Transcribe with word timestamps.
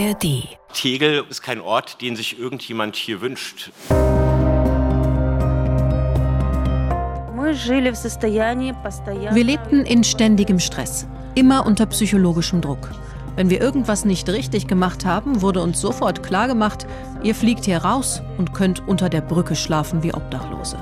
ARD. 0.00 0.48
Tegel 0.72 1.24
ist 1.28 1.42
kein 1.42 1.60
Ort, 1.60 2.00
den 2.00 2.16
sich 2.16 2.38
irgendjemand 2.38 2.96
hier 2.96 3.20
wünscht. 3.20 3.70
Wir 9.34 9.44
lebten 9.44 9.84
in 9.84 10.04
ständigem 10.04 10.58
Stress, 10.58 11.06
immer 11.34 11.66
unter 11.66 11.86
psychologischem 11.86 12.60
Druck. 12.60 12.90
Wenn 13.36 13.50
wir 13.50 13.60
irgendwas 13.60 14.04
nicht 14.04 14.28
richtig 14.28 14.66
gemacht 14.66 15.04
haben, 15.04 15.42
wurde 15.42 15.60
uns 15.60 15.80
sofort 15.80 16.22
klargemacht, 16.22 16.86
ihr 17.22 17.34
fliegt 17.34 17.64
hier 17.64 17.78
raus 17.78 18.22
und 18.38 18.54
könnt 18.54 18.86
unter 18.88 19.08
der 19.08 19.20
Brücke 19.20 19.56
schlafen 19.56 20.02
wie 20.02 20.14
Obdachlose. 20.14 20.78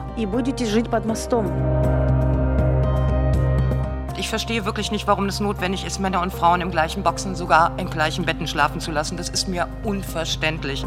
Ich 4.18 4.28
verstehe 4.28 4.64
wirklich 4.64 4.90
nicht, 4.90 5.06
warum 5.06 5.26
es 5.26 5.38
notwendig 5.38 5.84
ist, 5.84 6.00
Männer 6.00 6.20
und 6.22 6.32
Frauen 6.32 6.60
im 6.60 6.72
gleichen 6.72 7.04
Boxen, 7.04 7.36
sogar 7.36 7.78
in 7.78 7.88
gleichen 7.88 8.24
Betten 8.24 8.48
schlafen 8.48 8.80
zu 8.80 8.90
lassen. 8.90 9.16
Das 9.16 9.28
ist 9.28 9.46
mir 9.46 9.68
unverständlich. 9.84 10.84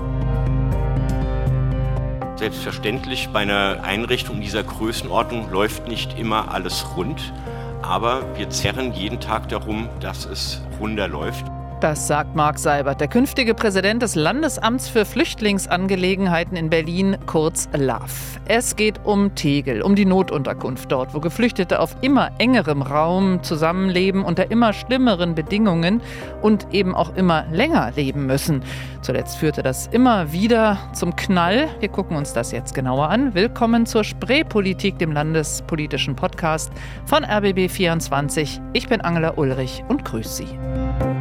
Selbstverständlich, 2.36 3.30
bei 3.30 3.40
einer 3.40 3.84
Einrichtung 3.84 4.42
dieser 4.42 4.64
Größenordnung 4.64 5.50
läuft 5.50 5.88
nicht 5.88 6.20
immer 6.20 6.52
alles 6.52 6.86
rund, 6.98 7.32
aber 7.82 8.24
wir 8.36 8.50
zerren 8.50 8.94
jeden 8.94 9.20
Tag 9.20 9.48
darum, 9.48 9.88
dass 10.02 10.26
es 10.26 10.62
runder 10.80 11.08
läuft. 11.08 11.51
Das 11.82 12.06
sagt 12.06 12.36
Marc 12.36 12.60
Seibert, 12.60 13.02
der 13.02 13.08
künftige 13.08 13.56
Präsident 13.56 14.04
des 14.04 14.14
Landesamts 14.14 14.88
für 14.88 15.04
Flüchtlingsangelegenheiten 15.04 16.56
in 16.56 16.70
Berlin, 16.70 17.18
kurz 17.26 17.68
LAF. 17.74 18.40
Es 18.48 18.76
geht 18.76 19.04
um 19.04 19.34
Tegel, 19.34 19.82
um 19.82 19.96
die 19.96 20.06
Notunterkunft 20.06 20.92
dort, 20.92 21.16
wo 21.16 21.20
Geflüchtete 21.20 21.80
auf 21.80 21.96
immer 22.02 22.30
engerem 22.38 22.84
Raum 22.84 23.42
zusammenleben, 23.42 24.24
unter 24.24 24.52
immer 24.52 24.74
schlimmeren 24.74 25.34
Bedingungen 25.34 26.04
und 26.44 26.68
eben 26.72 26.94
auch 26.94 27.16
immer 27.16 27.46
länger 27.52 27.92
leben 27.96 28.28
müssen. 28.28 28.62
Zuletzt 29.02 29.38
führte 29.38 29.64
das 29.64 29.88
immer 29.88 30.32
wieder 30.32 30.78
zum 30.94 31.16
Knall. 31.16 31.68
Wir 31.80 31.90
gucken 31.90 32.16
uns 32.16 32.32
das 32.32 32.52
jetzt 32.52 32.76
genauer 32.76 33.10
an. 33.10 33.34
Willkommen 33.34 33.88
zur 33.88 34.04
Spreepolitik, 34.04 35.00
dem 35.00 35.14
landespolitischen 35.14 36.16
Podcast 36.16 36.72
von 37.08 37.26
RBB24. 37.26 38.62
Ich 38.74 38.88
bin 38.88 39.02
Angela 39.02 39.34
Ulrich 39.36 39.84
und 39.88 40.06
grüße 40.06 40.44
Sie. 40.44 41.21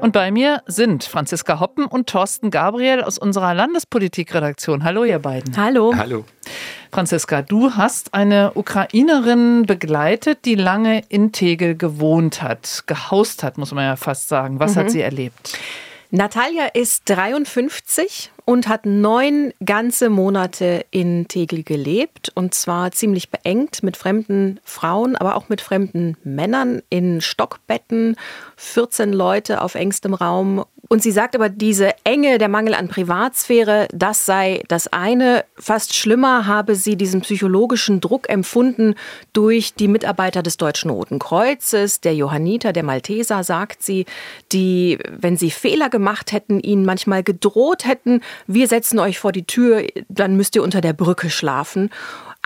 Und 0.00 0.12
bei 0.12 0.30
mir 0.30 0.62
sind 0.66 1.04
Franziska 1.04 1.60
Hoppen 1.60 1.86
und 1.86 2.08
Thorsten 2.08 2.50
Gabriel 2.50 3.02
aus 3.02 3.18
unserer 3.18 3.54
Landespolitikredaktion. 3.54 4.84
Hallo, 4.84 5.04
ihr 5.04 5.18
beiden. 5.18 5.56
Hallo. 5.56 5.94
Hallo. 5.96 6.24
Franziska, 6.92 7.42
du 7.42 7.72
hast 7.72 8.14
eine 8.14 8.52
Ukrainerin 8.54 9.64
begleitet, 9.66 10.44
die 10.44 10.54
lange 10.54 11.02
in 11.08 11.32
Tegel 11.32 11.76
gewohnt 11.76 12.42
hat, 12.42 12.84
gehaust 12.86 13.42
hat, 13.42 13.58
muss 13.58 13.72
man 13.72 13.84
ja 13.84 13.96
fast 13.96 14.28
sagen. 14.28 14.60
Was 14.60 14.74
mhm. 14.74 14.80
hat 14.80 14.90
sie 14.90 15.00
erlebt? 15.00 15.58
Natalia 16.16 16.66
ist 16.66 17.10
53 17.10 18.30
und 18.44 18.68
hat 18.68 18.86
neun 18.86 19.52
ganze 19.64 20.10
Monate 20.10 20.86
in 20.92 21.26
Tegel 21.26 21.64
gelebt 21.64 22.30
und 22.36 22.54
zwar 22.54 22.92
ziemlich 22.92 23.30
beengt 23.30 23.82
mit 23.82 23.96
fremden 23.96 24.60
Frauen, 24.62 25.16
aber 25.16 25.34
auch 25.34 25.48
mit 25.48 25.60
fremden 25.60 26.16
Männern 26.22 26.82
in 26.88 27.20
Stockbetten, 27.20 28.14
14 28.54 29.12
Leute 29.12 29.60
auf 29.60 29.74
engstem 29.74 30.14
Raum. 30.14 30.64
Und 30.88 31.02
sie 31.02 31.12
sagt 31.12 31.34
aber, 31.34 31.48
diese 31.48 31.92
Enge, 32.04 32.38
der 32.38 32.48
Mangel 32.48 32.74
an 32.74 32.88
Privatsphäre, 32.88 33.88
das 33.92 34.26
sei 34.26 34.62
das 34.68 34.92
eine. 34.92 35.44
Fast 35.56 35.94
schlimmer 35.94 36.46
habe 36.46 36.74
sie 36.74 36.96
diesen 36.96 37.22
psychologischen 37.22 38.00
Druck 38.00 38.28
empfunden 38.28 38.94
durch 39.32 39.74
die 39.74 39.88
Mitarbeiter 39.88 40.42
des 40.42 40.56
Deutschen 40.56 40.90
Roten 40.90 41.18
Kreuzes, 41.18 42.00
der 42.00 42.14
Johanniter, 42.14 42.72
der 42.72 42.82
Malteser, 42.82 43.44
sagt 43.44 43.82
sie, 43.82 44.04
die, 44.52 44.98
wenn 45.10 45.36
sie 45.36 45.50
Fehler 45.50 45.88
gemacht 45.88 46.32
hätten, 46.32 46.60
ihnen 46.60 46.84
manchmal 46.84 47.22
gedroht 47.22 47.84
hätten, 47.86 48.20
wir 48.46 48.68
setzen 48.68 48.98
euch 48.98 49.18
vor 49.18 49.32
die 49.32 49.46
Tür, 49.46 49.84
dann 50.08 50.36
müsst 50.36 50.54
ihr 50.56 50.62
unter 50.62 50.80
der 50.80 50.92
Brücke 50.92 51.30
schlafen. 51.30 51.90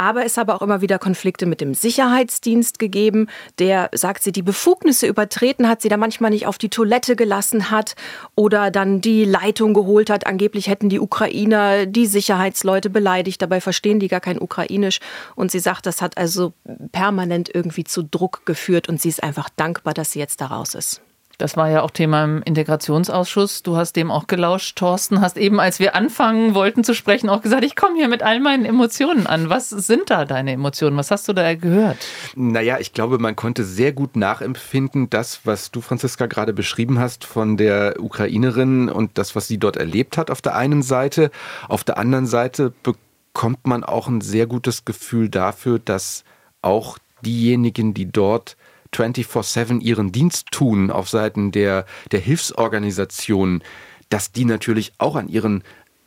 Aber 0.00 0.24
es 0.24 0.36
habe 0.36 0.54
auch 0.54 0.62
immer 0.62 0.80
wieder 0.80 1.00
Konflikte 1.00 1.44
mit 1.44 1.60
dem 1.60 1.74
Sicherheitsdienst 1.74 2.78
gegeben, 2.78 3.26
der, 3.58 3.90
sagt 3.92 4.22
sie, 4.22 4.30
die 4.30 4.42
Befugnisse 4.42 5.08
übertreten 5.08 5.68
hat, 5.68 5.82
sie 5.82 5.88
da 5.88 5.96
manchmal 5.96 6.30
nicht 6.30 6.46
auf 6.46 6.56
die 6.56 6.68
Toilette 6.68 7.16
gelassen 7.16 7.72
hat 7.72 7.96
oder 8.36 8.70
dann 8.70 9.00
die 9.00 9.24
Leitung 9.24 9.74
geholt 9.74 10.08
hat. 10.08 10.24
Angeblich 10.24 10.68
hätten 10.68 10.88
die 10.88 11.00
Ukrainer 11.00 11.84
die 11.84 12.06
Sicherheitsleute 12.06 12.90
beleidigt, 12.90 13.42
dabei 13.42 13.60
verstehen 13.60 13.98
die 13.98 14.06
gar 14.06 14.20
kein 14.20 14.40
Ukrainisch. 14.40 15.00
Und 15.34 15.50
sie 15.50 15.58
sagt, 15.58 15.84
das 15.84 16.00
hat 16.00 16.16
also 16.16 16.52
permanent 16.92 17.52
irgendwie 17.52 17.82
zu 17.82 18.04
Druck 18.04 18.46
geführt 18.46 18.88
und 18.88 19.02
sie 19.02 19.08
ist 19.08 19.24
einfach 19.24 19.48
dankbar, 19.48 19.94
dass 19.94 20.12
sie 20.12 20.20
jetzt 20.20 20.40
da 20.40 20.46
raus 20.46 20.74
ist. 20.74 21.02
Das 21.38 21.56
war 21.56 21.70
ja 21.70 21.82
auch 21.82 21.92
Thema 21.92 22.24
im 22.24 22.42
Integrationsausschuss. 22.42 23.62
Du 23.62 23.76
hast 23.76 23.94
dem 23.94 24.10
auch 24.10 24.26
gelauscht, 24.26 24.76
Thorsten. 24.76 25.20
Hast 25.20 25.36
eben, 25.36 25.60
als 25.60 25.78
wir 25.78 25.94
anfangen 25.94 26.52
wollten 26.54 26.82
zu 26.82 26.94
sprechen, 26.94 27.28
auch 27.28 27.42
gesagt, 27.42 27.64
ich 27.64 27.76
komme 27.76 27.96
hier 27.96 28.08
mit 28.08 28.24
all 28.24 28.40
meinen 28.40 28.64
Emotionen 28.64 29.28
an. 29.28 29.48
Was 29.48 29.70
sind 29.70 30.10
da 30.10 30.24
deine 30.24 30.50
Emotionen? 30.50 30.96
Was 30.96 31.12
hast 31.12 31.28
du 31.28 31.32
da 31.32 31.54
gehört? 31.54 31.98
Naja, 32.34 32.78
ich 32.80 32.92
glaube, 32.92 33.20
man 33.20 33.36
konnte 33.36 33.62
sehr 33.62 33.92
gut 33.92 34.16
nachempfinden, 34.16 35.10
das, 35.10 35.42
was 35.44 35.70
du, 35.70 35.80
Franziska, 35.80 36.26
gerade 36.26 36.52
beschrieben 36.52 36.98
hast 36.98 37.24
von 37.24 37.56
der 37.56 38.02
Ukrainerin 38.02 38.88
und 38.88 39.16
das, 39.16 39.36
was 39.36 39.46
sie 39.46 39.58
dort 39.58 39.76
erlebt 39.76 40.18
hat 40.18 40.32
auf 40.32 40.42
der 40.42 40.56
einen 40.56 40.82
Seite. 40.82 41.30
Auf 41.68 41.84
der 41.84 41.98
anderen 41.98 42.26
Seite 42.26 42.72
bekommt 42.82 43.64
man 43.64 43.84
auch 43.84 44.08
ein 44.08 44.22
sehr 44.22 44.48
gutes 44.48 44.84
Gefühl 44.84 45.28
dafür, 45.28 45.78
dass 45.78 46.24
auch 46.62 46.98
diejenigen, 47.24 47.94
die 47.94 48.10
dort 48.10 48.56
24-7 48.94 49.80
ihren 49.80 50.12
Dienst 50.12 50.48
tun 50.50 50.90
auf 50.90 51.08
Seiten 51.08 51.52
der, 51.52 51.86
der 52.12 52.20
Hilfsorganisationen, 52.20 53.62
dass 54.08 54.32
die 54.32 54.44
natürlich 54.44 54.92
auch 54.98 55.16
an 55.16 55.28
ihren 55.28 55.62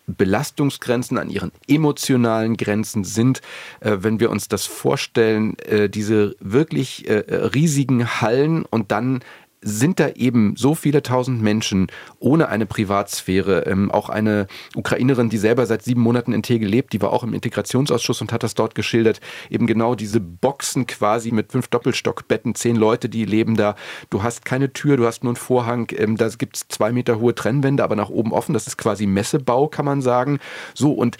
Belastungsgrenzen, 0.08 1.18
an 1.18 1.30
ihren 1.30 1.52
emotionalen 1.68 2.58
Grenzen 2.58 3.04
sind. 3.04 3.42
Äh, 3.80 3.98
wenn 4.02 4.20
wir 4.20 4.30
uns 4.30 4.48
das 4.48 4.66
vorstellen, 4.66 5.58
äh, 5.60 5.90
diese 5.90 6.36
wirklich 6.40 7.08
äh, 7.10 7.24
riesigen 7.54 8.22
Hallen 8.22 8.66
und 8.66 8.92
dann 8.92 9.22
sind 9.62 10.00
da 10.00 10.10
eben 10.10 10.56
so 10.58 10.74
viele 10.74 11.04
tausend 11.04 11.42
Menschen 11.42 11.88
ohne 12.20 12.50
eine 12.50 12.66
Privatsphäre. 12.66 13.66
Ähm, 13.68 13.92
auch 13.92 14.10
eine 14.10 14.48
Ukrainerin, 14.76 15.30
die 15.30 15.38
selber 15.38 15.66
seit 15.66 15.84
sieben 15.84 16.02
Monaten 16.02 16.34
in 16.34 16.42
Tegel 16.42 16.68
lebt, 16.68 16.94
die 16.94 17.02
war 17.02 17.14
auch 17.14 17.24
im 17.24 17.34
Integrationsausschuss 17.34 18.22
und 18.22 18.34
hat 18.34 18.44
das 18.44 18.56
dort 18.56 18.74
geschildert. 18.74 19.22
Eben 19.50 19.68
genau 19.68 19.96
diese 19.96 20.20
Boxen 20.20 20.88
quasi 20.88 21.32
mit 21.32 21.52
fünf 21.52 21.68
Doppelstockbetten, 21.68 22.56
zehn 22.56 22.76
Leute, 22.76 23.08
die 23.08 23.26
leben 23.26 23.56
da. 23.56 23.76
Du 24.10 24.24
hast 24.24 24.46
keine 24.46 24.74
Tür, 24.74 24.98
du 24.98 25.06
hast 25.06 25.24
nur 25.24 25.32
einen 25.32 25.36
Vorhang. 25.36 25.92
Ähm, 25.96 26.18
da 26.18 26.28
gibt 26.30 26.58
es 26.58 26.68
zwei 26.68 26.92
Meter 26.92 27.20
hohe 27.20 27.36
Trennwände, 27.36 27.84
aber 27.84 27.96
nach 27.96 28.10
oben 28.10 28.34
offen. 28.34 28.54
Das 28.54 28.68
ist 28.68 28.78
quasi 28.78 29.06
Messebau, 29.06 29.68
kann 29.68 29.86
man 29.86 30.02
sagen. 30.02 30.40
So 30.74 30.92
und 30.92 31.18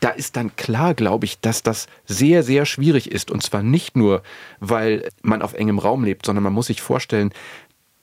da 0.00 0.10
ist 0.10 0.36
dann 0.36 0.54
klar, 0.56 0.94
glaube 0.94 1.24
ich, 1.24 1.40
dass 1.40 1.62
das 1.62 1.86
sehr, 2.06 2.42
sehr 2.42 2.66
schwierig 2.66 3.10
ist. 3.10 3.30
Und 3.30 3.42
zwar 3.42 3.62
nicht 3.62 3.96
nur, 3.96 4.22
weil 4.60 5.08
man 5.22 5.42
auf 5.42 5.54
engem 5.54 5.78
Raum 5.78 6.04
lebt, 6.04 6.26
sondern 6.26 6.44
man 6.44 6.52
muss 6.52 6.66
sich 6.66 6.82
vorstellen, 6.82 7.32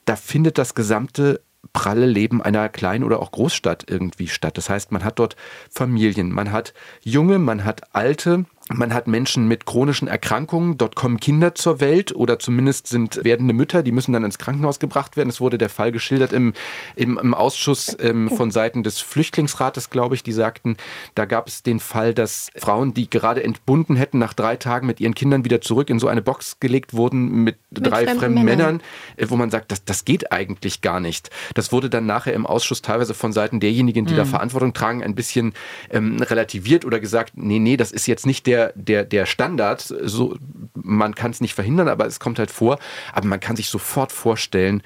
da 0.05 0.15
findet 0.15 0.57
das 0.57 0.75
gesamte 0.75 1.41
pralle 1.73 2.05
Leben 2.05 2.41
einer 2.41 2.69
kleinen 2.69 3.03
oder 3.03 3.19
auch 3.19 3.31
Großstadt 3.31 3.85
irgendwie 3.89 4.27
statt. 4.27 4.57
Das 4.57 4.69
heißt, 4.69 4.91
man 4.91 5.03
hat 5.03 5.19
dort 5.19 5.35
Familien, 5.69 6.31
man 6.31 6.51
hat 6.51 6.73
Junge, 7.01 7.39
man 7.39 7.65
hat 7.65 7.95
Alte, 7.95 8.45
man 8.69 8.95
hat 8.95 9.05
Menschen 9.07 9.47
mit 9.47 9.67
chronischen 9.67 10.07
Erkrankungen, 10.07 10.77
dort 10.79 10.95
kommen 10.95 11.19
Kinder 11.19 11.53
zur 11.53 11.79
Welt 11.79 12.15
oder 12.15 12.39
zumindest 12.39 12.87
sind 12.87 13.23
werdende 13.23 13.53
Mütter, 13.53 13.83
die 13.83 13.91
müssen 13.91 14.11
dann 14.11 14.23
ins 14.23 14.39
Krankenhaus 14.39 14.79
gebracht 14.79 15.17
werden. 15.17 15.29
Es 15.29 15.39
wurde 15.39 15.59
der 15.59 15.69
Fall 15.69 15.91
geschildert 15.91 16.33
im, 16.33 16.53
im, 16.95 17.19
im 17.19 17.35
Ausschuss 17.35 17.95
ähm, 17.99 18.27
von 18.27 18.49
Seiten 18.49 18.81
des 18.81 19.01
Flüchtlingsrates, 19.01 19.91
glaube 19.91 20.15
ich, 20.15 20.23
die 20.23 20.31
sagten, 20.31 20.77
da 21.13 21.25
gab 21.25 21.47
es 21.47 21.61
den 21.61 21.79
Fall, 21.79 22.15
dass 22.15 22.49
Frauen, 22.55 22.95
die 22.95 23.07
gerade 23.07 23.43
entbunden 23.43 23.95
hätten, 23.95 24.17
nach 24.17 24.33
drei 24.33 24.55
Tagen 24.55 24.87
mit 24.87 24.99
ihren 24.99 25.13
Kindern 25.13 25.45
wieder 25.45 25.61
zurück 25.61 25.91
in 25.91 25.99
so 25.99 26.07
eine 26.07 26.23
Box 26.23 26.59
gelegt 26.59 26.95
wurden 26.95 27.43
mit, 27.43 27.57
mit 27.69 27.85
drei 27.85 28.05
fremden, 28.05 28.19
fremden 28.19 28.43
Männern, 28.45 28.81
äh, 29.17 29.27
wo 29.29 29.35
man 29.35 29.51
sagt, 29.51 29.71
das, 29.71 29.85
das 29.85 30.05
geht 30.05 30.31
eigentlich 30.31 30.81
gar 30.81 30.99
nicht. 30.99 31.29
Das 31.53 31.71
wurde 31.71 31.91
dann 31.91 32.07
nachher 32.07 32.33
im 32.33 32.47
Ausschuss 32.47 32.81
teilweise 32.81 33.13
von 33.13 33.31
Seiten 33.31 33.59
derjenigen, 33.59 34.05
die 34.05 34.13
mhm. 34.13 34.17
da 34.17 34.25
Verantwortung 34.25 34.73
tragen, 34.73 35.03
ein 35.03 35.13
bisschen 35.13 35.53
ähm, 35.91 36.17
relativiert 36.19 36.83
oder 36.83 36.99
gesagt, 36.99 37.33
nee, 37.35 37.59
nee, 37.59 37.77
das 37.77 37.91
ist 37.91 38.07
jetzt 38.07 38.25
nicht 38.25 38.47
der 38.47 38.54
der, 38.55 38.73
der, 38.75 39.03
der 39.03 39.25
Standard. 39.25 39.81
So, 39.81 40.37
man 40.73 41.13
kann 41.13 41.31
es 41.31 41.41
nicht 41.41 41.53
verhindern, 41.53 41.89
aber 41.89 42.05
es 42.05 42.19
kommt 42.19 42.39
halt 42.39 42.51
vor. 42.51 42.79
Aber 43.13 43.27
man 43.27 43.39
kann 43.39 43.55
sich 43.55 43.69
sofort 43.69 44.11
vorstellen, 44.11 44.81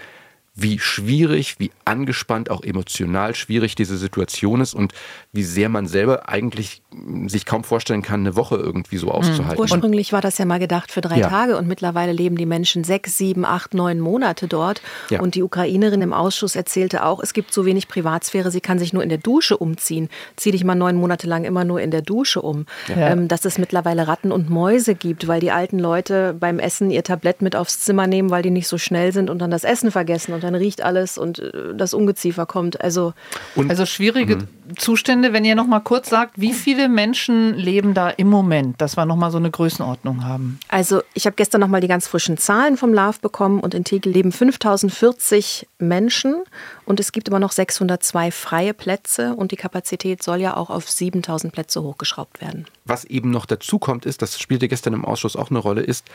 wie 0.62 0.80
schwierig, 0.80 1.60
wie 1.60 1.72
angespannt, 1.86 2.50
auch 2.50 2.64
emotional 2.64 3.36
schwierig 3.36 3.76
diese 3.76 3.98
Situation 3.98 4.62
ist 4.62 4.74
und 4.74 4.94
wie 5.32 5.44
sehr 5.44 5.70
man 5.70 5.88
selber 5.88 6.30
eigentlich 6.30 6.82
sich 7.28 7.46
kaum 7.46 7.64
vorstellen 7.64 8.02
kann, 8.02 8.22
eine 8.22 8.36
Woche 8.36 8.56
irgendwie 8.56 8.98
so 8.98 9.12
auszuhalten. 9.12 9.60
Ursprünglich 9.60 10.12
war 10.12 10.22
das 10.22 10.38
ja 10.38 10.46
mal 10.46 10.60
gedacht 10.60 10.92
für 10.92 11.02
drei 11.02 11.20
ja. 11.20 11.30
Tage 11.30 11.58
und 11.58 11.68
mittlerweile 11.68 12.12
leben 12.12 12.36
die 12.36 12.46
Menschen 12.46 12.84
sechs, 12.84 13.18
sieben, 13.18 13.46
acht, 13.46 13.74
neun 13.74 14.00
Monate 14.00 14.48
dort. 14.48 14.82
Ja. 15.10 15.20
Und 15.20 15.36
die 15.36 15.44
Ukrainerin 15.44 16.02
im 16.02 16.14
Ausschuss 16.14 16.56
erzählte 16.56 17.06
auch, 17.06 17.22
es 17.22 17.34
gibt 17.34 17.54
so 17.54 17.66
wenig 17.66 17.88
Privatsphäre, 17.88 18.52
sie 18.52 18.62
kann 18.62 18.80
sich 18.80 18.94
nur 18.94 19.04
in 19.04 19.10
der 19.10 19.18
Dusche 19.18 19.58
umziehen. 19.58 20.10
Zieh 20.36 20.52
dich 20.52 20.64
mal 20.64 20.76
neun 20.76 20.96
Monate 20.96 21.28
lang 21.28 21.44
immer 21.44 21.64
nur 21.64 21.82
in 21.82 21.92
der 21.92 22.02
Dusche 22.02 22.42
um. 22.42 22.66
Ja. 22.88 23.10
Ähm, 23.10 23.28
dass 23.28 23.46
es 23.46 23.58
mittlerweile 23.58 24.08
Ratten 24.08 24.32
und 24.32 24.50
Mäuse 24.50 24.96
gibt, 24.96 25.28
weil 25.28 25.40
die 25.40 25.52
alten 25.52 25.80
Leute 25.80 26.36
beim 26.40 26.60
Essen 26.60 26.90
ihr 26.90 27.04
Tablett 27.04 27.42
mit 27.42 27.56
aufs 27.56 27.80
Zimmer 27.82 28.08
nehmen, 28.08 28.30
weil 28.30 28.42
die 28.42 28.52
nicht 28.52 28.68
so 28.68 28.78
schnell 28.78 29.14
sind 29.14 29.30
und 29.30 29.40
dann 29.40 29.52
das 29.52 29.64
Essen 29.64 29.92
vergessen 29.92 30.34
und 30.34 30.44
dann 30.52 30.62
riecht 30.62 30.82
alles 30.82 31.18
und 31.18 31.40
äh, 31.40 31.76
das 31.76 31.94
Ungeziefer 31.94 32.46
kommt. 32.46 32.82
Also, 32.82 33.14
und, 33.56 33.70
also 33.70 33.86
schwierige 33.86 34.38
mh. 34.38 34.44
Zustände, 34.78 35.34
wenn 35.34 35.46
ihr 35.46 35.56
noch 35.56 35.68
mal 35.68 35.80
kurz 35.80 36.10
sagt, 36.10 36.40
wie 36.40 36.54
viele 36.54 36.90
Menschen 36.90 37.56
leben 37.56 37.94
da 37.94 38.10
im 38.10 38.30
Moment, 38.30 38.80
dass 38.82 38.98
wir 38.98 39.06
noch 39.06 39.16
mal 39.16 39.32
so 39.32 39.38
eine 39.38 39.52
Größenordnung 39.52 40.26
haben? 40.26 40.60
Also 40.68 41.02
ich 41.14 41.26
habe 41.26 41.36
gestern 41.36 41.62
noch 41.62 41.68
mal 41.68 41.82
die 41.82 41.88
ganz 41.88 42.08
frischen 42.08 42.38
Zahlen 42.38 42.78
vom 42.78 42.94
LAV 42.94 43.20
bekommen 43.20 43.60
und 43.60 43.74
in 43.74 43.84
Tegel 43.84 44.12
leben 44.12 44.32
5040 44.32 45.68
Menschen 45.80 46.44
und 46.86 47.00
es 47.00 47.12
gibt 47.12 47.28
immer 47.28 47.40
noch 47.40 47.52
602 47.52 48.32
freie 48.32 48.74
Plätze 48.74 49.34
und 49.36 49.52
die 49.52 49.56
Kapazität 49.56 50.24
soll 50.24 50.40
ja 50.40 50.58
auch 50.58 50.70
auf 50.70 50.90
7000 50.90 51.54
Plätze 51.54 51.82
hochgeschraubt 51.82 52.42
werden. 52.42 52.66
Was 52.86 53.06
eben 53.06 53.32
noch 53.32 53.46
dazu 53.46 53.80
kommt, 53.80 54.06
ist, 54.06 54.22
das 54.22 54.40
spielte 54.40 54.68
gestern 54.68 54.94
im 54.94 55.06
Ausschuss 55.06 55.36
auch 55.36 55.50
eine 55.50 55.60
Rolle, 55.60 55.82
ist, 55.82 56.06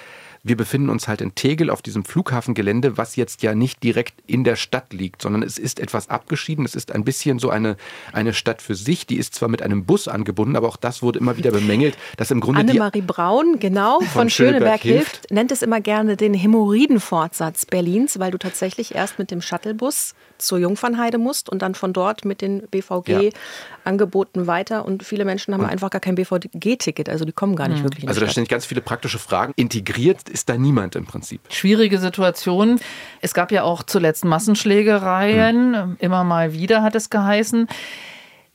wir 0.46 0.58
befinden 0.58 0.90
uns 0.90 1.08
halt 1.08 1.22
in 1.22 1.34
Tegel 1.34 1.70
auf 1.70 1.80
diesem 1.80 2.04
Flughafengelände, 2.04 2.98
was 2.98 3.16
jetzt 3.16 3.42
ja 3.42 3.54
nicht 3.54 3.82
direkt 3.82 4.14
in 4.26 4.44
der 4.44 4.56
Stadt 4.56 4.92
liegt, 4.92 5.22
sondern 5.22 5.42
es 5.42 5.58
ist 5.58 5.80
etwas 5.80 6.10
abgeschieden. 6.10 6.66
Es 6.66 6.74
ist 6.74 6.92
ein 6.92 7.02
bisschen 7.02 7.38
so 7.38 7.48
eine, 7.48 7.78
eine 8.12 8.34
Stadt 8.44 8.60
für 8.60 8.74
sich. 8.74 9.06
Die 9.06 9.16
ist 9.16 9.34
zwar 9.34 9.48
mit 9.48 9.62
einem 9.62 9.86
Bus 9.86 10.06
angebunden, 10.06 10.54
aber 10.54 10.68
auch 10.68 10.76
das 10.76 11.02
wurde 11.02 11.18
immer 11.18 11.38
wieder 11.38 11.50
bemängelt, 11.50 11.96
dass 12.18 12.30
im 12.30 12.40
Grunde 12.40 12.60
Annemarie 12.60 13.00
Braun, 13.00 13.58
genau, 13.58 14.00
von, 14.00 14.08
von 14.08 14.30
Schöneberg, 14.30 14.60
Schöneberg 14.60 14.80
hilft, 14.82 15.16
hilft, 15.16 15.30
nennt 15.30 15.50
es 15.50 15.62
immer 15.62 15.80
gerne 15.80 16.18
den 16.18 16.34
Hämorrhoidenfortsatz 16.34 17.64
Berlins, 17.64 18.18
weil 18.18 18.30
du 18.30 18.38
tatsächlich 18.38 18.94
erst 18.94 19.18
mit 19.18 19.30
dem 19.30 19.40
Shuttlebus 19.40 20.14
zur 20.36 20.58
Jungfernheide 20.58 21.16
musst 21.16 21.48
und 21.48 21.62
dann 21.62 21.74
von 21.74 21.94
dort 21.94 22.26
mit 22.26 22.42
den 22.42 22.66
BVG-Angeboten 22.68 24.40
ja. 24.40 24.46
weiter. 24.46 24.84
Und 24.84 25.04
viele 25.04 25.24
Menschen 25.24 25.54
haben 25.54 25.62
und 25.62 25.70
einfach 25.70 25.88
gar 25.88 26.00
kein 26.00 26.16
BVG-Ticket, 26.16 27.08
also 27.08 27.24
die 27.24 27.32
kommen 27.32 27.56
gar 27.56 27.68
nicht 27.68 27.78
mhm. 27.78 27.84
wirklich 27.84 28.02
in 28.02 28.08
Also 28.10 28.20
da 28.20 28.28
stehen 28.28 28.44
ganz 28.44 28.66
viele 28.66 28.82
praktische 28.82 29.18
Fragen. 29.18 29.54
Integriert 29.56 30.28
ist 30.28 30.50
da 30.50 30.58
niemand 30.58 30.96
im 30.96 31.06
Prinzip. 31.06 31.40
Schwierige 31.48 31.98
Situation. 31.98 32.78
Es 33.22 33.32
gab 33.32 33.52
ja 33.52 33.62
auch 33.62 33.82
zuletzt 33.84 34.26
Massenschlägereien, 34.26 35.70
mhm. 35.70 35.96
immer 35.98 36.24
mal 36.24 36.52
wieder 36.52 36.82
hat 36.82 36.94
es 36.94 37.08
geheißen. 37.08 37.68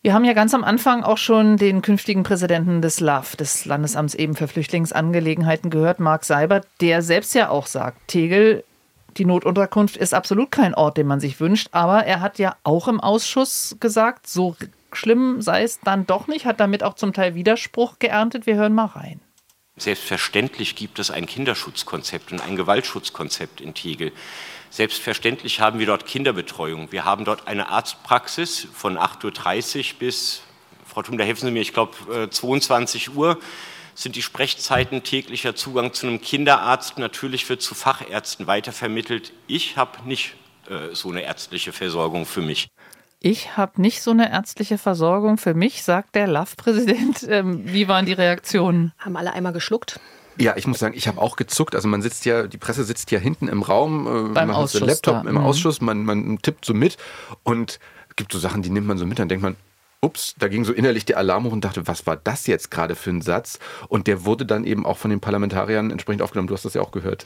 Wir 0.01 0.13
haben 0.13 0.23
ja 0.23 0.33
ganz 0.33 0.53
am 0.53 0.63
Anfang 0.63 1.03
auch 1.03 1.17
schon 1.17 1.57
den 1.57 1.81
künftigen 1.81 2.23
Präsidenten 2.23 2.81
des 2.81 3.01
LAF, 3.01 3.35
des 3.35 3.65
Landesamts 3.65 4.15
eben 4.15 4.33
für 4.33 4.47
Flüchtlingsangelegenheiten, 4.47 5.69
gehört, 5.69 5.99
Marc 5.99 6.23
Seibert, 6.23 6.65
der 6.79 7.01
selbst 7.01 7.35
ja 7.35 7.49
auch 7.49 7.67
sagt, 7.67 8.07
Tegel 8.07 8.63
die 9.17 9.25
Notunterkunft 9.25 9.97
ist 9.97 10.13
absolut 10.13 10.51
kein 10.51 10.73
Ort, 10.73 10.97
den 10.97 11.07
man 11.07 11.19
sich 11.19 11.39
wünscht. 11.39 11.69
Aber 11.71 12.05
er 12.05 12.21
hat 12.21 12.39
ja 12.39 12.55
auch 12.63 12.87
im 12.87 13.01
Ausschuss 13.01 13.75
gesagt, 13.79 14.27
so 14.27 14.55
schlimm 14.93 15.41
sei 15.41 15.63
es 15.63 15.79
dann 15.81 16.07
doch 16.07 16.27
nicht, 16.27 16.45
hat 16.45 16.59
damit 16.59 16.83
auch 16.83 16.93
zum 16.93 17.11
Teil 17.11 17.35
Widerspruch 17.35 17.99
geerntet. 17.99 18.45
Wir 18.45 18.55
hören 18.55 18.73
mal 18.73 18.85
rein. 18.85 19.19
Selbstverständlich 19.81 20.75
gibt 20.75 20.99
es 20.99 21.09
ein 21.09 21.25
Kinderschutzkonzept 21.25 22.31
und 22.31 22.41
ein 22.41 22.55
Gewaltschutzkonzept 22.55 23.61
in 23.61 23.73
Tegel. 23.73 24.11
Selbstverständlich 24.69 25.61
haben 25.61 25.79
wir 25.79 25.87
dort 25.87 26.05
Kinderbetreuung. 26.05 26.91
Wir 26.91 27.05
haben 27.05 27.25
dort 27.25 27.47
eine 27.47 27.69
Arztpraxis 27.69 28.67
von 28.73 28.97
8.30 28.97 29.77
Uhr 29.77 29.99
bis, 29.99 30.41
Frau 30.85 31.01
Thum, 31.01 31.17
da 31.17 31.23
helfen 31.23 31.45
Sie 31.45 31.51
mir, 31.51 31.61
ich 31.61 31.73
glaube 31.73 32.29
22 32.29 33.15
Uhr 33.15 33.39
sind 33.95 34.15
die 34.15 34.21
Sprechzeiten 34.21 35.03
täglicher 35.03 35.55
Zugang 35.55 35.93
zu 35.93 36.07
einem 36.07 36.21
Kinderarzt 36.21 36.97
natürlich 36.97 37.49
wird 37.49 37.61
zu 37.61 37.75
Fachärzten 37.75 38.47
weitervermittelt. 38.47 39.33
Ich 39.47 39.75
habe 39.75 40.07
nicht 40.07 40.35
äh, 40.69 40.93
so 40.95 41.09
eine 41.09 41.23
ärztliche 41.23 41.73
Versorgung 41.73 42.25
für 42.25 42.41
mich. 42.41 42.69
Ich 43.21 43.57
habe 43.57 43.81
nicht 43.81 44.01
so 44.01 44.11
eine 44.11 44.31
ärztliche 44.31 44.77
Versorgung 44.77 45.37
für 45.37 45.53
mich, 45.53 45.83
sagt 45.83 46.15
der 46.15 46.27
LAF-Präsident. 46.27 47.27
Ähm, 47.29 47.61
wie 47.65 47.87
waren 47.87 48.05
die 48.05 48.13
Reaktionen? 48.13 48.93
Haben 48.97 49.17
alle 49.17 49.33
einmal 49.33 49.51
geschluckt? 49.51 49.99
Ja, 50.39 50.55
ich 50.55 50.65
muss 50.67 50.79
sagen, 50.79 50.95
ich 50.95 51.07
habe 51.07 51.21
auch 51.21 51.35
gezuckt. 51.35 51.75
Also 51.75 51.89
man 51.89 52.01
sitzt 52.01 52.25
ja, 52.25 52.47
die 52.47 52.57
Presse 52.57 52.85
sitzt 52.85 53.11
ja 53.11 53.19
hinten 53.19 53.49
im 53.49 53.61
Raum, 53.61 54.07
äh, 54.07 54.33
Beim 54.33 54.47
man 54.47 54.55
Ausschuss 54.55 54.75
hat 54.75 54.81
den 54.81 54.87
Laptop 54.87 55.23
da. 55.23 55.29
im 55.29 55.35
mhm. 55.35 55.41
Ausschuss, 55.41 55.81
man, 55.81 56.05
man 56.05 56.39
tippt 56.41 56.63
so 56.63 56.73
mit 56.73 56.97
und 57.43 57.79
es 58.07 58.15
gibt 58.15 58.31
so 58.31 58.39
Sachen, 58.39 58.61
die 58.61 58.69
nimmt 58.69 58.87
man 58.87 58.97
so 58.97 59.05
mit, 59.05 59.19
dann 59.19 59.27
denkt 59.27 59.43
man, 59.43 59.57
ups, 60.01 60.35
da 60.39 60.47
ging 60.47 60.63
so 60.63 60.71
innerlich 60.71 61.03
der 61.03 61.17
Alarm 61.17 61.43
hoch 61.43 61.51
und 61.51 61.65
dachte, 61.65 61.87
was 61.87 62.07
war 62.07 62.15
das 62.15 62.47
jetzt 62.47 62.71
gerade 62.71 62.95
für 62.95 63.09
ein 63.09 63.21
Satz? 63.21 63.59
Und 63.89 64.07
der 64.07 64.23
wurde 64.23 64.45
dann 64.45 64.63
eben 64.63 64.85
auch 64.85 64.97
von 64.97 65.11
den 65.11 65.19
Parlamentariern 65.19 65.91
entsprechend 65.91 66.21
aufgenommen. 66.21 66.47
Du 66.47 66.53
hast 66.53 66.63
das 66.63 66.73
ja 66.73 66.81
auch 66.81 66.91
gehört. 66.91 67.25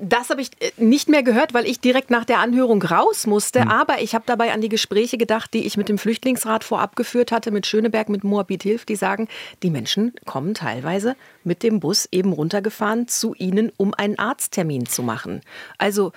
Das 0.00 0.30
habe 0.30 0.40
ich 0.40 0.50
äh, 0.60 0.70
nicht 0.76 1.08
mehr 1.08 1.22
gehört, 1.22 1.54
weil 1.54 1.66
ich 1.66 1.80
direkt 1.80 2.10
nach 2.10 2.24
der 2.24 2.38
Anhörung 2.38 2.82
raus 2.82 3.26
musste. 3.26 3.62
Hm. 3.62 3.68
Aber 3.68 4.00
ich 4.00 4.14
habe 4.14 4.24
dabei 4.26 4.52
an 4.52 4.60
die 4.60 4.68
Gespräche 4.68 5.18
gedacht, 5.18 5.52
die 5.54 5.66
ich 5.66 5.76
mit 5.76 5.88
dem 5.88 5.98
Flüchtlingsrat 5.98 6.64
vorab 6.64 6.96
geführt 6.96 7.32
hatte, 7.32 7.50
mit 7.50 7.66
Schöneberg, 7.66 8.08
mit 8.08 8.24
Moabit 8.24 8.62
Hilf, 8.62 8.84
die 8.84 8.96
sagen, 8.96 9.28
die 9.62 9.70
Menschen 9.70 10.14
kommen 10.24 10.54
teilweise 10.54 11.16
mit 11.44 11.62
dem 11.62 11.80
Bus 11.80 12.08
eben 12.10 12.32
runtergefahren 12.32 13.08
zu 13.08 13.34
ihnen, 13.34 13.72
um 13.76 13.94
einen 13.94 14.18
Arzttermin 14.18 14.86
zu 14.86 15.02
machen. 15.02 15.40
Also 15.78 16.12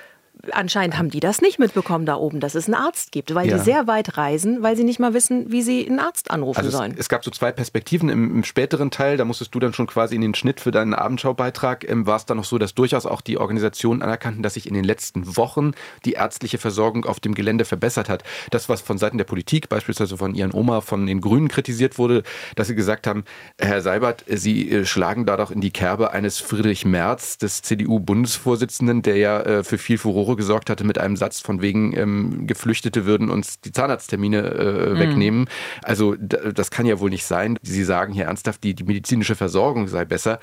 Anscheinend 0.51 0.97
haben 0.97 1.09
die 1.09 1.19
das 1.19 1.41
nicht 1.41 1.59
mitbekommen 1.59 2.05
da 2.05 2.15
oben, 2.15 2.39
dass 2.39 2.55
es 2.55 2.65
einen 2.65 2.75
Arzt 2.75 3.11
gibt, 3.11 3.35
weil 3.35 3.49
ja. 3.49 3.57
die 3.57 3.63
sehr 3.63 3.87
weit 3.87 4.17
reisen, 4.17 4.63
weil 4.63 4.77
sie 4.77 4.85
nicht 4.85 4.97
mal 4.97 5.13
wissen, 5.13 5.51
wie 5.51 5.61
sie 5.61 5.85
einen 5.85 5.99
Arzt 5.99 6.31
anrufen 6.31 6.59
also 6.59 6.69
sollen. 6.69 6.93
Es, 6.93 6.99
es, 6.99 7.09
gab 7.09 7.25
so 7.25 7.31
zwei 7.31 7.51
Perspektiven. 7.51 8.07
Im, 8.07 8.37
Im, 8.37 8.43
späteren 8.45 8.89
Teil, 8.89 9.17
da 9.17 9.25
musstest 9.25 9.53
du 9.53 9.59
dann 9.59 9.73
schon 9.73 9.85
quasi 9.87 10.15
in 10.15 10.21
den 10.21 10.33
Schnitt 10.33 10.61
für 10.61 10.71
deinen 10.71 10.93
Abendschaubeitrag, 10.93 11.89
ähm, 11.89 12.05
war 12.07 12.15
es 12.15 12.25
dann 12.25 12.37
noch 12.37 12.45
so, 12.45 12.57
dass 12.57 12.73
durchaus 12.73 13.05
auch 13.05 13.19
die 13.19 13.37
Organisationen 13.37 14.01
anerkannten, 14.01 14.41
dass 14.41 14.53
sich 14.53 14.65
in 14.65 14.73
den 14.73 14.85
letzten 14.85 15.35
Wochen 15.35 15.71
die 16.05 16.13
ärztliche 16.13 16.57
Versorgung 16.57 17.05
auf 17.05 17.19
dem 17.19 17.35
Gelände 17.35 17.65
verbessert 17.65 18.07
hat. 18.07 18.23
Das, 18.49 18.69
was 18.69 18.79
von 18.79 18.97
Seiten 18.97 19.17
der 19.17 19.25
Politik, 19.25 19.67
beispielsweise 19.67 20.15
von 20.15 20.35
ihren 20.35 20.53
Oma, 20.53 20.79
von 20.79 21.05
den 21.05 21.19
Grünen 21.19 21.49
kritisiert 21.49 21.97
wurde, 21.97 22.23
dass 22.55 22.67
sie 22.67 22.75
gesagt 22.75 23.07
haben, 23.07 23.25
Herr 23.57 23.81
Seibert, 23.81 24.23
Sie 24.27 24.71
äh, 24.71 24.85
schlagen 24.85 25.25
da 25.25 25.35
doch 25.35 25.51
in 25.51 25.59
die 25.59 25.71
Kerbe 25.71 26.11
eines 26.11 26.39
Friedrich 26.39 26.85
Merz, 26.85 27.37
des 27.37 27.61
CDU-Bundesvorsitzenden, 27.61 29.01
der 29.01 29.17
ja 29.17 29.41
äh, 29.41 29.63
für 29.65 29.77
viel 29.77 29.97
Furore 29.97 30.29
Furore 30.29 30.35
gesorgt 30.39 30.69
hatte 30.69 30.85
mit 30.85 30.97
einem 30.97 31.17
Satz 31.17 31.41
von 31.41 31.61
wegen, 31.61 31.95
ähm, 31.95 32.47
Geflüchtete 32.47 33.05
würden 33.05 33.29
uns 33.29 33.59
die 33.59 33.73
Zahnarzttermine 33.73 34.37
äh, 34.39 34.89
mhm. 34.89 34.99
wegnehmen. 34.99 35.49
Also 35.83 36.15
das 36.15 36.71
kann 36.71 36.85
ja 36.85 36.99
wohl 37.01 37.09
nicht 37.09 37.25
sein. 37.25 37.59
Sie 37.61 37.83
sagen 37.83 38.13
hier 38.13 38.25
ernsthaft, 38.25 38.63
die, 38.63 38.73
die 38.73 38.85
medizinische 38.85 39.35
Versorgung 39.35 39.89
sei 39.89 40.05
besser 40.05 40.39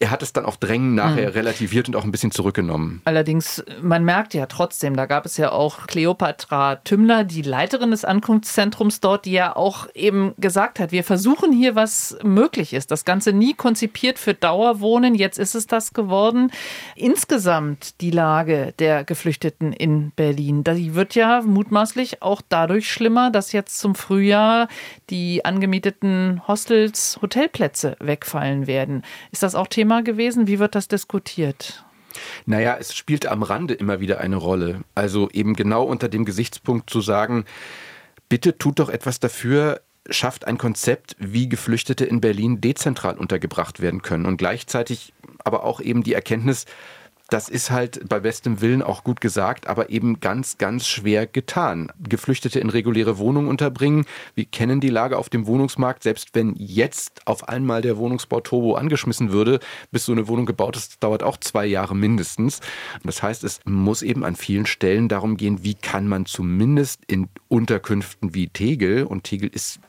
er 0.00 0.10
hat 0.10 0.22
es 0.22 0.32
dann 0.32 0.44
auf 0.44 0.58
Drängen 0.58 0.94
nachher 0.94 1.28
mhm. 1.28 1.34
relativiert 1.34 1.88
und 1.88 1.96
auch 1.96 2.04
ein 2.04 2.12
bisschen 2.12 2.30
zurückgenommen. 2.30 3.02
Allerdings, 3.04 3.64
man 3.82 4.04
merkt 4.04 4.32
ja 4.32 4.46
trotzdem, 4.46 4.96
da 4.96 5.06
gab 5.06 5.26
es 5.26 5.36
ja 5.36 5.50
auch 5.50 5.86
Cleopatra 5.86 6.76
Tümmler, 6.76 7.24
die 7.24 7.42
Leiterin 7.42 7.90
des 7.90 8.04
Ankunftszentrums 8.04 9.00
dort, 9.00 9.24
die 9.24 9.32
ja 9.32 9.56
auch 9.56 9.88
eben 9.94 10.34
gesagt 10.38 10.78
hat, 10.78 10.92
wir 10.92 11.02
versuchen 11.02 11.52
hier, 11.52 11.74
was 11.74 12.16
möglich 12.22 12.74
ist. 12.74 12.90
Das 12.90 13.04
Ganze 13.04 13.32
nie 13.32 13.54
konzipiert 13.54 14.18
für 14.18 14.34
Dauerwohnen, 14.34 15.14
jetzt 15.14 15.38
ist 15.38 15.54
es 15.54 15.66
das 15.66 15.92
geworden. 15.92 16.52
Insgesamt 16.94 18.00
die 18.00 18.10
Lage 18.10 18.74
der 18.78 19.02
Geflüchteten 19.04 19.72
in 19.72 20.12
Berlin, 20.12 20.62
die 20.62 20.94
wird 20.94 21.16
ja 21.16 21.42
mutmaßlich 21.42 22.22
auch 22.22 22.40
dadurch 22.48 22.90
schlimmer, 22.90 23.30
dass 23.30 23.52
jetzt 23.52 23.78
zum 23.78 23.96
Frühjahr 23.96 24.68
die 25.10 25.44
angemieteten 25.44 26.42
Hostels, 26.46 27.18
Hotelplätze 27.20 27.96
wegfallen 27.98 28.66
werden. 28.66 29.02
Ist 29.32 29.42
das 29.42 29.54
auch 29.54 29.66
Thema 29.66 29.87
Thema 29.88 30.02
gewesen? 30.02 30.46
Wie 30.46 30.58
wird 30.58 30.74
das 30.74 30.86
diskutiert? 30.86 31.82
Naja, 32.44 32.76
es 32.78 32.94
spielt 32.94 33.24
am 33.24 33.42
Rande 33.42 33.72
immer 33.72 34.00
wieder 34.00 34.20
eine 34.20 34.36
Rolle. 34.36 34.82
Also 34.94 35.30
eben 35.30 35.54
genau 35.54 35.82
unter 35.84 36.10
dem 36.10 36.26
Gesichtspunkt 36.26 36.90
zu 36.90 37.00
sagen, 37.00 37.46
bitte 38.28 38.58
tut 38.58 38.80
doch 38.80 38.90
etwas 38.90 39.18
dafür, 39.18 39.80
schafft 40.10 40.46
ein 40.46 40.58
Konzept, 40.58 41.16
wie 41.18 41.48
Geflüchtete 41.48 42.04
in 42.04 42.20
Berlin 42.20 42.60
dezentral 42.60 43.16
untergebracht 43.16 43.80
werden 43.80 44.02
können. 44.02 44.26
Und 44.26 44.36
gleichzeitig 44.36 45.14
aber 45.42 45.64
auch 45.64 45.80
eben 45.80 46.02
die 46.02 46.12
Erkenntnis, 46.12 46.66
das 47.28 47.48
ist 47.50 47.70
halt 47.70 48.08
bei 48.08 48.20
bestem 48.20 48.60
Willen 48.60 48.82
auch 48.82 49.04
gut 49.04 49.20
gesagt, 49.20 49.66
aber 49.66 49.90
eben 49.90 50.20
ganz, 50.20 50.56
ganz 50.56 50.86
schwer 50.86 51.26
getan. 51.26 51.92
Geflüchtete 52.00 52.58
in 52.58 52.70
reguläre 52.70 53.18
Wohnungen 53.18 53.48
unterbringen. 53.48 54.06
Wir 54.34 54.46
kennen 54.46 54.80
die 54.80 54.88
Lage 54.88 55.18
auf 55.18 55.28
dem 55.28 55.46
Wohnungsmarkt. 55.46 56.02
Selbst 56.02 56.30
wenn 56.34 56.54
jetzt 56.56 57.26
auf 57.26 57.48
einmal 57.48 57.82
der 57.82 57.98
Wohnungsbau 57.98 58.40
Turbo 58.40 58.74
angeschmissen 58.74 59.30
würde, 59.30 59.60
bis 59.90 60.06
so 60.06 60.12
eine 60.12 60.26
Wohnung 60.26 60.46
gebaut 60.46 60.76
ist, 60.76 61.02
dauert 61.02 61.22
auch 61.22 61.36
zwei 61.36 61.66
Jahre 61.66 61.94
mindestens. 61.94 62.60
Das 63.04 63.22
heißt, 63.22 63.44
es 63.44 63.60
muss 63.66 64.02
eben 64.02 64.24
an 64.24 64.34
vielen 64.34 64.66
Stellen 64.66 65.08
darum 65.08 65.36
gehen, 65.36 65.62
wie 65.62 65.74
kann 65.74 66.08
man 66.08 66.24
zumindest 66.24 67.02
in 67.06 67.28
Unterkünften 67.48 68.34
wie 68.34 68.48
Tegel, 68.48 69.04
und 69.04 69.24
Tegel 69.24 69.50
ist 69.52 69.80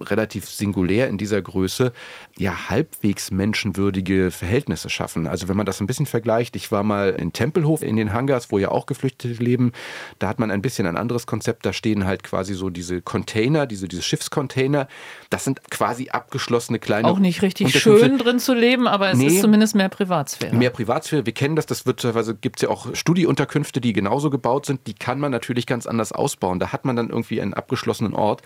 relativ 0.00 0.48
singulär 0.48 1.08
in 1.08 1.18
dieser 1.18 1.40
Größe 1.40 1.92
ja 2.38 2.68
halbwegs 2.70 3.30
menschenwürdige 3.30 4.30
Verhältnisse 4.30 4.90
schaffen. 4.90 5.26
Also 5.26 5.48
wenn 5.48 5.56
man 5.56 5.66
das 5.66 5.80
ein 5.80 5.86
bisschen 5.86 6.06
vergleicht, 6.06 6.56
ich 6.56 6.72
war 6.72 6.82
mal 6.82 7.10
in 7.10 7.32
Tempelhof 7.32 7.82
in 7.82 7.96
den 7.96 8.12
Hangars, 8.12 8.50
wo 8.50 8.58
ja 8.58 8.70
auch 8.70 8.86
Geflüchtete 8.86 9.42
leben, 9.42 9.72
da 10.18 10.28
hat 10.28 10.38
man 10.38 10.50
ein 10.50 10.62
bisschen 10.62 10.86
ein 10.86 10.96
anderes 10.96 11.26
Konzept, 11.26 11.66
da 11.66 11.72
stehen 11.72 12.04
halt 12.04 12.22
quasi 12.22 12.54
so 12.54 12.70
diese 12.70 13.02
Container, 13.02 13.66
diese, 13.66 13.88
diese 13.88 14.02
Schiffscontainer, 14.02 14.88
das 15.30 15.44
sind 15.44 15.70
quasi 15.70 16.08
abgeschlossene 16.10 16.78
kleine 16.78 17.08
Auch 17.08 17.18
nicht 17.18 17.42
richtig 17.42 17.78
schön 17.78 18.18
drin 18.18 18.38
zu 18.38 18.54
leben, 18.54 18.86
aber 18.86 19.10
es 19.10 19.18
nee, 19.18 19.26
ist 19.26 19.40
zumindest 19.40 19.74
mehr 19.74 19.88
Privatsphäre. 19.88 20.54
Mehr 20.54 20.70
Privatsphäre, 20.70 21.26
wir 21.26 21.32
kennen 21.32 21.56
das, 21.56 21.66
das 21.66 21.86
wird 21.86 22.00
teilweise, 22.00 22.34
gibt 22.34 22.56
es 22.56 22.62
ja 22.62 22.68
auch 22.68 22.94
Studieunterkünfte, 22.94 23.80
die 23.80 23.92
genauso 23.92 24.30
gebaut 24.30 24.66
sind, 24.66 24.86
die 24.86 24.94
kann 24.94 25.18
man 25.18 25.30
natürlich 25.30 25.66
ganz 25.66 25.86
anders 25.86 26.12
ausbauen. 26.12 26.58
Da 26.58 26.72
hat 26.72 26.84
man 26.84 26.96
dann 26.96 27.10
irgendwie 27.10 27.40
einen 27.40 27.54
abgeschlossenen 27.54 28.14
Ort 28.14 28.42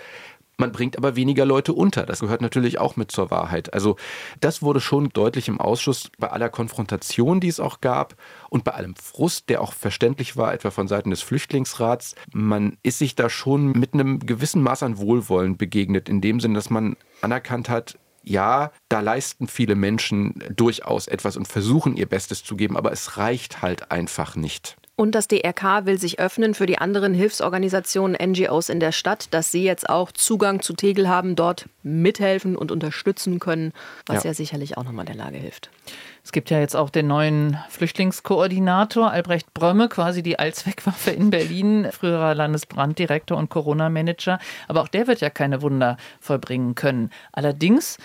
Man 0.60 0.72
bringt 0.72 0.98
aber 0.98 1.14
weniger 1.14 1.44
Leute 1.44 1.72
unter. 1.72 2.04
Das 2.04 2.18
gehört 2.18 2.42
natürlich 2.42 2.80
auch 2.80 2.96
mit 2.96 3.12
zur 3.12 3.30
Wahrheit. 3.30 3.72
Also 3.72 3.96
das 4.40 4.60
wurde 4.60 4.80
schon 4.80 5.08
deutlich 5.10 5.46
im 5.46 5.60
Ausschuss 5.60 6.10
bei 6.18 6.30
aller 6.30 6.48
Konfrontation, 6.48 7.38
die 7.38 7.46
es 7.46 7.60
auch 7.60 7.80
gab 7.80 8.16
und 8.50 8.64
bei 8.64 8.72
allem 8.72 8.96
Frust, 8.96 9.48
der 9.50 9.62
auch 9.62 9.72
verständlich 9.72 10.36
war, 10.36 10.52
etwa 10.52 10.72
von 10.72 10.88
Seiten 10.88 11.10
des 11.10 11.22
Flüchtlingsrats. 11.22 12.16
Man 12.32 12.76
ist 12.82 12.98
sich 12.98 13.14
da 13.14 13.30
schon 13.30 13.70
mit 13.70 13.94
einem 13.94 14.18
gewissen 14.18 14.60
Maß 14.62 14.82
an 14.82 14.98
Wohlwollen 14.98 15.56
begegnet, 15.56 16.08
in 16.08 16.20
dem 16.20 16.40
Sinne, 16.40 16.54
dass 16.54 16.70
man 16.70 16.96
anerkannt 17.20 17.68
hat, 17.68 17.96
ja, 18.24 18.72
da 18.88 18.98
leisten 18.98 19.46
viele 19.46 19.76
Menschen 19.76 20.42
durchaus 20.54 21.06
etwas 21.06 21.36
und 21.36 21.46
versuchen 21.46 21.96
ihr 21.96 22.06
Bestes 22.06 22.42
zu 22.42 22.56
geben, 22.56 22.76
aber 22.76 22.90
es 22.90 23.16
reicht 23.16 23.62
halt 23.62 23.92
einfach 23.92 24.34
nicht. 24.34 24.76
Und 24.98 25.14
das 25.14 25.28
DRK 25.28 25.86
will 25.86 25.96
sich 25.96 26.18
öffnen 26.18 26.54
für 26.54 26.66
die 26.66 26.78
anderen 26.78 27.14
Hilfsorganisationen, 27.14 28.16
NGOs 28.20 28.68
in 28.68 28.80
der 28.80 28.90
Stadt, 28.90 29.32
dass 29.32 29.52
sie 29.52 29.62
jetzt 29.62 29.88
auch 29.88 30.10
Zugang 30.10 30.60
zu 30.60 30.72
Tegel 30.72 31.08
haben, 31.08 31.36
dort 31.36 31.68
mithelfen 31.84 32.56
und 32.56 32.72
unterstützen 32.72 33.38
können, 33.38 33.72
was 34.06 34.24
ja, 34.24 34.30
ja 34.30 34.34
sicherlich 34.34 34.76
auch 34.76 34.82
nochmal 34.82 35.04
der 35.04 35.14
Lage 35.14 35.38
hilft. 35.38 35.70
Es 36.24 36.32
gibt 36.32 36.50
ja 36.50 36.58
jetzt 36.58 36.74
auch 36.74 36.90
den 36.90 37.06
neuen 37.06 37.56
Flüchtlingskoordinator, 37.68 39.08
Albrecht 39.08 39.54
Brömme, 39.54 39.88
quasi 39.88 40.24
die 40.24 40.40
Allzweckwaffe 40.40 41.12
in 41.12 41.30
Berlin, 41.30 41.86
früherer 41.92 42.34
Landesbranddirektor 42.34 43.38
und 43.38 43.50
Corona-Manager. 43.50 44.40
Aber 44.66 44.82
auch 44.82 44.88
der 44.88 45.06
wird 45.06 45.20
ja 45.20 45.30
keine 45.30 45.62
Wunder 45.62 45.96
vollbringen 46.18 46.74
können. 46.74 47.10
Allerdings 47.30 47.98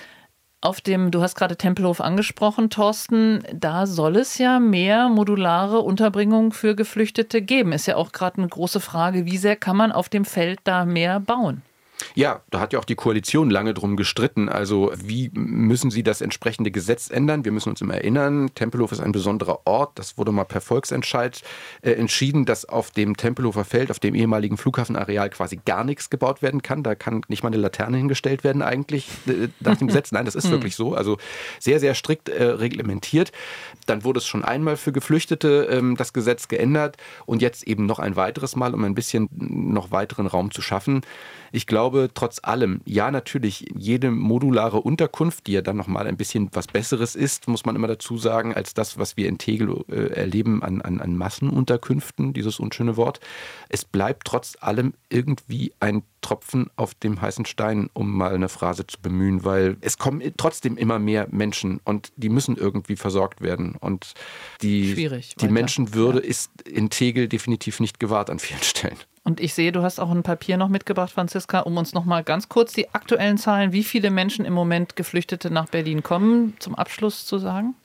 auf 0.64 0.82
dem, 0.82 1.12
du 1.12 1.22
hast 1.22 1.36
gerade 1.36 1.58
Tempelhof 1.58 2.00
angesprochen, 2.00 2.70
Thorsten, 2.70 3.44
da 3.54 3.86
soll 3.86 4.16
es 4.16 4.38
ja 4.38 4.60
mehr 4.60 5.10
modulare 5.10 5.80
Unterbringung 5.80 6.54
für 6.54 6.76
Geflüchtete 6.76 7.42
geben. 7.42 7.74
Ist 7.74 7.86
ja 7.86 7.98
auch 7.98 8.12
gerade 8.12 8.38
eine 8.38 8.48
große 8.48 8.80
Frage, 8.80 9.26
wie 9.26 9.38
sehr 9.38 9.56
kann 9.56 9.76
man 9.76 9.92
auf 9.92 10.10
dem 10.10 10.26
Feld 10.26 10.60
da 10.64 10.86
mehr 10.86 11.20
bauen? 11.20 11.62
Ja, 12.16 12.42
da 12.50 12.60
hat 12.60 12.74
ja 12.74 12.80
auch 12.80 12.86
die 12.86 12.96
Koalition 12.96 13.50
lange 13.50 13.74
drum 13.74 13.96
gestritten. 13.96 14.50
Also 14.50 14.92
wie 14.96 15.30
müssen 15.34 15.92
sie 15.92 16.04
das 16.04 16.22
entsprechende 16.22 16.72
Gesetz 16.72 17.10
ändern? 17.10 17.46
Wir 17.46 17.52
müssen 17.52 17.70
uns 17.70 17.82
immer 17.82 17.96
erinnern, 17.96 18.52
Tempelhof 18.56 18.92
ist 18.92 19.00
ein 19.00 19.12
besonderer 19.12 19.62
Ort. 19.66 19.98
Das 20.00 20.18
wurde 20.18 20.32
mal 20.32 20.44
per 20.44 20.62
Volksentscheid 20.62 21.42
äh, 21.82 21.92
entschieden, 21.92 22.46
dass 22.46 22.66
auf 22.66 22.92
dem 22.92 23.18
Tempelhofer 23.18 23.66
Feld, 23.66 23.92
auf 23.92 24.00
dem 24.00 24.16
ehemaligen 24.16 24.58
Flughafenareal 24.58 25.30
quasi 25.30 25.60
gar 25.66 25.84
nichts 25.84 26.10
gebaut 26.10 26.42
werden 26.42 26.62
kann. 26.62 26.84
Da 26.84 26.96
kann 26.96 27.22
nicht 27.28 27.44
mal 27.44 27.50
eine 27.50 27.58
Laterne 27.58 27.98
hingestellt 27.98 28.44
werden 28.44 28.62
eigentlich 28.62 29.08
äh, 29.28 29.50
nach 29.60 29.78
dem 29.78 29.88
Gesetz. 29.88 30.12
Nein, 30.12 30.26
das 30.26 30.36
ist 30.36 30.46
hm. 30.46 30.52
wirklich 30.52 30.76
so. 30.76 30.94
Also 30.94 31.18
sehr, 31.60 31.80
sehr 31.80 31.96
strikt 31.96 32.30
äh, 32.30 32.44
reglementiert. 32.44 33.32
Dann 33.86 34.04
wurde 34.04 34.20
es 34.20 34.28
schon 34.28 34.44
einmal 34.44 34.78
für 34.78 34.92
Geflüchtete 34.92 35.68
ähm, 35.70 35.96
das 35.98 36.14
Gesetz 36.14 36.48
geändert 36.48 36.98
und 37.26 37.42
jetzt 37.42 37.64
eben 37.68 37.86
noch 37.86 38.00
ein 38.00 38.16
weiteres 38.16 38.56
Mal, 38.56 38.74
um 38.74 38.84
ein 38.84 38.96
bisschen 38.96 39.30
noch 39.32 39.92
weiteren 39.92 40.28
Raum 40.28 40.52
zu 40.52 40.62
schaffen. 40.62 41.02
Ich 41.56 41.68
glaube, 41.68 42.10
trotz 42.12 42.40
allem, 42.42 42.82
ja, 42.84 43.12
natürlich, 43.12 43.72
jede 43.76 44.10
modulare 44.10 44.82
Unterkunft, 44.82 45.46
die 45.46 45.52
ja 45.52 45.62
dann 45.62 45.78
nochmal 45.78 46.08
ein 46.08 46.18
bisschen 46.18 46.50
was 46.52 46.66
Besseres 46.66 47.16
ist, 47.16 47.48
muss 47.48 47.64
man 47.64 47.76
immer 47.76 47.86
dazu 47.86 48.18
sagen, 48.18 48.56
als 48.56 48.74
das, 48.74 48.98
was 48.98 49.18
wir 49.18 49.30
in 49.30 49.38
Tegel 49.38 49.86
äh, 49.88 50.08
erleben 50.14 50.64
an, 50.64 50.82
an, 50.82 51.00
an 51.00 51.16
Massenunterkünften, 51.16 52.34
dieses 52.34 52.60
unschöne 52.60 52.98
Wort. 52.98 53.20
Es 53.70 53.86
bleibt 53.86 54.26
trotz 54.26 54.58
allem 54.62 54.96
irgendwie 55.10 55.74
ein 55.80 56.02
Tropfen 56.22 56.72
auf 56.76 56.96
dem 56.96 57.22
heißen 57.22 57.46
Stein, 57.46 57.92
um 57.94 58.12
mal 58.18 58.34
eine 58.34 58.50
Phrase 58.50 58.88
zu 58.88 59.00
bemühen, 59.00 59.46
weil 59.46 59.78
es 59.82 60.00
kommen 60.00 60.24
trotzdem 60.38 60.76
immer 60.76 60.98
mehr 60.98 61.28
Menschen 61.30 61.82
und 61.84 62.12
die 62.16 62.30
müssen 62.30 62.58
irgendwie 62.58 62.96
versorgt 62.96 63.42
werden. 63.42 63.76
Und 63.80 64.16
die, 64.64 64.92
Schwierig, 64.92 65.36
die 65.36 65.50
Menschenwürde 65.50 66.24
ja. 66.24 66.28
ist 66.28 66.50
in 66.64 66.90
Tegel 66.90 67.28
definitiv 67.28 67.80
nicht 67.80 68.00
gewahrt 68.00 68.32
an 68.32 68.40
vielen 68.40 68.64
Stellen. 68.64 68.98
Und 69.26 69.40
ich 69.40 69.54
sehe, 69.54 69.72
du 69.72 69.84
hast 69.84 70.00
auch 70.00 70.12
ein 70.12 70.24
Papier 70.24 70.58
noch 70.58 70.68
mitgebracht, 70.68 71.12
Franziska, 71.12 71.62
um 71.62 71.78
uns 71.78 71.94
noch 71.94 72.04
mal 72.04 72.24
ganz 72.24 72.50
kurz 72.50 72.74
die 72.74 72.94
aktuellen 72.94 73.38
Zahlen, 73.38 73.72
wie 73.72 73.84
viele 73.84 74.12
Menschen 74.12 74.44
im 74.44 74.54
Moment 74.54 74.98
Geflüchtete 74.98 75.50
nach 75.50 75.70
Berlin 75.70 76.04
kommen, 76.04 76.56
zum 76.60 76.76
Abschluss 76.76 77.26
zu 77.26 77.38
sagen. 77.38 77.76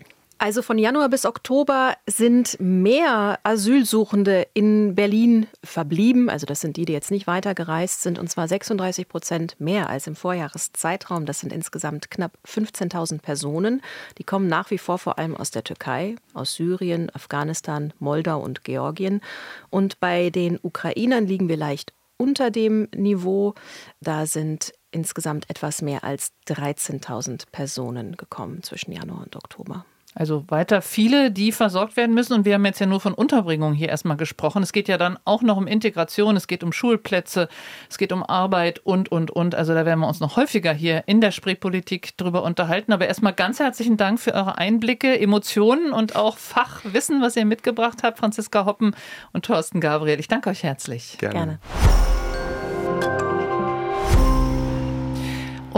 Also 0.40 0.62
von 0.62 0.78
Januar 0.78 1.08
bis 1.08 1.26
Oktober 1.26 1.94
sind 2.06 2.56
mehr 2.60 3.40
Asylsuchende 3.42 4.46
in 4.54 4.94
Berlin 4.94 5.48
verblieben. 5.64 6.30
Also 6.30 6.46
das 6.46 6.60
sind 6.60 6.76
die, 6.76 6.84
die 6.84 6.92
jetzt 6.92 7.10
nicht 7.10 7.26
weitergereist 7.26 8.02
sind, 8.02 8.20
und 8.20 8.30
zwar 8.30 8.46
36 8.46 9.08
Prozent 9.08 9.56
mehr 9.58 9.90
als 9.90 10.06
im 10.06 10.14
Vorjahreszeitraum. 10.14 11.26
Das 11.26 11.40
sind 11.40 11.52
insgesamt 11.52 12.12
knapp 12.12 12.38
15.000 12.46 13.20
Personen. 13.20 13.82
Die 14.18 14.22
kommen 14.22 14.46
nach 14.46 14.70
wie 14.70 14.78
vor 14.78 14.98
vor 14.98 15.18
allem 15.18 15.36
aus 15.36 15.50
der 15.50 15.64
Türkei, 15.64 16.14
aus 16.34 16.54
Syrien, 16.54 17.10
Afghanistan, 17.12 17.92
Moldau 17.98 18.40
und 18.40 18.62
Georgien. 18.62 19.22
Und 19.70 19.98
bei 19.98 20.30
den 20.30 20.60
Ukrainern 20.62 21.26
liegen 21.26 21.48
wir 21.48 21.56
leicht 21.56 21.92
unter 22.16 22.52
dem 22.52 22.86
Niveau. 22.94 23.54
Da 24.00 24.24
sind 24.26 24.72
insgesamt 24.92 25.50
etwas 25.50 25.82
mehr 25.82 26.04
als 26.04 26.30
13.000 26.46 27.46
Personen 27.50 28.16
gekommen 28.16 28.62
zwischen 28.62 28.92
Januar 28.92 29.22
und 29.22 29.34
Oktober. 29.34 29.84
Also 30.18 30.44
weiter 30.48 30.82
viele, 30.82 31.30
die 31.30 31.52
versorgt 31.52 31.96
werden 31.96 32.12
müssen. 32.12 32.32
Und 32.32 32.44
wir 32.44 32.54
haben 32.54 32.64
jetzt 32.64 32.80
ja 32.80 32.86
nur 32.86 32.98
von 32.98 33.14
Unterbringung 33.14 33.72
hier 33.72 33.88
erstmal 33.88 34.16
gesprochen. 34.16 34.64
Es 34.64 34.72
geht 34.72 34.88
ja 34.88 34.98
dann 34.98 35.16
auch 35.24 35.42
noch 35.42 35.56
um 35.56 35.68
Integration, 35.68 36.36
es 36.36 36.48
geht 36.48 36.64
um 36.64 36.72
Schulplätze, 36.72 37.48
es 37.88 37.98
geht 37.98 38.12
um 38.12 38.24
Arbeit 38.24 38.80
und, 38.80 39.12
und, 39.12 39.30
und. 39.30 39.54
Also 39.54 39.74
da 39.74 39.86
werden 39.86 40.00
wir 40.00 40.08
uns 40.08 40.18
noch 40.18 40.36
häufiger 40.36 40.72
hier 40.72 41.04
in 41.06 41.20
der 41.20 41.30
Spreepolitik 41.30 42.16
drüber 42.16 42.42
unterhalten. 42.42 42.92
Aber 42.92 43.06
erstmal 43.06 43.32
ganz 43.32 43.60
herzlichen 43.60 43.96
Dank 43.96 44.18
für 44.18 44.34
eure 44.34 44.58
Einblicke, 44.58 45.20
Emotionen 45.20 45.92
und 45.92 46.16
auch 46.16 46.36
Fachwissen, 46.36 47.22
was 47.22 47.36
ihr 47.36 47.44
mitgebracht 47.44 48.02
habt, 48.02 48.18
Franziska 48.18 48.66
Hoppen 48.66 48.96
und 49.32 49.44
Thorsten 49.44 49.80
Gabriel. 49.80 50.18
Ich 50.18 50.26
danke 50.26 50.50
euch 50.50 50.64
herzlich. 50.64 51.16
Gerne. 51.18 51.34
Gerne. 51.34 51.58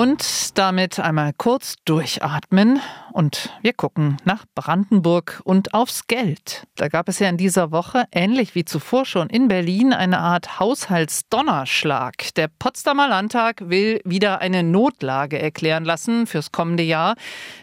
Und 0.01 0.57
damit 0.57 0.99
einmal 0.99 1.35
kurz 1.37 1.75
durchatmen 1.85 2.81
und 3.13 3.51
wir 3.61 3.75
gucken 3.75 4.17
nach 4.25 4.47
Brandenburg 4.55 5.43
und 5.45 5.75
aufs 5.75 6.07
Geld. 6.07 6.65
Da 6.77 6.89
gab 6.89 7.09
es 7.09 7.19
ja 7.19 7.29
in 7.29 7.37
dieser 7.37 7.71
Woche, 7.71 8.05
ähnlich 8.13 8.55
wie 8.55 8.65
zuvor 8.65 9.05
schon 9.05 9.29
in 9.29 9.49
Berlin, 9.49 9.93
eine 9.93 10.21
Art 10.21 10.59
Haushaltsdonnerschlag. 10.59 12.35
Der 12.37 12.49
Potsdamer 12.49 13.09
Landtag 13.09 13.69
will 13.69 14.01
wieder 14.05 14.41
eine 14.41 14.63
Notlage 14.63 15.39
erklären 15.39 15.85
lassen 15.85 16.27
fürs 16.27 16.51
kommende 16.51 16.83
Jahr. 16.83 17.15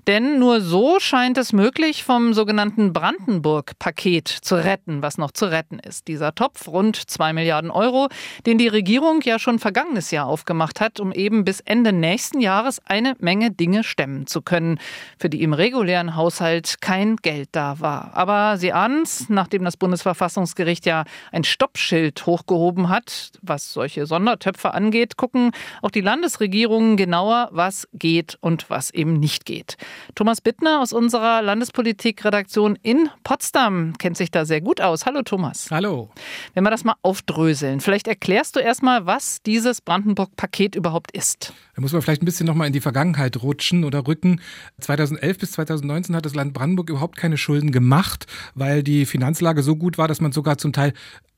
Denn 0.06 0.38
nur 0.38 0.62
so 0.62 1.00
scheint 1.00 1.38
es 1.38 1.54
möglich, 1.54 2.04
vom 2.04 2.34
sogenannten 2.34 2.94
Brandenburg-Paket 2.94 4.28
zu 4.28 4.56
retten, 4.56 5.02
was 5.02 5.18
noch 5.18 5.32
zu 5.32 5.46
retten 5.46 5.80
ist. 5.80 6.08
Dieser 6.08 6.36
Topf, 6.36 6.68
rund 6.68 7.10
zwei 7.10 7.34
Milliarden 7.34 7.72
Euro, 7.72 8.10
den 8.46 8.58
die 8.58 8.68
Regierung 8.68 9.22
ja 9.22 9.40
schon 9.40 9.60
vergangenes 9.60 10.12
Jahr 10.12 10.28
aufgemacht 10.28 10.82
hat, 10.82 11.00
um 11.00 11.12
eben 11.12 11.44
bis 11.46 11.62
Ende 11.62 11.94
nächsten 11.94 12.27
Jahres 12.42 12.82
eine 12.86 13.16
Menge 13.20 13.52
Dinge 13.52 13.86
stemmen 13.86 14.28
zu 14.28 14.42
können, 14.42 14.78
für 15.18 15.30
die 15.30 15.38
die 15.38 15.44
im 15.44 15.54
regulären 15.54 16.16
Haushalt 16.16 16.82
kein 16.82 17.16
Geld 17.18 17.50
da 17.52 17.80
war. 17.80 18.10
Aber 18.16 18.58
Sie 18.58 18.74
ahnen 18.74 19.04
es, 19.04 19.30
nachdem 19.30 19.64
das 19.64 19.78
Bundesverfassungsgericht 19.78 20.88
ja 20.88 21.04
ein 21.32 21.44
Stoppschild 21.44 22.26
hochgehoben 22.26 22.90
hat, 22.90 23.34
was 23.44 23.72
solche 23.72 24.08
Sondertöpfe 24.08 24.74
angeht, 24.74 25.16
gucken 25.16 25.52
auch 25.84 25.92
die 25.92 26.02
Landesregierungen 26.02 26.98
genauer, 26.98 27.50
was 27.52 27.88
geht 27.94 28.40
und 28.42 28.68
was 28.72 28.90
eben 28.90 29.20
nicht 29.20 29.46
geht. 29.46 29.78
Thomas 30.16 30.42
Bittner 30.42 30.82
aus 30.82 30.92
unserer 30.92 31.44
Landespolitikredaktion 31.44 32.76
in 32.82 33.12
Potsdam 33.24 33.94
kennt 34.00 34.18
sich 34.18 34.32
da 34.32 34.46
sehr 34.46 34.62
gut 34.62 34.82
aus. 34.82 35.06
Hallo 35.06 35.22
Thomas. 35.22 35.68
Hallo. 35.70 36.10
Wenn 36.56 36.64
wir 36.64 36.72
das 36.72 36.84
mal 36.84 36.96
aufdröseln, 37.04 37.80
vielleicht 37.80 38.08
erklärst 38.08 38.56
du 38.56 38.60
erstmal, 38.60 39.06
was 39.06 39.44
dieses 39.44 39.82
Brandenburg-Paket 39.82 40.74
überhaupt 40.74 41.12
ist. 41.12 41.54
Da 41.76 41.82
muss 41.84 41.94
man 41.94 42.02
vielleicht 42.08 42.24
ein 42.24 42.26
bisschen 42.26 42.48
nochmal 42.48 42.68
in 42.68 42.74
die 42.74 42.82
Vergangenheit 42.82 43.42
rutschen 43.44 43.84
oder 43.84 44.08
rücken. 44.08 44.42
2011 44.80 45.28
2011 45.28 45.38
bis 45.38 45.52
2019 45.52 46.16
hat 46.16 46.26
das 46.26 46.36
Land 46.36 46.54
Brandenburg 46.54 46.90
überhaupt 46.90 47.18
keine 47.18 47.38
Schulden 47.38 47.72
gemacht, 47.72 48.26
weil 48.56 48.84
die 48.84 49.06
Finanzlage 49.06 49.62
so 49.64 49.76
gut 49.76 49.98
war, 49.98 50.08
dass 50.08 50.22
man 50.22 50.32
sogar 50.32 50.58
zum 50.58 50.74
Teil 50.74 50.94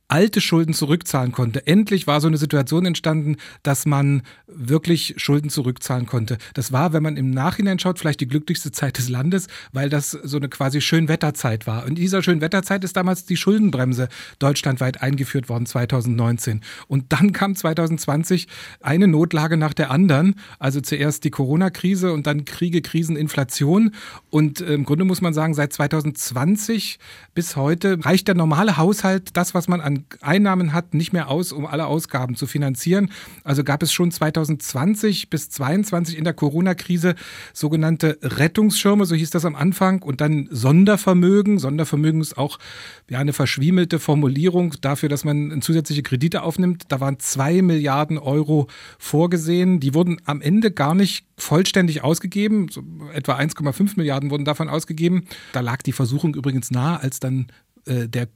alte 0.09 0.41
Schulden 0.41 0.73
zurückzahlen 0.73 1.31
konnte. 1.31 1.65
Endlich 1.67 2.07
war 2.07 2.19
so 2.19 2.27
eine 2.27 2.37
Situation 2.37 2.85
entstanden, 2.85 3.37
dass 3.63 3.85
man 3.85 4.23
wirklich 4.47 5.13
Schulden 5.17 5.51
zurückzahlen 5.51 6.07
konnte. 6.07 6.39
Das 6.55 6.71
war, 6.71 6.93
wenn 6.93 7.03
man 7.03 7.15
im 7.15 7.29
Nachhinein 7.29 7.77
schaut, 7.77 7.99
vielleicht 7.99 8.19
die 8.19 8.27
glücklichste 8.27 8.71
Zeit 8.71 8.97
des 8.97 9.07
Landes, 9.07 9.47
weil 9.71 9.89
das 9.89 10.11
so 10.11 10.37
eine 10.37 10.49
quasi 10.49 10.81
Schönwetterzeit 10.81 11.67
war. 11.67 11.83
Und 11.83 11.89
in 11.89 11.95
dieser 11.95 12.23
Schönwetterzeit 12.23 12.83
ist 12.83 12.97
damals 12.97 13.25
die 13.25 13.37
Schuldenbremse 13.37 14.09
deutschlandweit 14.39 15.01
eingeführt 15.01 15.47
worden, 15.47 15.67
2019. 15.67 16.61
Und 16.87 17.13
dann 17.13 17.31
kam 17.31 17.55
2020 17.55 18.47
eine 18.81 19.07
Notlage 19.07 19.57
nach 19.57 19.75
der 19.75 19.91
anderen. 19.91 20.35
Also 20.57 20.81
zuerst 20.81 21.23
die 21.23 21.29
Corona-Krise 21.29 22.11
und 22.13 22.25
dann 22.25 22.45
Kriege, 22.45 22.81
Krisen, 22.81 23.15
Inflation. 23.15 23.91
Und 24.31 24.59
im 24.59 24.85
Grunde 24.85 25.05
muss 25.05 25.21
man 25.21 25.35
sagen, 25.35 25.53
seit 25.53 25.71
2020 25.71 26.97
bis 27.35 27.55
heute 27.55 28.03
reicht 28.03 28.27
der 28.27 28.35
normale 28.35 28.77
Haushalt 28.77 29.37
das, 29.37 29.53
was 29.53 29.67
man 29.67 29.81
an 29.81 29.98
Einnahmen 30.21 30.73
hat, 30.73 30.93
nicht 30.93 31.13
mehr 31.13 31.29
aus, 31.29 31.51
um 31.51 31.65
alle 31.65 31.87
Ausgaben 31.87 32.35
zu 32.35 32.47
finanzieren. 32.47 33.11
Also 33.43 33.63
gab 33.63 33.83
es 33.83 33.91
schon 33.91 34.11
2020 34.11 35.29
bis 35.29 35.49
2022 35.49 36.17
in 36.17 36.23
der 36.23 36.33
Corona-Krise 36.33 37.15
sogenannte 37.53 38.17
Rettungsschirme, 38.21 39.05
so 39.05 39.15
hieß 39.15 39.29
das 39.29 39.45
am 39.45 39.55
Anfang, 39.55 40.01
und 40.01 40.21
dann 40.21 40.47
Sondervermögen. 40.51 41.59
Sondervermögen 41.59 42.21
ist 42.21 42.37
auch 42.37 42.59
ja, 43.09 43.19
eine 43.19 43.33
verschwiemelte 43.33 43.99
Formulierung 43.99 44.75
dafür, 44.81 45.09
dass 45.09 45.23
man 45.23 45.61
zusätzliche 45.61 46.03
Kredite 46.03 46.43
aufnimmt. 46.43 46.83
Da 46.89 46.99
waren 46.99 47.19
zwei 47.19 47.61
Milliarden 47.61 48.17
Euro 48.17 48.67
vorgesehen. 48.97 49.79
Die 49.79 49.93
wurden 49.93 50.17
am 50.25 50.41
Ende 50.41 50.71
gar 50.71 50.95
nicht 50.95 51.25
vollständig 51.37 52.03
ausgegeben. 52.03 52.67
So 52.69 52.83
etwa 53.13 53.37
1,5 53.37 53.93
Milliarden 53.97 54.29
wurden 54.29 54.45
davon 54.45 54.69
ausgegeben. 54.69 55.25
Da 55.53 55.61
lag 55.61 55.81
die 55.81 55.91
Versuchung 55.91 56.35
übrigens 56.35 56.71
nahe, 56.71 56.99
als 57.01 57.19
dann 57.19 57.47
äh, 57.85 58.07
der 58.07 58.27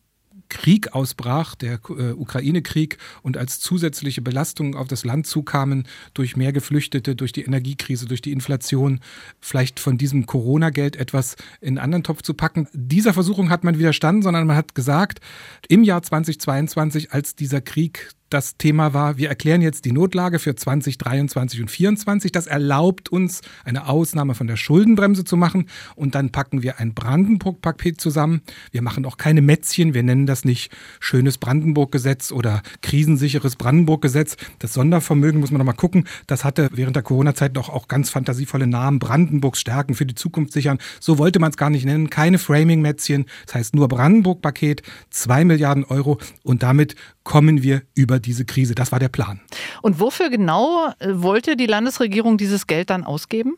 Krieg 0.53 0.93
ausbrach, 0.93 1.55
der 1.55 1.79
äh, 1.89 2.11
Ukraine-Krieg, 2.11 2.99
und 3.23 3.37
als 3.37 3.59
zusätzliche 3.59 4.21
Belastungen 4.21 4.75
auf 4.75 4.87
das 4.87 5.03
Land 5.03 5.25
zukamen 5.25 5.87
durch 6.13 6.37
mehr 6.37 6.53
Geflüchtete, 6.53 7.15
durch 7.15 7.31
die 7.31 7.41
Energiekrise, 7.41 8.05
durch 8.05 8.21
die 8.21 8.31
Inflation, 8.31 8.99
vielleicht 9.39 9.79
von 9.79 9.97
diesem 9.97 10.27
Corona-Geld 10.27 10.95
etwas 10.95 11.35
in 11.59 11.69
einen 11.69 11.77
anderen 11.79 12.03
Topf 12.03 12.21
zu 12.21 12.35
packen. 12.35 12.67
Dieser 12.71 13.13
Versuchung 13.13 13.49
hat 13.49 13.63
man 13.63 13.79
widerstanden, 13.79 14.21
sondern 14.21 14.45
man 14.45 14.55
hat 14.55 14.75
gesagt, 14.75 15.21
im 15.67 15.83
Jahr 15.83 16.03
2022, 16.03 17.11
als 17.11 17.35
dieser 17.35 17.59
Krieg 17.59 18.11
das 18.33 18.57
Thema 18.57 18.93
war, 18.93 19.17
wir 19.17 19.29
erklären 19.29 19.61
jetzt 19.61 19.85
die 19.85 19.91
Notlage 19.91 20.39
für 20.39 20.55
2023 20.55 21.61
und 21.61 21.69
2024. 21.69 22.31
Das 22.31 22.47
erlaubt 22.47 23.09
uns, 23.09 23.41
eine 23.63 23.87
Ausnahme 23.87 24.33
von 24.33 24.47
der 24.47 24.57
Schuldenbremse 24.57 25.23
zu 25.23 25.37
machen. 25.37 25.69
Und 25.95 26.15
dann 26.15 26.31
packen 26.31 26.63
wir 26.63 26.79
ein 26.79 26.95
Brandenburg-Paket 26.95 28.01
zusammen. 28.01 28.41
Wir 28.71 28.81
machen 28.81 29.05
auch 29.05 29.17
keine 29.17 29.41
Mätzchen. 29.41 29.93
Wir 29.93 30.01
nennen 30.01 30.25
das 30.25 30.45
nicht 30.45 30.71
schönes 30.99 31.37
Brandenburg-Gesetz 31.37 32.31
oder 32.31 32.63
krisensicheres 32.81 33.55
Brandenburg-Gesetz. 33.55 34.35
Das 34.59 34.73
Sondervermögen 34.73 35.39
muss 35.39 35.51
man 35.51 35.59
noch 35.59 35.65
mal 35.65 35.73
gucken. 35.73 36.07
Das 36.25 36.43
hatte 36.43 36.69
während 36.73 36.95
der 36.95 37.03
Corona-Zeit 37.03 37.55
doch 37.55 37.69
auch 37.69 37.87
ganz 37.87 38.09
fantasievolle 38.09 38.65
Namen. 38.65 38.97
Brandenburgs 38.97 39.59
Stärken 39.59 39.93
für 39.93 40.07
die 40.07 40.15
Zukunft 40.15 40.53
sichern. 40.53 40.79
So 40.99 41.19
wollte 41.19 41.39
man 41.39 41.51
es 41.51 41.57
gar 41.57 41.69
nicht 41.69 41.85
nennen. 41.85 42.09
Keine 42.09 42.39
Framing-Mätzchen. 42.39 43.25
Das 43.45 43.55
heißt 43.55 43.75
nur 43.75 43.87
Brandenburg-Paket, 43.87 44.81
zwei 45.11 45.45
Milliarden 45.45 45.83
Euro. 45.83 46.17
Und 46.41 46.63
damit 46.63 46.95
kommen 47.23 47.63
wir 47.63 47.83
über 47.95 48.19
diese 48.19 48.45
Krise. 48.45 48.75
Das 48.75 48.91
war 48.91 48.99
der 48.99 49.09
Plan. 49.09 49.41
Und 49.81 49.99
wofür 49.99 50.29
genau 50.29 50.89
äh, 50.99 51.09
wollte 51.13 51.55
die 51.55 51.65
Landesregierung 51.65 52.37
dieses 52.37 52.67
Geld 52.67 52.89
dann 52.89 53.03
ausgeben? 53.03 53.55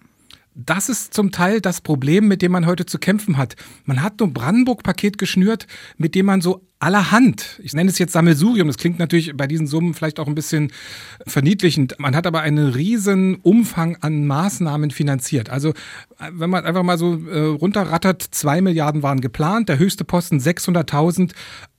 Das 0.54 0.88
ist 0.88 1.14
zum 1.14 1.32
Teil 1.32 1.60
das 1.60 1.82
Problem, 1.82 2.30
mit 2.30 2.42
dem 2.42 2.54
man 2.54 2.66
heute 2.66 2.86
zu 2.86 2.98
kämpfen 2.98 3.38
hat. 3.38 3.58
Man 3.84 4.02
hat 4.02 4.20
nur 4.20 4.30
ein 4.30 4.34
Brandenburg-Paket 4.34 5.18
geschnürt, 5.18 5.68
mit 5.98 6.16
dem 6.16 6.28
man 6.28 6.40
so 6.40 6.62
allerhand, 6.80 7.60
ich 7.64 7.74
nenne 7.74 7.90
es 7.90 7.98
jetzt 7.98 8.14
Sammelsurium, 8.14 8.68
das 8.68 8.78
klingt 8.78 9.00
natürlich 9.00 9.36
bei 9.36 9.48
diesen 9.48 9.66
Summen 9.66 9.94
vielleicht 9.94 10.20
auch 10.20 10.28
ein 10.28 10.36
bisschen 10.36 10.72
verniedlichend. 11.26 11.96
Man 12.00 12.16
hat 12.16 12.28
aber 12.28 12.42
einen 12.42 12.68
riesen 12.68 13.36
Umfang 13.36 13.98
an 14.02 14.28
Maßnahmen 14.28 14.92
finanziert. 14.92 15.50
Also 15.50 15.74
wenn 16.32 16.50
man 16.50 16.66
einfach 16.66 16.84
mal 16.84 16.98
so 16.98 17.20
äh, 17.28 17.40
runterrattert, 17.40 18.22
zwei 18.22 18.62
Milliarden 18.62 19.04
waren 19.04 19.22
geplant, 19.22 19.70
der 19.70 19.80
höchste 19.80 20.04
Posten 20.04 20.38
600.000 20.38 21.32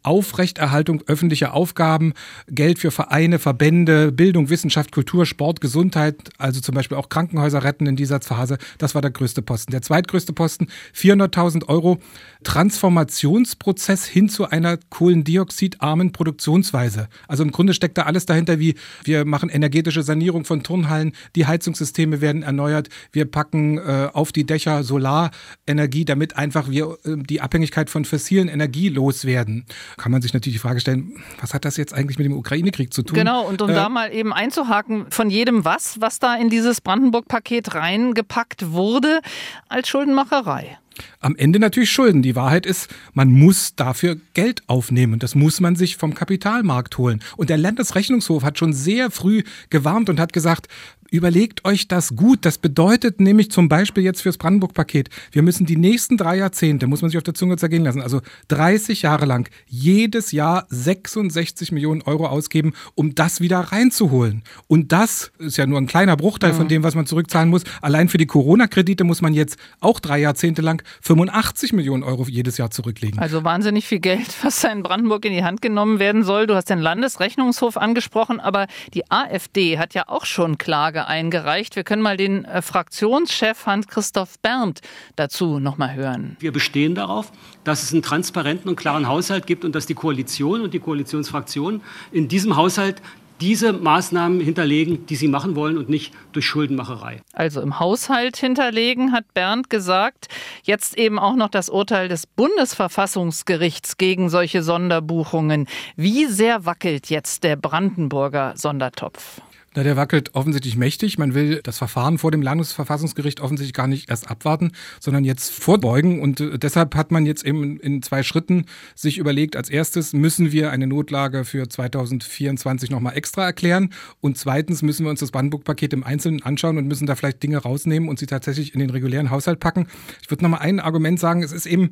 Aufrechterhaltung 0.02 1.02
öffentlicher 1.08 1.52
Aufgaben, 1.52 2.12
Geld 2.48 2.78
für 2.78 2.92
Vereine, 2.92 3.40
Verbände, 3.40 4.12
Bildung, 4.12 4.50
Wissenschaft, 4.50 4.92
Kultur, 4.92 5.26
Sport, 5.26 5.60
Gesundheit, 5.60 6.30
also 6.38 6.60
zum 6.60 6.76
Beispiel 6.76 6.96
auch 6.96 7.08
Krankenhäuser 7.08 7.64
retten 7.64 7.86
in 7.86 7.96
dieser 7.96 8.20
Phase. 8.20 8.58
Das 8.78 8.94
war 8.94 9.02
der 9.02 9.10
größte 9.10 9.42
Posten. 9.42 9.72
Der 9.72 9.82
zweitgrößte 9.82 10.32
Posten, 10.32 10.68
400.000 10.94 11.66
Euro, 11.66 11.98
Transformationsprozess 12.46 14.06
hin 14.06 14.28
zu 14.28 14.48
einer 14.48 14.76
kohlendioxidarmen 14.76 16.12
Produktionsweise. 16.12 17.08
Also 17.26 17.42
im 17.42 17.50
Grunde 17.50 17.74
steckt 17.74 17.98
da 17.98 18.02
alles 18.02 18.24
dahinter, 18.24 18.60
wie 18.60 18.76
wir 19.02 19.24
machen 19.24 19.48
energetische 19.48 20.04
Sanierung 20.04 20.44
von 20.44 20.62
Turnhallen, 20.62 21.12
die 21.34 21.46
Heizungssysteme 21.46 22.20
werden 22.20 22.44
erneuert, 22.44 22.88
wir 23.10 23.24
packen 23.24 23.78
äh, 23.78 24.10
auf 24.12 24.30
die 24.30 24.46
Dächer 24.46 24.84
Solarenergie, 24.84 26.04
damit 26.04 26.36
einfach 26.36 26.70
wir 26.70 26.96
äh, 27.04 27.16
die 27.16 27.40
Abhängigkeit 27.40 27.90
von 27.90 28.04
fossilen 28.04 28.48
Energie 28.48 28.88
loswerden 28.88 29.66
kann 29.96 30.12
man 30.12 30.22
sich 30.22 30.32
natürlich 30.32 30.54
die 30.54 30.60
Frage 30.60 30.80
stellen, 30.80 31.12
was 31.40 31.54
hat 31.54 31.64
das 31.64 31.76
jetzt 31.76 31.92
eigentlich 31.94 32.18
mit 32.18 32.26
dem 32.26 32.36
Ukraine-Krieg 32.36 32.92
zu 32.92 33.02
tun? 33.02 33.16
Genau, 33.16 33.46
und 33.46 33.60
um 33.62 33.70
äh, 33.70 33.74
da 33.74 33.88
mal 33.88 34.12
eben 34.12 34.32
einzuhaken, 34.32 35.06
von 35.10 35.30
jedem 35.30 35.64
was, 35.64 36.00
was 36.00 36.18
da 36.18 36.36
in 36.36 36.48
dieses 36.48 36.80
Brandenburg-Paket 36.80 37.74
reingepackt 37.74 38.72
wurde, 38.72 39.20
als 39.68 39.88
Schuldenmacherei. 39.88 40.78
Am 41.20 41.36
Ende 41.36 41.58
natürlich 41.58 41.90
Schulden. 41.90 42.22
Die 42.22 42.36
Wahrheit 42.36 42.66
ist, 42.66 42.88
man 43.12 43.30
muss 43.30 43.74
dafür 43.74 44.16
Geld 44.34 44.62
aufnehmen. 44.66 45.18
Das 45.18 45.34
muss 45.34 45.60
man 45.60 45.76
sich 45.76 45.96
vom 45.96 46.14
Kapitalmarkt 46.14 46.98
holen. 46.98 47.22
Und 47.36 47.50
der 47.50 47.58
Landesrechnungshof 47.58 48.42
hat 48.42 48.58
schon 48.58 48.72
sehr 48.72 49.10
früh 49.10 49.42
gewarnt 49.70 50.08
und 50.08 50.20
hat 50.20 50.32
gesagt, 50.32 50.68
Überlegt 51.10 51.64
euch 51.64 51.88
das 51.88 52.16
gut. 52.16 52.44
Das 52.44 52.58
bedeutet 52.58 53.20
nämlich 53.20 53.50
zum 53.50 53.68
Beispiel 53.68 54.02
jetzt 54.02 54.22
fürs 54.22 54.38
Brandenburg-Paket, 54.38 55.08
wir 55.32 55.42
müssen 55.42 55.66
die 55.66 55.76
nächsten 55.76 56.16
drei 56.16 56.36
Jahrzehnte, 56.36 56.86
muss 56.86 57.02
man 57.02 57.10
sich 57.10 57.18
auf 57.18 57.24
der 57.24 57.34
Zunge 57.34 57.56
zergehen 57.56 57.84
lassen, 57.84 58.02
also 58.02 58.20
30 58.48 59.02
Jahre 59.02 59.26
lang, 59.26 59.48
jedes 59.66 60.32
Jahr 60.32 60.66
66 60.68 61.72
Millionen 61.72 62.02
Euro 62.02 62.26
ausgeben, 62.26 62.74
um 62.94 63.14
das 63.14 63.40
wieder 63.40 63.60
reinzuholen. 63.60 64.42
Und 64.66 64.92
das 64.92 65.32
ist 65.38 65.56
ja 65.56 65.66
nur 65.66 65.78
ein 65.78 65.86
kleiner 65.86 66.16
Bruchteil 66.16 66.50
ja. 66.50 66.56
von 66.56 66.68
dem, 66.68 66.82
was 66.82 66.94
man 66.94 67.06
zurückzahlen 67.06 67.48
muss. 67.48 67.62
Allein 67.82 68.08
für 68.08 68.18
die 68.18 68.26
Corona-Kredite 68.26 69.04
muss 69.04 69.22
man 69.22 69.34
jetzt 69.34 69.56
auch 69.80 70.00
drei 70.00 70.18
Jahrzehnte 70.18 70.62
lang 70.62 70.82
85 71.02 71.72
Millionen 71.72 72.02
Euro 72.02 72.24
jedes 72.28 72.58
Jahr 72.58 72.70
zurücklegen. 72.70 73.18
Also 73.18 73.44
wahnsinnig 73.44 73.86
viel 73.86 74.00
Geld, 74.00 74.26
was 74.42 74.60
da 74.60 74.68
in 74.68 74.82
Brandenburg 74.82 75.24
in 75.24 75.32
die 75.32 75.44
Hand 75.44 75.62
genommen 75.62 75.98
werden 75.98 76.24
soll. 76.24 76.46
Du 76.46 76.54
hast 76.54 76.70
den 76.70 76.80
Landesrechnungshof 76.80 77.76
angesprochen, 77.76 78.40
aber 78.40 78.66
die 78.94 79.10
AfD 79.10 79.78
hat 79.78 79.94
ja 79.94 80.08
auch 80.08 80.24
schon 80.24 80.58
Klage 80.58 80.95
Anfrage 80.96 81.06
eingereicht. 81.06 81.76
Wir 81.76 81.84
können 81.84 82.02
mal 82.02 82.16
den 82.16 82.44
äh, 82.44 82.62
Fraktionschef 82.62 83.66
Hans-Christoph 83.66 84.38
Berndt 84.40 84.80
dazu 85.16 85.58
noch 85.58 85.78
mal 85.78 85.94
hören. 85.94 86.36
Wir 86.40 86.52
bestehen 86.52 86.94
darauf, 86.94 87.32
dass 87.64 87.82
es 87.82 87.92
einen 87.92 88.02
transparenten 88.02 88.68
und 88.68 88.76
klaren 88.76 89.08
Haushalt 89.08 89.46
gibt 89.46 89.64
und 89.64 89.74
dass 89.74 89.86
die 89.86 89.94
Koalition 89.94 90.60
und 90.62 90.72
die 90.72 90.78
Koalitionsfraktionen 90.78 91.82
in 92.12 92.28
diesem 92.28 92.56
Haushalt 92.56 93.02
diese 93.40 93.74
Maßnahmen 93.74 94.40
hinterlegen, 94.40 95.04
die 95.06 95.16
sie 95.16 95.28
machen 95.28 95.56
wollen 95.56 95.76
und 95.76 95.90
nicht 95.90 96.14
durch 96.32 96.46
Schuldenmacherei. 96.46 97.20
Also 97.34 97.60
im 97.60 97.78
Haushalt 97.78 98.38
hinterlegen, 98.38 99.12
hat 99.12 99.34
Bernd 99.34 99.68
gesagt. 99.68 100.28
Jetzt 100.62 100.96
eben 100.96 101.18
auch 101.18 101.34
noch 101.34 101.50
das 101.50 101.68
Urteil 101.68 102.08
des 102.08 102.26
Bundesverfassungsgerichts 102.26 103.98
gegen 103.98 104.30
solche 104.30 104.62
Sonderbuchungen. 104.62 105.66
Wie 105.96 106.24
sehr 106.24 106.64
wackelt 106.64 107.10
jetzt 107.10 107.44
der 107.44 107.56
Brandenburger 107.56 108.54
Sondertopf? 108.56 109.42
Na, 109.76 109.82
der 109.82 109.94
wackelt 109.94 110.34
offensichtlich 110.34 110.74
mächtig. 110.78 111.18
Man 111.18 111.34
will 111.34 111.60
das 111.62 111.76
Verfahren 111.76 112.16
vor 112.16 112.30
dem 112.30 112.40
Landesverfassungsgericht 112.40 113.42
offensichtlich 113.42 113.74
gar 113.74 113.86
nicht 113.86 114.08
erst 114.08 114.30
abwarten, 114.30 114.72
sondern 115.00 115.22
jetzt 115.22 115.52
vorbeugen. 115.52 116.22
Und 116.22 116.40
äh, 116.40 116.58
deshalb 116.58 116.94
hat 116.94 117.10
man 117.10 117.26
jetzt 117.26 117.44
eben 117.44 117.78
in 117.78 118.00
zwei 118.02 118.22
Schritten 118.22 118.64
sich 118.94 119.18
überlegt, 119.18 119.54
als 119.54 119.68
erstes 119.68 120.14
müssen 120.14 120.50
wir 120.50 120.70
eine 120.70 120.86
Notlage 120.86 121.44
für 121.44 121.68
2024 121.68 122.88
nochmal 122.88 123.18
extra 123.18 123.44
erklären. 123.44 123.90
Und 124.22 124.38
zweitens 124.38 124.80
müssen 124.80 125.04
wir 125.04 125.10
uns 125.10 125.20
das 125.20 125.30
Brandenburg-Paket 125.30 125.92
im 125.92 126.04
Einzelnen 126.04 126.42
anschauen 126.42 126.78
und 126.78 126.88
müssen 126.88 127.06
da 127.06 127.14
vielleicht 127.14 127.42
Dinge 127.42 127.58
rausnehmen 127.58 128.08
und 128.08 128.18
sie 128.18 128.26
tatsächlich 128.26 128.72
in 128.72 128.80
den 128.80 128.88
regulären 128.88 129.30
Haushalt 129.30 129.60
packen. 129.60 129.88
Ich 130.22 130.30
würde 130.30 130.42
nochmal 130.42 130.60
ein 130.60 130.80
Argument 130.80 131.20
sagen. 131.20 131.42
Es 131.42 131.52
ist 131.52 131.66
eben 131.66 131.90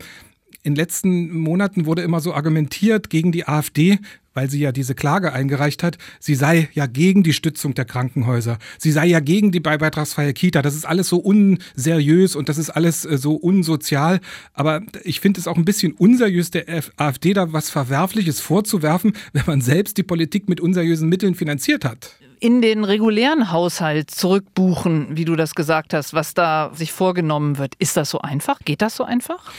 in 0.64 0.74
den 0.74 0.76
letzten 0.76 1.30
Monaten 1.38 1.84
wurde 1.84 2.02
immer 2.02 2.20
so 2.20 2.34
argumentiert 2.34 3.10
gegen 3.10 3.32
die 3.32 3.46
AfD, 3.46 3.98
weil 4.32 4.50
sie 4.50 4.60
ja 4.60 4.72
diese 4.72 4.94
Klage 4.94 5.32
eingereicht 5.32 5.82
hat, 5.82 5.98
sie 6.18 6.34
sei 6.34 6.68
ja 6.72 6.86
gegen 6.86 7.22
die 7.22 7.34
Stützung 7.34 7.74
der 7.74 7.84
Krankenhäuser, 7.84 8.58
sie 8.78 8.90
sei 8.90 9.06
ja 9.06 9.20
gegen 9.20 9.52
die 9.52 9.60
beitragsfreie 9.60 10.32
Kita. 10.32 10.62
Das 10.62 10.74
ist 10.74 10.86
alles 10.86 11.08
so 11.08 11.18
unseriös 11.18 12.34
und 12.34 12.48
das 12.48 12.56
ist 12.56 12.70
alles 12.70 13.04
äh, 13.04 13.18
so 13.18 13.34
unsozial. 13.34 14.20
Aber 14.54 14.80
ich 15.04 15.20
finde 15.20 15.38
es 15.38 15.46
auch 15.46 15.56
ein 15.56 15.66
bisschen 15.66 15.92
unseriös, 15.92 16.50
der 16.50 16.64
AfD 16.96 17.34
da 17.34 17.52
was 17.52 17.68
Verwerfliches 17.70 18.40
vorzuwerfen, 18.40 19.12
wenn 19.34 19.44
man 19.46 19.60
selbst 19.60 19.98
die 19.98 20.02
Politik 20.02 20.48
mit 20.48 20.60
unseriösen 20.60 21.08
Mitteln 21.08 21.34
finanziert 21.34 21.84
hat 21.84 22.16
in 22.40 22.60
den 22.60 22.84
regulären 22.84 23.52
Haushalt 23.52 24.10
zurückbuchen, 24.10 25.16
wie 25.16 25.24
du 25.24 25.34
das 25.34 25.54
gesagt 25.54 25.94
hast, 25.94 26.12
was 26.12 26.34
da 26.34 26.72
sich 26.74 26.92
vorgenommen 26.92 27.56
wird. 27.56 27.74
Ist 27.78 27.96
das 27.96 28.10
so 28.10 28.20
einfach? 28.20 28.58
Geht 28.66 28.82
das 28.82 28.96
so 28.96 29.04
einfach? 29.04 29.50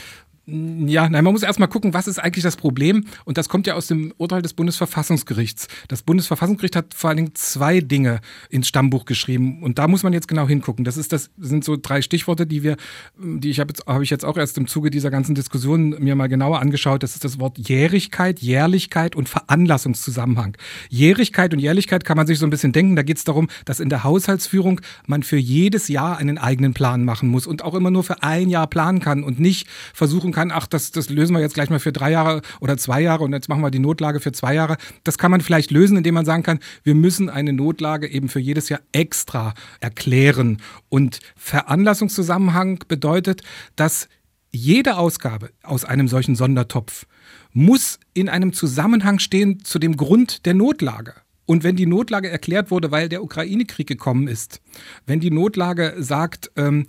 Ja, 0.48 1.08
nein, 1.08 1.24
man 1.24 1.32
muss 1.32 1.42
erstmal 1.42 1.66
gucken, 1.66 1.92
was 1.92 2.06
ist 2.06 2.20
eigentlich 2.20 2.44
das 2.44 2.54
Problem? 2.54 3.04
Und 3.24 3.36
das 3.36 3.48
kommt 3.48 3.66
ja 3.66 3.74
aus 3.74 3.88
dem 3.88 4.14
Urteil 4.16 4.42
des 4.42 4.54
Bundesverfassungsgerichts. 4.54 5.66
Das 5.88 6.04
Bundesverfassungsgericht 6.04 6.76
hat 6.76 6.94
vor 6.94 7.10
allen 7.10 7.16
Dingen 7.16 7.34
zwei 7.34 7.80
Dinge 7.80 8.20
ins 8.48 8.68
Stammbuch 8.68 9.06
geschrieben. 9.06 9.64
Und 9.64 9.80
da 9.80 9.88
muss 9.88 10.04
man 10.04 10.12
jetzt 10.12 10.28
genau 10.28 10.46
hingucken. 10.46 10.84
Das 10.84 10.96
ist 10.96 11.12
das, 11.12 11.30
sind 11.36 11.64
so 11.64 11.76
drei 11.76 12.00
Stichworte, 12.00 12.46
die 12.46 12.62
wir, 12.62 12.76
die 13.18 13.50
ich 13.50 13.58
habe 13.58 13.70
jetzt, 13.70 13.86
habe 13.88 14.04
ich 14.04 14.10
jetzt 14.10 14.24
auch 14.24 14.36
erst 14.36 14.56
im 14.56 14.68
Zuge 14.68 14.90
dieser 14.90 15.10
ganzen 15.10 15.34
Diskussion 15.34 15.96
mir 15.98 16.14
mal 16.14 16.28
genauer 16.28 16.60
angeschaut. 16.60 17.02
Das 17.02 17.16
ist 17.16 17.24
das 17.24 17.40
Wort 17.40 17.58
Jährigkeit, 17.58 18.38
Jährlichkeit 18.38 19.16
und 19.16 19.28
Veranlassungszusammenhang. 19.28 20.56
Jährigkeit 20.88 21.54
und 21.54 21.58
Jährlichkeit 21.58 22.04
kann 22.04 22.16
man 22.16 22.28
sich 22.28 22.38
so 22.38 22.46
ein 22.46 22.50
bisschen 22.50 22.70
denken. 22.70 22.94
Da 22.94 23.02
geht 23.02 23.16
es 23.16 23.24
darum, 23.24 23.48
dass 23.64 23.80
in 23.80 23.88
der 23.88 24.04
Haushaltsführung 24.04 24.80
man 25.08 25.24
für 25.24 25.38
jedes 25.38 25.88
Jahr 25.88 26.18
einen 26.18 26.38
eigenen 26.38 26.72
Plan 26.72 27.04
machen 27.04 27.28
muss 27.28 27.48
und 27.48 27.64
auch 27.64 27.74
immer 27.74 27.90
nur 27.90 28.04
für 28.04 28.22
ein 28.22 28.48
Jahr 28.48 28.68
planen 28.68 29.00
kann 29.00 29.24
und 29.24 29.40
nicht 29.40 29.66
versuchen 29.92 30.35
kann, 30.36 30.50
ach, 30.50 30.66
das, 30.66 30.90
das 30.90 31.08
lösen 31.08 31.34
wir 31.34 31.40
jetzt 31.40 31.54
gleich 31.54 31.70
mal 31.70 31.78
für 31.78 31.92
drei 31.92 32.10
Jahre 32.10 32.42
oder 32.60 32.76
zwei 32.76 33.00
Jahre 33.00 33.24
und 33.24 33.32
jetzt 33.32 33.48
machen 33.48 33.62
wir 33.62 33.70
die 33.70 33.78
Notlage 33.78 34.20
für 34.20 34.32
zwei 34.32 34.52
Jahre. 34.52 34.76
Das 35.02 35.16
kann 35.16 35.30
man 35.30 35.40
vielleicht 35.40 35.70
lösen, 35.70 35.96
indem 35.96 36.12
man 36.12 36.26
sagen 36.26 36.42
kann, 36.42 36.58
wir 36.84 36.94
müssen 36.94 37.30
eine 37.30 37.54
Notlage 37.54 38.06
eben 38.06 38.28
für 38.28 38.38
jedes 38.38 38.68
Jahr 38.68 38.80
extra 38.92 39.54
erklären. 39.80 40.58
Und 40.90 41.20
Veranlassungszusammenhang 41.36 42.84
bedeutet, 42.86 43.40
dass 43.76 44.10
jede 44.52 44.98
Ausgabe 44.98 45.52
aus 45.62 45.86
einem 45.86 46.06
solchen 46.06 46.36
Sondertopf 46.36 47.06
muss 47.54 47.98
in 48.12 48.28
einem 48.28 48.52
Zusammenhang 48.52 49.18
stehen 49.18 49.64
zu 49.64 49.78
dem 49.78 49.96
Grund 49.96 50.44
der 50.44 50.52
Notlage. 50.52 51.14
Und 51.46 51.64
wenn 51.64 51.76
die 51.76 51.86
Notlage 51.86 52.28
erklärt 52.28 52.70
wurde, 52.70 52.90
weil 52.90 53.08
der 53.08 53.22
Ukraine-Krieg 53.22 53.86
gekommen 53.86 54.28
ist, 54.28 54.60
wenn 55.06 55.20
die 55.20 55.30
Notlage 55.30 55.94
sagt, 55.96 56.50
ähm, 56.56 56.86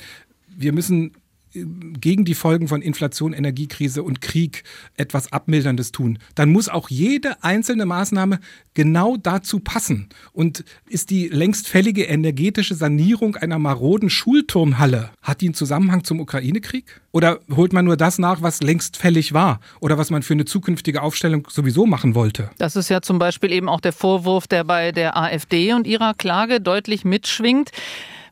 wir 0.49 0.73
müssen 0.73 1.13
gegen 1.53 2.25
die 2.25 2.35
Folgen 2.35 2.67
von 2.67 2.81
Inflation, 2.81 3.33
Energiekrise 3.33 4.03
und 4.03 4.21
Krieg 4.21 4.63
etwas 4.95 5.31
Abmilderndes 5.31 5.91
tun, 5.91 6.19
dann 6.35 6.51
muss 6.51 6.69
auch 6.69 6.89
jede 6.89 7.43
einzelne 7.43 7.85
Maßnahme 7.85 8.39
genau 8.73 9.17
dazu 9.17 9.59
passen. 9.59 10.09
Und 10.33 10.63
ist 10.87 11.09
die 11.09 11.27
längst 11.27 11.67
fällige 11.67 12.03
energetische 12.03 12.75
Sanierung 12.75 13.35
einer 13.35 13.59
maroden 13.59 14.09
Schulturnhalle, 14.09 15.09
hat 15.21 15.41
die 15.41 15.47
einen 15.47 15.55
Zusammenhang 15.55 16.03
zum 16.03 16.19
Ukraine-Krieg? 16.19 17.01
Oder 17.11 17.39
holt 17.55 17.73
man 17.73 17.85
nur 17.85 17.97
das 17.97 18.19
nach, 18.19 18.41
was 18.41 18.61
längst 18.61 18.97
fällig 18.97 19.33
war 19.33 19.59
oder 19.79 19.97
was 19.97 20.11
man 20.11 20.21
für 20.21 20.33
eine 20.33 20.45
zukünftige 20.45 21.01
Aufstellung 21.01 21.47
sowieso 21.49 21.87
machen 21.87 22.13
wollte? 22.13 22.51
Das 22.59 22.75
ist 22.75 22.89
ja 22.89 23.01
zum 23.01 23.17
Beispiel 23.17 23.51
eben 23.51 23.69
auch 23.69 23.81
der 23.81 23.93
Vorwurf, 23.93 24.47
der 24.47 24.63
bei 24.63 24.91
der 24.91 25.17
AfD 25.17 25.73
und 25.73 25.87
ihrer 25.87 26.13
Klage 26.13 26.61
deutlich 26.61 27.05
mitschwingt. 27.05 27.71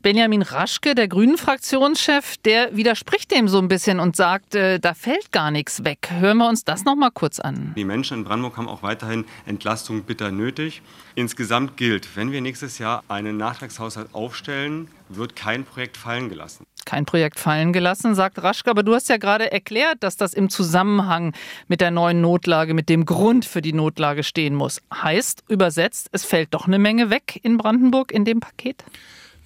Benjamin 0.06 0.44
Raschke, 0.44 0.94
der 0.94 1.08
Grünen-Fraktionschef, 1.08 2.38
der 2.46 2.78
widerspricht 2.78 3.32
dem 3.32 3.48
so 3.48 3.58
ein 3.58 3.68
bisschen 3.68 4.00
und 4.00 4.16
sagt, 4.16 4.54
äh, 4.54 4.80
da 4.80 4.94
fällt 4.94 5.32
gar 5.32 5.50
nichts 5.50 5.84
weg. 5.84 6.08
Hören 6.20 6.38
wir 6.38 6.48
uns 6.48 6.64
das 6.64 6.86
noch 6.86 6.96
mal 6.96 7.10
kurz 7.10 7.40
an. 7.40 7.74
Die 7.76 7.86
Menschen 7.86 8.20
in 8.20 8.24
Brandenburg 8.24 8.56
haben 8.56 8.68
auch 8.68 8.84
weiterhin 8.84 9.26
Entlastung 9.48 10.04
bitter 10.04 10.30
nötig. 10.30 10.84
Insgesamt 11.16 11.76
gilt, 11.76 12.16
wenn 12.16 12.32
wir 12.32 12.42
nächstes 12.42 12.78
Jahr 12.78 13.04
einen 13.08 13.38
Nachtragshaushalt 13.38 14.14
aufstellen, 14.14 14.90
wird 15.10 15.36
kein 15.36 15.66
Projekt 15.66 15.98
fallen 15.98 16.30
gelassen. 16.30 16.68
Kein 16.86 17.08
Projekt 17.08 17.40
fallen 17.40 17.74
gelassen, 17.74 18.14
sagt 18.14 18.44
Raschke. 18.44 18.70
Aber 18.70 18.84
du 18.84 18.94
hast 18.94 19.10
ja 19.10 19.18
gerade 19.18 19.52
erklärt, 19.52 20.04
dass 20.04 20.18
das 20.18 20.36
im 20.36 20.52
Zusammenhang 20.52 21.34
mit 21.68 21.82
der 21.82 21.90
neuen 21.90 22.22
Notlage, 22.22 22.76
mit 22.76 22.90
dem 22.90 23.08
Grund 23.08 23.44
für 23.44 23.64
die 23.64 23.74
Notlage 23.74 24.22
stehen 24.22 24.54
muss. 24.54 24.84
Heißt 24.94 25.46
übersetzt, 25.48 26.10
es 26.12 26.26
fällt 26.26 26.54
doch 26.54 26.68
eine 26.68 26.78
Menge 26.78 27.10
weg 27.10 27.40
in 27.42 27.58
Brandenburg 27.58 28.12
in 28.12 28.24
dem 28.24 28.40
Paket? 28.40 28.84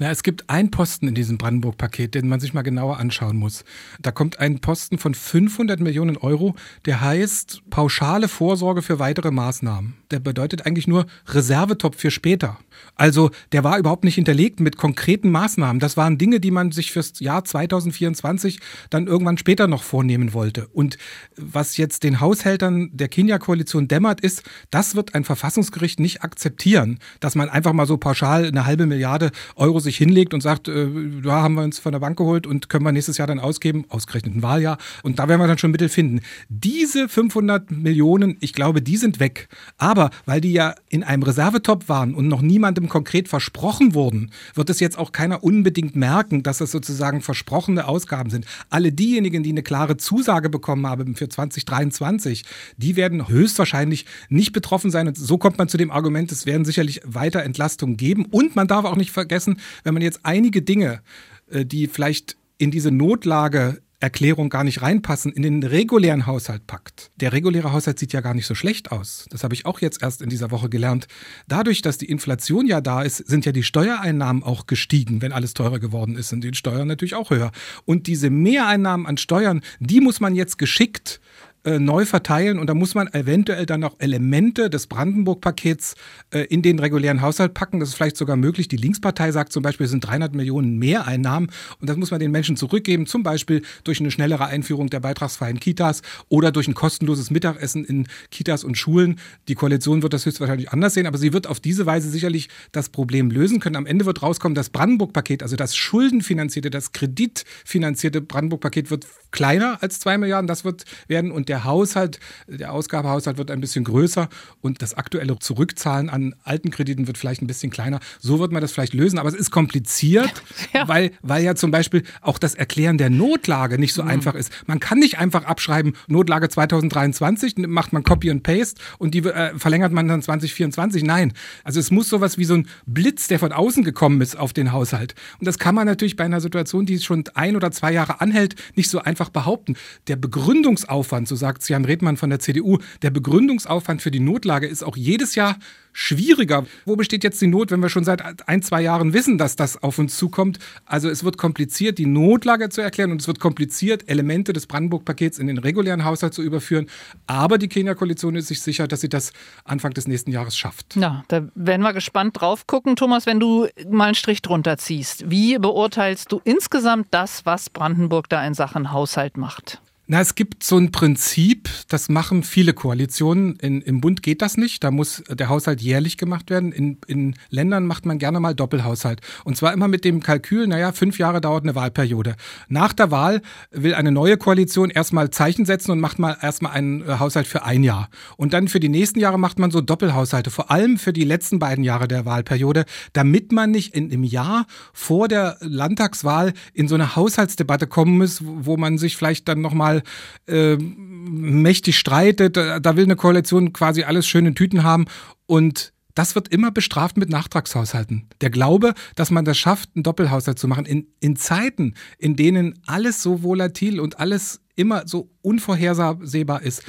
Na, 0.02 0.10
es 0.12 0.24
gibt 0.24 0.50
einen 0.50 0.72
Posten 0.72 1.10
in 1.10 1.14
diesem 1.14 1.38
Brandenburg-Paket, 1.38 2.16
den 2.16 2.30
man 2.30 2.40
sich 2.40 2.54
mal 2.54 2.62
genauer 2.62 3.00
anschauen 3.00 3.36
muss. 3.36 3.66
Da 4.02 4.12
kommt 4.12 4.40
ein 4.40 4.60
Posten 4.60 4.98
von 4.98 5.14
500 5.14 5.82
Millionen 5.82 6.16
Euro, 6.16 6.56
der 6.86 7.02
heißt 7.02 7.64
pauschale 7.70 8.30
Vorsorge 8.30 8.82
für 8.82 9.00
weitere 9.00 9.30
Maßnahmen. 9.30 9.96
Der 10.10 10.20
bedeutet 10.22 10.66
eigentlich 10.66 10.88
nur 10.88 11.06
Reservetopf 11.28 11.98
für 11.98 12.12
später. 12.12 12.58
Also 12.96 13.30
der 13.52 13.66
war 13.66 13.78
überhaupt 13.78 14.06
nicht 14.06 14.16
hinterlegt 14.16 14.62
mit 14.62 14.78
konkreten 14.78 15.32
Maßnahmen. 15.32 15.82
Das 15.82 15.98
waren 15.98 16.18
Dinge, 16.18 16.40
die 16.40 16.52
man 16.52 16.72
sich 16.72 16.94
fürs 16.94 17.20
Jahr 17.20 17.44
2024 17.44 18.60
dann 18.90 19.08
irgendwann 19.08 19.38
später 19.38 19.68
noch 19.68 19.84
vornehmen 19.84 20.34
wollte. 20.34 20.68
Und 20.70 20.98
was 21.36 21.76
jetzt 21.76 22.04
den 22.04 22.22
Haushältern 22.22 22.90
der 22.94 23.10
Kenia-Koalition 23.10 23.90
dämmert, 23.90 24.22
ist, 24.22 24.44
das 24.72 24.96
wird 24.96 25.14
ein 25.14 25.26
Verfassungsgericht 25.26 26.00
nicht 26.00 26.24
akzeptieren, 26.24 27.00
dass 27.20 27.36
man 27.36 27.50
einfach 27.50 27.74
mal 27.74 27.86
so 27.86 27.98
pauschal 27.98 28.46
eine 28.46 28.66
halbe 28.66 28.86
Milliarde 28.86 29.32
Euro 29.58 29.80
sich 29.80 29.89
hinlegt 29.98 30.34
und 30.34 30.42
sagt, 30.42 30.68
äh, 30.68 30.88
da 31.24 31.42
haben 31.42 31.56
wir 31.56 31.64
uns 31.64 31.80
von 31.80 31.92
der 31.92 32.00
Bank 32.00 32.18
geholt 32.18 32.48
und 32.48 32.70
können 32.70 32.86
wir 32.86 32.92
nächstes 32.92 33.18
Jahr 33.18 33.28
dann 33.28 33.40
ausgeben, 33.40 33.86
ausgerechnet 33.90 34.36
ein 34.36 34.42
Wahljahr. 34.42 34.78
Und 35.04 35.20
da 35.20 35.28
werden 35.28 35.42
wir 35.42 35.48
dann 35.48 35.58
schon 35.58 35.72
Mittel 35.72 35.90
finden. 35.90 36.22
Diese 36.50 37.10
500 37.10 37.72
Millionen, 37.72 38.38
ich 38.40 38.54
glaube, 38.54 38.82
die 38.82 38.98
sind 38.98 39.20
weg. 39.20 39.50
Aber 39.78 40.10
weil 40.26 40.42
die 40.42 40.54
ja 40.54 40.76
in 40.90 41.04
einem 41.04 41.24
Reservetopf 41.24 41.90
waren 41.90 42.14
und 42.14 42.28
noch 42.28 42.42
niemandem 42.42 42.90
konkret 42.90 43.28
versprochen 43.28 43.94
wurden, 43.94 44.32
wird 44.54 44.70
es 44.70 44.80
jetzt 44.80 44.98
auch 44.98 45.12
keiner 45.12 45.44
unbedingt 45.44 45.96
merken, 45.96 46.44
dass 46.44 46.62
es 46.62 46.72
sozusagen 46.72 47.22
versprochene 47.22 47.88
Ausgaben 47.88 48.30
sind. 48.30 48.46
Alle 48.70 48.92
diejenigen, 48.92 49.44
die 49.44 49.50
eine 49.50 49.64
klare 49.64 49.98
Zusage 49.98 50.50
bekommen 50.50 50.88
haben 50.88 51.16
für 51.16 51.30
2023, 51.30 52.46
die 52.78 52.96
werden 52.96 53.28
höchstwahrscheinlich 53.28 54.06
nicht 54.30 54.54
betroffen 54.54 54.92
sein. 54.92 55.08
Und 55.08 55.18
so 55.18 55.38
kommt 55.38 55.58
man 55.58 55.70
zu 55.70 55.78
dem 55.78 55.92
Argument, 55.92 56.32
es 56.32 56.46
werden 56.46 56.66
sicherlich 56.66 57.02
weiter 57.06 57.44
Entlastungen 57.44 57.98
geben. 57.98 58.26
Und 58.26 58.56
man 58.56 58.68
darf 58.68 58.86
auch 58.86 58.96
nicht 58.96 59.12
vergessen, 59.12 59.60
wenn 59.84 59.94
man 59.94 60.04
jetzt 60.04 60.22
einige 60.24 60.62
Dinge, 60.62 61.02
äh, 61.50 61.66
die 61.66 61.88
vielleicht 61.88 62.38
in 62.58 62.72
diese 62.72 62.92
Notlage 62.92 63.82
Erklärung 64.02 64.50
gar 64.50 64.64
nicht 64.64 64.82
reinpassen, 64.82 65.34
in 65.34 65.42
den 65.42 65.62
regulären 65.62 66.26
Haushalt 66.26 66.66
packt. 66.68 67.12
Der 67.18 67.34
reguläre 67.34 67.74
Haushalt 67.74 68.00
sieht 68.00 68.14
ja 68.14 68.22
gar 68.22 68.34
nicht 68.34 68.46
so 68.46 68.56
schlecht 68.56 68.94
aus. 68.94 69.26
Das 69.30 69.44
habe 69.44 69.54
ich 69.54 69.66
auch 69.66 69.82
jetzt 69.82 70.02
erst 70.02 70.22
in 70.22 70.30
dieser 70.30 70.52
Woche 70.52 70.70
gelernt. 70.70 71.08
Dadurch, 71.50 71.82
dass 71.82 71.98
die 71.98 72.06
Inflation 72.06 72.66
ja 72.66 72.80
da 72.80 73.02
ist, 73.02 73.18
sind 73.18 73.46
ja 73.46 73.52
die 73.52 73.64
Steuereinnahmen 73.64 74.42
auch 74.42 74.68
gestiegen, 74.68 75.22
wenn 75.22 75.34
alles 75.34 75.54
teurer 75.54 75.80
geworden 75.80 76.16
ist, 76.16 76.30
sind 76.30 76.46
die 76.46 76.54
Steuern 76.54 76.88
natürlich 76.88 77.16
auch 77.16 77.30
höher. 77.30 77.52
Und 77.84 78.08
diese 78.08 78.30
Mehreinnahmen 78.30 79.06
an 79.06 79.18
Steuern, 79.18 79.62
die 79.82 80.00
muss 80.00 80.22
man 80.22 80.34
jetzt 80.34 80.58
geschickt 80.58 81.20
äh, 81.66 81.78
neu 81.78 82.06
verteilen 82.06 82.58
und 82.58 82.68
da 82.68 82.74
muss 82.74 82.96
man 82.96 83.08
eventuell 83.14 83.66
dann 83.66 83.84
auch 83.84 83.96
Elemente 84.00 84.70
des 84.70 84.88
Brandenburg-Pakets 84.88 85.96
äh, 86.32 86.46
in 86.46 86.62
den 86.62 86.80
regulären 86.80 87.22
Haushalt 87.22 87.54
packen. 87.54 87.82
Das 87.82 87.90
ist 87.90 87.96
vielleicht 87.96 88.16
sogar 88.16 88.38
möglich. 88.38 88.70
Die 88.70 88.78
Linkspartei 88.78 89.32
sagt 89.34 89.52
zum 89.52 89.62
Beispiel, 89.62 89.84
es 89.84 89.92
sind 89.92 90.06
300 90.06 90.34
Millionen 90.34 90.78
Mehreinnahmen 90.78 91.52
und 91.82 91.90
das 91.90 91.98
muss 91.98 92.12
man 92.12 92.22
den 92.22 92.32
Menschen 92.32 92.56
zurückgeben, 92.56 93.08
zum 93.08 93.24
Beispiel 93.24 93.62
durch 93.84 94.00
eine 94.00 94.10
schnellere 94.10 94.46
Einführung 94.46 94.90
der 94.90 95.02
beitragsfreien 95.02 95.60
Kitas 95.60 96.02
oder 96.30 96.54
durch 96.54 96.70
ein 96.70 96.76
kostenloses 96.76 97.30
Mittagessen 97.30 97.84
in 97.84 98.08
Kitas 98.32 98.64
und 98.64 98.78
Schulen. 98.78 99.20
Die 99.50 99.56
Koalition 99.56 100.02
wird 100.02 100.14
das 100.14 100.26
höchstwahrscheinlich 100.26 100.72
anders 100.72 100.94
sehen, 100.94 101.08
aber 101.08 101.18
sie 101.18 101.34
wird 101.34 101.48
auf 101.48 101.60
diese 101.60 101.86
Weise 101.86 102.10
sicherlich 102.10 102.48
das 102.72 102.88
Problem 102.88 103.32
lösen 103.32 103.60
können. 103.60 103.76
Am 103.76 103.86
Ende 103.86 104.06
wird 104.06 104.22
rauskommen, 104.22 104.56
das 104.56 104.70
Brandenburg-Paket, 104.70 105.44
also 105.44 105.58
das 105.58 105.76
schuldenfinanzierte, 105.76 106.70
das 106.70 106.94
kreditfinanzierte 106.94 108.22
Brandenburg-Paket 108.22 108.90
wird 108.92 109.08
kleiner 109.32 109.78
als 109.82 110.00
zwei 110.00 110.18
Milliarden. 110.18 110.48
Das 110.48 110.64
wird 110.64 110.86
werden 111.08 111.32
und 111.32 111.49
der 111.50 111.64
Haushalt, 111.64 112.20
der 112.48 112.72
Ausgabehaushalt 112.72 113.38
wird 113.38 113.52
ein 113.52 113.60
bisschen 113.60 113.84
größer 113.84 114.30
und 114.62 114.82
das 114.82 114.94
aktuelle 114.94 115.38
Zurückzahlen 115.40 116.10
an 116.10 116.36
alten 116.44 116.70
Krediten 116.70 117.08
wird 117.08 117.18
vielleicht 117.18 117.42
ein 117.42 117.48
bisschen 117.48 117.72
kleiner. 117.72 118.00
So 118.20 118.40
wird 118.40 118.52
man 118.52 118.62
das 118.62 118.72
vielleicht 118.72 118.94
lösen, 118.94 119.20
aber 119.20 119.30
es 119.30 119.36
ist 119.36 119.52
kompliziert, 119.52 120.32
ja. 120.74 120.88
Weil, 120.88 121.12
weil 121.22 121.44
ja 121.44 121.56
zum 121.56 121.72
Beispiel 121.72 122.04
auch 122.22 122.38
das 122.38 122.56
Erklären 122.56 122.98
der 122.98 123.10
Notlage 123.10 123.80
nicht 123.80 123.94
so 123.94 124.04
mhm. 124.04 124.10
einfach 124.10 124.36
ist. 124.36 124.52
Man 124.68 124.80
kann 124.80 125.00
nicht 125.00 125.18
einfach 125.18 125.46
abschreiben, 125.46 125.94
Notlage 126.08 126.50
2023, 126.50 127.58
macht 127.58 127.94
man 127.94 128.04
Copy 128.04 128.30
and 128.30 128.44
Paste 128.44 128.82
und 128.98 129.14
die 129.14 129.20
äh, 129.20 129.58
verlängert 129.58 129.92
man 129.92 130.08
dann 130.08 130.22
2024. 130.22 131.04
Nein, 131.04 131.34
also 131.64 131.80
es 131.80 131.92
muss 131.92 132.10
sowas 132.10 132.38
wie 132.38 132.46
so 132.46 132.54
ein 132.54 132.68
Blitz, 132.86 133.28
der 133.28 133.40
von 133.40 133.52
außen 133.52 133.84
gekommen 133.84 134.22
ist, 134.22 134.38
auf 134.38 134.54
den 134.54 134.72
Haushalt. 134.72 135.16
Und 135.40 135.48
das 135.48 135.58
kann 135.58 135.74
man 135.74 135.88
natürlich 135.88 136.16
bei 136.16 136.26
einer 136.26 136.42
Situation, 136.42 136.86
die 136.86 137.00
schon 137.00 137.24
ein 137.34 137.56
oder 137.56 137.72
zwei 137.72 137.92
Jahre 137.92 138.22
anhält, 138.22 138.56
nicht 138.76 138.90
so 138.90 139.00
einfach 139.00 139.30
behaupten. 139.30 139.76
Der 140.08 140.16
Begründungsaufwand, 140.16 141.28
so 141.28 141.36
sagt 141.40 141.68
Jan 141.68 141.86
Redmann 141.86 142.18
von 142.18 142.30
der 142.30 142.40
CDU, 142.40 142.78
der 143.02 143.10
Begründungsaufwand 143.10 144.04
für 144.04 144.12
die 144.12 144.20
Notlage 144.20 144.68
ist 144.68 144.84
auch 144.84 144.96
jedes 144.96 145.34
Jahr 145.34 145.58
schwieriger. 145.92 146.66
Wo 146.86 146.96
besteht 146.96 147.24
jetzt 147.24 147.42
die 147.42 147.48
Not, 147.48 147.72
wenn 147.72 147.82
wir 147.82 147.90
schon 147.90 148.04
seit 148.04 148.48
ein, 148.48 148.62
zwei 148.62 148.82
Jahren 148.82 149.14
wissen, 149.14 149.38
dass 149.38 149.56
das 149.56 149.82
auf 149.82 149.98
uns 149.98 150.18
zukommt? 150.18 150.60
Also 150.86 151.10
es 151.10 151.24
wird 151.24 151.38
kompliziert, 151.38 151.98
die 151.98 152.06
Notlage 152.06 152.70
zu 152.70 152.82
erklären 152.82 153.12
und 153.12 153.22
es 153.22 153.28
wird 153.28 153.40
kompliziert, 153.40 154.08
Elemente 154.10 154.54
des 154.54 154.68
Brandenburg-Pakets 154.68 155.40
in 155.40 155.48
den 155.48 155.58
regulären 155.58 156.06
Haushalt 156.06 156.34
zu 156.34 156.42
überführen. 156.42 156.88
Aber 157.28 157.58
die 157.58 157.68
Kenia-Koalition 157.68 158.36
ist 158.36 158.48
sich 158.48 158.62
sicher, 158.62 158.88
dass 158.88 159.02
sie 159.02 159.10
das 159.10 159.34
Anfang 159.66 159.94
des 159.94 160.08
nächsten 160.08 160.32
Jahres 160.32 160.58
schafft. 160.58 160.96
Ja, 160.96 161.24
da 161.28 161.48
werden 161.56 161.82
wir 161.82 161.94
gespannt 161.94 162.40
drauf 162.40 162.68
gucken. 162.68 162.96
Thomas, 162.96 163.26
wenn 163.26 163.40
du 163.40 163.68
mal 163.90 164.06
einen 164.06 164.16
Strich 164.16 164.42
drunter 164.42 164.78
ziehst, 164.78 165.30
wie 165.30 165.58
beurteilst 165.58 166.32
du 166.32 166.42
insgesamt 166.44 167.08
das, 167.12 167.46
was 167.46 167.70
Brandenburg 167.70 168.30
da 168.30 168.46
in 168.46 168.54
Sachen 168.54 168.92
Haushalt 168.92 169.38
macht? 169.38 169.82
Na, 170.12 170.22
es 170.22 170.34
gibt 170.34 170.64
so 170.64 170.76
ein 170.76 170.92
Prinzip, 170.92 171.70
das 171.88 172.10
machen 172.10 172.42
viele 172.42 172.74
Koalitionen. 172.74 173.58
In, 173.58 173.80
Im 173.84 174.02
Bund 174.02 174.24
geht 174.24 174.42
das 174.42 174.58
nicht. 174.58 174.84
Da 174.84 174.90
muss 174.90 175.22
der 175.30 175.50
Haushalt 175.50 175.84
jährlich 175.84 176.18
gemacht 176.18 176.50
werden. 176.50 176.72
In, 176.72 176.98
in 177.06 177.36
Ländern 177.52 177.86
macht 177.86 178.08
man 178.08 178.18
gerne 178.18 178.40
mal 178.40 178.56
Doppelhaushalt. 178.56 179.22
Und 179.44 179.56
zwar 179.56 179.72
immer 179.72 179.88
mit 179.88 180.06
dem 180.06 180.24
Kalkül, 180.24 180.66
naja, 180.66 180.94
fünf 180.94 181.20
Jahre 181.20 181.42
dauert 181.42 181.64
eine 181.64 181.76
Wahlperiode. 181.76 182.38
Nach 182.70 182.92
der 182.92 183.12
Wahl 183.12 183.44
will 183.70 183.94
eine 183.94 184.12
neue 184.12 184.38
Koalition 184.38 184.90
erstmal 184.90 185.30
Zeichen 185.30 185.66
setzen 185.66 185.92
und 185.92 186.00
macht 186.00 186.18
mal 186.18 186.36
erstmal 186.42 186.72
einen 186.72 187.04
äh, 187.04 187.20
Haushalt 187.20 187.46
für 187.46 187.64
ein 187.64 187.84
Jahr. 187.84 188.10
Und 188.36 188.54
dann 188.54 188.68
für 188.68 188.80
die 188.80 188.90
nächsten 188.90 189.20
Jahre 189.20 189.38
macht 189.38 189.60
man 189.60 189.70
so 189.70 189.80
Doppelhaushalte, 189.80 190.50
vor 190.50 190.72
allem 190.72 190.98
für 190.98 191.14
die 191.14 191.24
letzten 191.24 191.60
beiden 191.60 191.84
Jahre 191.84 192.08
der 192.08 192.26
Wahlperiode, 192.26 192.86
damit 193.14 193.52
man 193.52 193.70
nicht 193.70 193.94
in, 193.94 194.10
im 194.10 194.24
Jahr 194.24 194.66
vor 194.92 195.28
der 195.28 195.58
Landtagswahl 195.60 196.54
in 196.74 196.88
so 196.88 196.96
eine 196.96 197.16
Haushaltsdebatte 197.16 197.86
kommen 197.86 198.18
muss, 198.18 198.42
wo 198.44 198.76
man 198.76 198.98
sich 198.98 199.16
vielleicht 199.16 199.48
dann 199.48 199.62
nochmal 199.62 199.99
äh, 200.48 200.76
mächtig 200.78 201.98
streitet. 201.98 202.58
Da, 202.58 202.96
will 202.96 203.06
eine 203.06 203.16
Koalition 203.16 203.74
quasi 203.74 204.04
alles 204.04 204.28
schön 204.28 204.46
in 204.46 204.56
Tüten 204.56 204.84
haben 204.84 205.06
und 205.46 205.94
das 206.16 206.36
wird 206.36 206.50
immer 206.50 206.72
bestraft 206.72 207.18
mit 207.18 207.30
Nachtragshaushalten. 207.30 208.28
Der 208.42 208.50
Glaube, 208.50 208.94
dass 209.16 209.32
man 209.32 209.46
das 209.46 209.58
schafft, 209.58 209.92
einen 209.96 210.04
Doppelhaushalt 210.04 210.60
zu 210.60 210.68
machen, 210.68 210.86
in, 210.86 211.08
in 211.22 211.38
Zeiten, 211.38 211.94
in 212.18 212.36
denen 212.36 212.80
alles 212.88 213.24
so 213.24 213.44
volatil 213.44 214.00
und 214.02 214.20
alles 214.20 214.60
immer 214.76 215.08
so 215.08 215.30
unvorhersehbar 215.42 216.62
ist, 216.62 216.84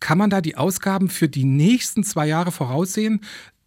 kann 0.00 0.18
man 0.18 0.30
da 0.30 0.40
die 0.40 0.56
Ausgaben 0.56 1.08
für 1.08 1.28
die 1.28 1.44
nächsten 1.44 2.02
zwei 2.02 2.26
Jahre 2.26 2.50
voraussehen? 2.50 3.20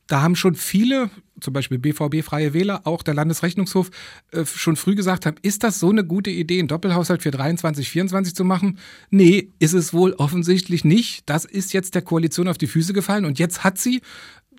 Da 0.07 0.21
haben 0.21 0.35
schon 0.35 0.55
viele, 0.55 1.09
zum 1.39 1.53
Beispiel 1.53 1.79
BVB 1.79 2.23
Freie 2.23 2.53
Wähler, 2.53 2.85
auch 2.85 3.01
der 3.01 3.13
Landesrechnungshof, 3.13 3.89
äh, 4.31 4.45
schon 4.45 4.75
früh 4.75 4.95
gesagt 4.95 5.25
haben, 5.25 5.37
ist 5.41 5.63
das 5.63 5.79
so 5.79 5.89
eine 5.89 6.05
gute 6.05 6.29
Idee, 6.29 6.59
einen 6.59 6.67
Doppelhaushalt 6.67 7.23
für 7.23 7.31
23, 7.31 7.89
24 7.89 8.35
zu 8.35 8.43
machen? 8.43 8.77
Nee, 9.09 9.49
ist 9.59 9.73
es 9.73 9.93
wohl 9.93 10.13
offensichtlich 10.13 10.85
nicht. 10.85 11.29
Das 11.29 11.45
ist 11.45 11.73
jetzt 11.73 11.95
der 11.95 12.03
Koalition 12.03 12.47
auf 12.47 12.57
die 12.57 12.67
Füße 12.67 12.93
gefallen 12.93 13.25
und 13.25 13.39
jetzt 13.39 13.63
hat 13.63 13.77
sie 13.77 14.01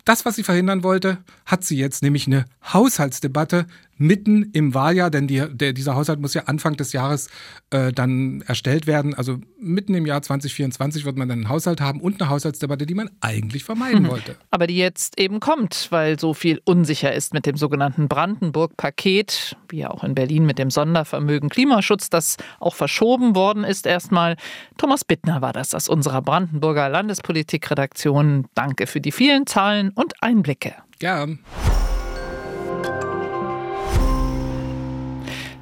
das, 0.06 0.24
was 0.24 0.36
sie 0.36 0.44
verhindern 0.44 0.84
wollte, 0.84 1.18
hat 1.46 1.64
sie 1.64 1.76
jetzt, 1.76 2.02
nämlich 2.02 2.28
eine 2.28 2.44
Haushaltsdebatte 2.72 3.66
mitten 3.98 4.50
im 4.52 4.74
Wahljahr, 4.74 5.10
denn 5.10 5.26
die, 5.26 5.42
der, 5.50 5.72
dieser 5.72 5.94
Haushalt 5.94 6.20
muss 6.20 6.34
ja 6.34 6.42
Anfang 6.44 6.76
des 6.76 6.92
Jahres 6.92 7.28
äh, 7.70 7.92
dann 7.92 8.42
erstellt 8.46 8.86
werden. 8.86 9.14
Also 9.14 9.38
mitten 9.58 9.94
im 9.94 10.06
Jahr 10.06 10.22
2024 10.22 11.04
wird 11.04 11.16
man 11.16 11.28
dann 11.28 11.38
einen 11.38 11.48
Haushalt 11.48 11.80
haben 11.80 12.00
und 12.00 12.20
eine 12.20 12.30
Haushaltsdebatte, 12.30 12.86
die 12.86 12.94
man 12.94 13.10
eigentlich 13.20 13.64
vermeiden 13.64 14.04
mhm. 14.04 14.08
wollte. 14.08 14.36
Aber 14.50 14.66
die 14.66 14.76
jetzt 14.76 15.18
eben 15.18 15.40
kommt, 15.40 15.88
weil 15.90 16.18
so 16.18 16.34
viel 16.34 16.60
unsicher 16.64 17.12
ist 17.12 17.32
mit 17.32 17.46
dem 17.46 17.56
sogenannten 17.56 18.08
Brandenburg-Paket, 18.08 19.56
wie 19.68 19.78
ja 19.78 19.90
auch 19.90 20.04
in 20.04 20.14
Berlin 20.14 20.46
mit 20.46 20.58
dem 20.58 20.70
Sondervermögen 20.70 21.48
Klimaschutz, 21.48 22.10
das 22.10 22.36
auch 22.60 22.74
verschoben 22.74 23.34
worden 23.34 23.64
ist 23.64 23.86
erstmal. 23.86 24.36
Thomas 24.76 25.04
Bittner 25.04 25.40
war 25.40 25.52
das 25.52 25.74
aus 25.74 25.88
unserer 25.88 26.22
Brandenburger 26.22 26.88
Landespolitikredaktion. 26.88 28.46
Danke 28.54 28.86
für 28.86 29.00
die 29.00 29.12
vielen 29.12 29.46
Zahlen 29.46 29.90
und 29.90 30.22
Einblicke. 30.22 30.74
Gern. 30.98 31.40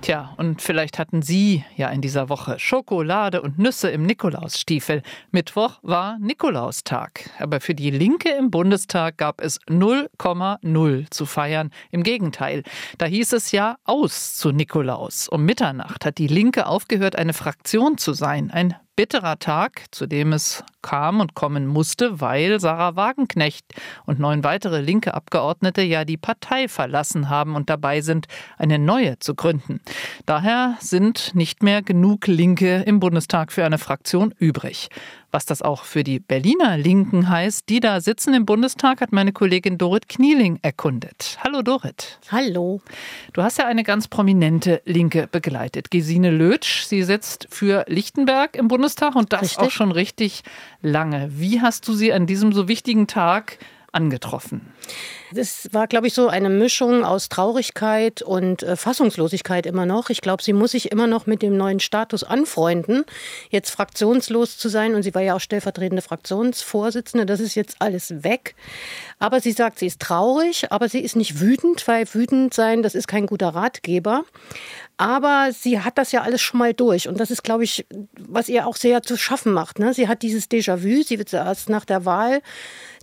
Tja, 0.04 0.34
und 0.36 0.60
vielleicht 0.60 0.98
hatten 0.98 1.22
Sie 1.22 1.64
ja 1.78 1.88
in 1.88 2.02
dieser 2.02 2.28
Woche 2.28 2.58
Schokolade 2.58 3.40
und 3.40 3.58
Nüsse 3.58 3.88
im 3.88 4.04
Nikolausstiefel. 4.04 5.00
Mittwoch 5.30 5.78
war 5.80 6.18
Nikolaustag. 6.18 7.30
Aber 7.38 7.58
für 7.58 7.74
die 7.74 7.90
Linke 7.90 8.28
im 8.28 8.50
Bundestag 8.50 9.16
gab 9.16 9.40
es 9.40 9.62
0,0 9.62 11.10
zu 11.10 11.24
feiern. 11.24 11.70
Im 11.90 12.02
Gegenteil, 12.02 12.64
da 12.98 13.06
hieß 13.06 13.32
es 13.32 13.50
ja 13.50 13.78
aus 13.84 14.34
zu 14.34 14.52
Nikolaus. 14.52 15.26
Um 15.26 15.46
Mitternacht 15.46 16.04
hat 16.04 16.18
die 16.18 16.26
Linke 16.26 16.66
aufgehört, 16.66 17.16
eine 17.16 17.32
Fraktion 17.32 17.96
zu 17.96 18.12
sein. 18.12 18.50
Ein 18.50 18.74
bitterer 18.96 19.38
Tag, 19.38 19.86
zu 19.90 20.06
dem 20.06 20.32
es 20.32 20.64
kam 20.82 21.20
und 21.20 21.34
kommen 21.34 21.66
musste, 21.66 22.20
weil 22.20 22.60
Sarah 22.60 22.96
Wagenknecht 22.96 23.64
und 24.06 24.20
neun 24.20 24.44
weitere 24.44 24.80
linke 24.80 25.14
Abgeordnete 25.14 25.82
ja 25.82 26.04
die 26.04 26.16
Partei 26.16 26.68
verlassen 26.68 27.28
haben 27.28 27.56
und 27.56 27.70
dabei 27.70 28.00
sind, 28.02 28.26
eine 28.58 28.78
neue 28.78 29.18
zu 29.18 29.34
gründen. 29.34 29.80
Daher 30.26 30.76
sind 30.80 31.34
nicht 31.34 31.62
mehr 31.62 31.82
genug 31.82 32.26
Linke 32.26 32.82
im 32.86 33.00
Bundestag 33.00 33.50
für 33.52 33.64
eine 33.64 33.78
Fraktion 33.78 34.34
übrig. 34.38 34.88
Was 35.34 35.46
das 35.46 35.62
auch 35.62 35.82
für 35.82 36.04
die 36.04 36.20
Berliner 36.20 36.78
Linken 36.78 37.28
heißt, 37.28 37.68
die 37.68 37.80
da 37.80 38.00
sitzen 38.00 38.34
im 38.34 38.46
Bundestag, 38.46 39.00
hat 39.00 39.10
meine 39.10 39.32
Kollegin 39.32 39.78
Dorit 39.78 40.08
Knieling 40.08 40.60
erkundet. 40.62 41.38
Hallo 41.42 41.60
Dorit. 41.60 42.20
Hallo. 42.30 42.80
Du 43.32 43.42
hast 43.42 43.58
ja 43.58 43.66
eine 43.66 43.82
ganz 43.82 44.06
prominente 44.06 44.80
Linke 44.84 45.26
begleitet. 45.26 45.90
Gesine 45.90 46.30
Lötsch, 46.30 46.84
sie 46.84 47.02
sitzt 47.02 47.48
für 47.50 47.84
Lichtenberg 47.88 48.54
im 48.54 48.68
Bundestag 48.68 49.16
und 49.16 49.32
das 49.32 49.42
richtig. 49.42 49.58
auch 49.58 49.70
schon 49.72 49.90
richtig 49.90 50.44
lange. 50.82 51.28
Wie 51.32 51.60
hast 51.60 51.88
du 51.88 51.94
sie 51.94 52.12
an 52.12 52.28
diesem 52.28 52.52
so 52.52 52.68
wichtigen 52.68 53.08
Tag 53.08 53.58
angetroffen? 53.94 54.72
Das 55.32 55.68
war, 55.72 55.86
glaube 55.86 56.06
ich, 56.06 56.14
so 56.14 56.28
eine 56.28 56.48
Mischung 56.48 57.04
aus 57.04 57.28
Traurigkeit 57.28 58.22
und 58.22 58.62
äh, 58.62 58.76
Fassungslosigkeit 58.76 59.66
immer 59.66 59.86
noch. 59.86 60.10
Ich 60.10 60.20
glaube, 60.20 60.42
sie 60.42 60.52
muss 60.52 60.72
sich 60.72 60.92
immer 60.92 61.06
noch 61.06 61.26
mit 61.26 61.42
dem 61.42 61.56
neuen 61.56 61.80
Status 61.80 62.22
anfreunden, 62.22 63.04
jetzt 63.50 63.70
fraktionslos 63.70 64.58
zu 64.58 64.68
sein. 64.68 64.94
Und 64.94 65.02
sie 65.02 65.14
war 65.14 65.22
ja 65.22 65.34
auch 65.34 65.40
stellvertretende 65.40 66.02
Fraktionsvorsitzende. 66.02 67.26
Das 67.26 67.40
ist 67.40 67.54
jetzt 67.54 67.76
alles 67.80 68.22
weg. 68.22 68.54
Aber 69.18 69.40
sie 69.40 69.52
sagt, 69.52 69.78
sie 69.78 69.86
ist 69.86 70.00
traurig, 70.00 70.70
aber 70.70 70.88
sie 70.88 71.00
ist 71.00 71.16
nicht 71.16 71.40
wütend, 71.40 71.86
weil 71.88 72.06
wütend 72.12 72.54
sein, 72.54 72.82
das 72.82 72.94
ist 72.94 73.08
kein 73.08 73.26
guter 73.26 73.48
Ratgeber. 73.48 74.24
Aber 74.96 75.50
sie 75.52 75.80
hat 75.80 75.98
das 75.98 76.12
ja 76.12 76.22
alles 76.22 76.40
schon 76.40 76.58
mal 76.58 76.72
durch. 76.72 77.08
Und 77.08 77.18
das 77.18 77.30
ist, 77.30 77.42
glaube 77.42 77.64
ich, 77.64 77.84
was 78.16 78.48
ihr 78.48 78.66
auch 78.66 78.76
sehr 78.76 79.02
zu 79.02 79.16
schaffen 79.16 79.52
macht. 79.52 79.80
Ne? 79.80 79.92
Sie 79.92 80.06
hat 80.06 80.22
dieses 80.22 80.48
Déjà-vu. 80.48 81.02
Sie 81.02 81.18
wird 81.18 81.32
erst 81.32 81.68
nach 81.68 81.84
der 81.84 82.04
Wahl 82.04 82.42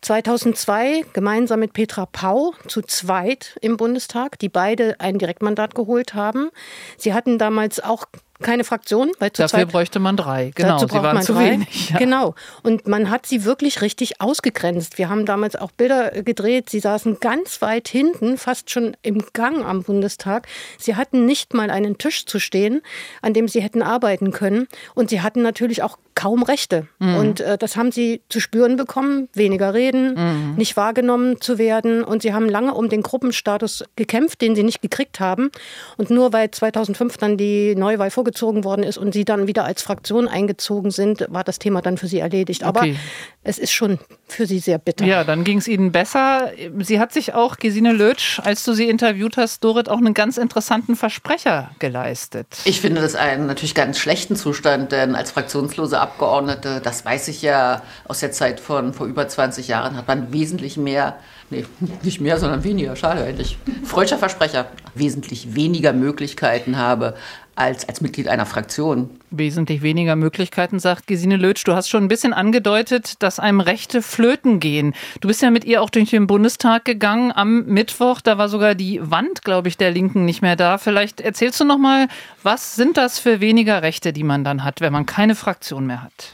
2002 0.02 1.06
gemeinsam 1.14 1.60
mit 1.60 1.74
Petra 1.74 2.06
Pau 2.06 2.54
zu 2.68 2.82
zweit 2.82 3.58
im 3.62 3.76
Bundestag, 3.76 4.40
die 4.40 4.50
beide 4.50 5.00
ein 5.00 5.18
Direktmandat 5.18 5.76
geholt 5.76 6.14
haben. 6.14 6.50
Sie 6.98 7.14
hatten 7.14 7.38
damals 7.38 7.82
auch 7.82 8.06
keine 8.42 8.64
Fraktion. 8.64 9.12
Weil 9.20 9.30
Dafür 9.30 9.48
Zeit, 9.48 9.70
bräuchte 9.70 10.00
man 10.00 10.18
drei. 10.18 10.52
Genau, 10.56 10.78
sie 10.80 10.92
waren 10.92 11.22
zu 11.22 11.34
drei. 11.34 11.52
wenig. 11.52 11.90
Ja. 11.92 11.98
Genau. 11.98 12.36
Und 12.64 12.88
man 12.88 13.10
hat 13.10 13.26
sie 13.26 13.46
wirklich 13.46 13.82
richtig 13.82 14.22
ausgegrenzt. 14.22 14.98
Wir 14.98 15.10
haben 15.10 15.26
damals 15.26 15.56
auch 15.56 15.72
Bilder 15.72 16.12
gedreht. 16.24 16.70
Sie 16.70 16.80
saßen 16.80 17.20
ganz 17.20 17.62
weit 17.62 17.88
hinten, 17.88 18.38
fast 18.38 18.70
schon 18.70 18.96
im 19.02 19.24
Gang 19.34 19.66
am 19.66 19.84
Bundestag. 19.84 20.48
Sie 20.78 20.96
hatten 20.96 21.26
nicht 21.26 21.54
mal 21.54 21.70
einen 21.70 21.98
Tisch 21.98 22.26
zu 22.26 22.40
stehen, 22.40 22.82
an 23.22 23.34
dem 23.34 23.48
sie 23.48 23.62
hätten 23.62 23.82
arbeiten 23.82 24.32
können. 24.32 24.68
Und 24.96 25.10
sie 25.10 25.22
hatten 25.22 25.42
natürlich 25.42 25.84
auch 25.84 25.98
kaum 26.16 26.44
Rechte. 26.44 26.88
Mhm. 27.00 27.16
Und 27.16 27.40
äh, 27.40 27.58
das 27.58 27.76
haben 27.76 27.92
sie 27.92 28.22
zu 28.30 28.40
spüren 28.40 28.76
bekommen. 28.76 29.30
Weniger 29.34 29.74
reden, 29.74 30.14
mhm. 30.14 30.56
nicht 30.56 30.78
wahrgenommen 30.78 31.42
zu 31.42 31.58
werden. 31.58 32.04
Und 32.04 32.22
sie 32.22 32.34
haben 32.34 32.50
lange 32.50 32.74
um 32.74 32.90
den 32.90 33.02
Gruppenstatus 33.02 33.84
gekämpft, 33.96 34.42
den 34.42 34.56
sie 34.56 34.64
nicht 34.64 34.82
gekriegt 34.82 35.20
haben. 35.20 35.52
Und 35.98 36.10
nur 36.10 36.34
weil 36.34 36.52
2005 36.52 37.18
dann 37.18 37.38
die 37.38 37.76
Neuwahl 37.76 38.12
vorgezogen 38.12 38.64
worden 38.64 38.84
ist 38.84 38.98
und 38.98 39.14
sie 39.14 39.26
dann 39.26 39.48
wieder 39.48 39.66
als 39.66 39.82
Fraktion 39.82 40.28
eingezogen 40.28 40.92
sind, 40.92 41.26
war 41.30 41.44
das 41.44 41.60
Thema 41.60 41.82
dann 41.82 41.98
für 41.98 42.08
sie 42.08 42.20
erledigt. 42.20 42.64
Aber 42.64 42.82
okay. 42.82 42.96
es 43.44 43.58
ist 43.58 43.72
schon 43.72 44.00
für 44.28 44.46
sie 44.46 44.60
sehr 44.60 44.78
bitter. 44.78 45.06
Ja, 45.06 45.24
dann 45.24 45.44
ging 45.44 45.58
es 45.58 45.68
ihnen 45.68 45.92
besser. 45.92 46.52
Sie 46.80 47.00
hat 47.00 47.14
sich 47.14 47.34
auch, 47.34 47.58
Gesine 47.58 47.94
Lötsch, 47.94 48.40
als 48.40 48.64
du 48.64 48.74
sie 48.74 48.90
interviewt 48.90 49.38
hast, 49.38 49.64
Dorit, 49.64 49.90
auch 49.90 49.98
einen 49.98 50.14
ganz 50.14 50.38
interessanten 50.38 50.96
Versprecher 50.96 51.72
geleistet. 51.80 52.48
Ich 52.66 52.82
finde 52.82 53.02
das 53.02 53.16
einen 53.16 53.48
natürlich 53.48 53.76
ganz 53.76 54.00
schlechten 54.00 54.36
Zustand, 54.36 54.92
denn 54.92 55.16
als 55.16 55.32
fraktionslose 55.32 56.01
Abgeordnete, 56.02 56.82
das 56.84 57.06
weiß 57.06 57.28
ich 57.30 57.42
ja 57.42 57.82
aus 58.08 58.20
der 58.20 58.32
Zeit 58.32 58.60
von 58.60 58.94
vor 58.94 59.08
über 59.08 59.28
20 59.28 59.68
Jahren, 59.68 59.96
hat 59.96 60.08
man 60.08 60.34
wesentlich 60.34 60.78
mehr 60.78 61.18
Nee, 61.52 61.66
nicht 62.02 62.22
mehr, 62.22 62.40
sondern 62.40 62.64
weniger. 62.64 62.96
Schade 62.96 63.24
eigentlich. 63.24 63.58
Freudscher 63.84 64.18
Versprecher. 64.18 64.68
Wesentlich 64.96 65.54
weniger 65.54 65.94
Möglichkeiten 65.94 66.78
habe, 66.78 67.14
als, 67.62 67.88
als 67.88 68.02
Mitglied 68.02 68.28
einer 68.28 68.46
Fraktion. 68.46 69.10
Wesentlich 69.30 69.82
weniger 69.82 70.16
Möglichkeiten, 70.16 70.80
sagt 70.80 71.08
Gesine 71.08 71.38
Lötsch. 71.38 71.64
Du 71.66 71.74
hast 71.74 71.90
schon 71.90 72.04
ein 72.04 72.08
bisschen 72.08 72.34
angedeutet, 72.34 73.22
dass 73.24 73.40
einem 73.40 73.62
Rechte 73.62 74.02
flöten 74.02 74.60
gehen. 74.60 74.94
Du 75.22 75.28
bist 75.28 75.42
ja 75.42 75.52
mit 75.52 75.64
ihr 75.64 75.82
auch 75.82 75.90
durch 75.90 76.10
den 76.10 76.28
Bundestag 76.28 76.86
gegangen 76.86 77.32
am 77.32 77.66
Mittwoch. 77.66 78.22
Da 78.22 78.38
war 78.38 78.50
sogar 78.50 78.76
die 78.76 79.00
Wand, 79.02 79.44
glaube 79.44 79.68
ich, 79.68 79.78
der 79.78 79.92
Linken 79.92 80.26
nicht 80.26 80.42
mehr 80.42 80.56
da. 80.56 80.78
Vielleicht 80.78 81.22
erzählst 81.22 81.60
du 81.60 81.66
noch 81.66 81.78
mal, 81.78 82.08
was 82.44 82.76
sind 82.76 82.98
das 82.98 83.20
für 83.20 83.40
weniger 83.40 83.84
Rechte, 83.84 84.12
die 84.12 84.24
man 84.24 84.44
dann 84.44 84.64
hat, 84.64 84.82
wenn 84.82 84.92
man 84.92 85.06
keine 85.06 85.36
Fraktion 85.36 85.86
mehr 85.86 86.04
hat? 86.04 86.32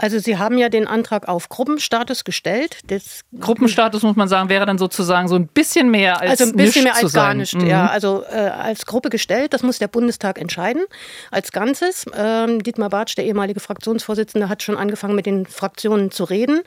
Also 0.00 0.20
Sie 0.20 0.38
haben 0.38 0.58
ja 0.58 0.68
den 0.68 0.86
Antrag 0.86 1.26
auf 1.26 1.48
Gruppenstatus 1.48 2.22
gestellt. 2.22 2.78
Das 2.86 3.22
Gruppenstatus 3.38 4.04
muss 4.04 4.14
man 4.14 4.28
sagen, 4.28 4.48
wäre 4.48 4.64
dann 4.64 4.78
sozusagen 4.78 5.26
so 5.26 5.34
ein 5.34 5.48
bisschen 5.48 5.90
mehr 5.90 6.20
als 6.20 6.40
Also 6.40 6.44
ein 6.44 6.56
bisschen 6.56 6.84
mehr 6.84 6.94
als 6.94 7.12
gar 7.12 7.34
nicht, 7.34 7.54
mhm. 7.54 7.66
ja. 7.66 7.88
Also 7.88 8.22
äh, 8.30 8.36
als 8.36 8.86
Gruppe 8.86 9.10
gestellt, 9.10 9.52
das 9.52 9.64
muss 9.64 9.80
der 9.80 9.88
Bundestag 9.88 10.40
entscheiden, 10.40 10.84
als 11.32 11.50
Ganzes. 11.50 12.06
Ähm, 12.16 12.62
Dietmar 12.62 12.90
Bartsch, 12.90 13.16
der 13.16 13.24
ehemalige 13.24 13.58
Fraktionsvorsitzende, 13.58 14.48
hat 14.48 14.62
schon 14.62 14.76
angefangen 14.76 15.16
mit 15.16 15.26
den 15.26 15.46
Fraktionen 15.46 16.12
zu 16.12 16.22
reden. 16.22 16.60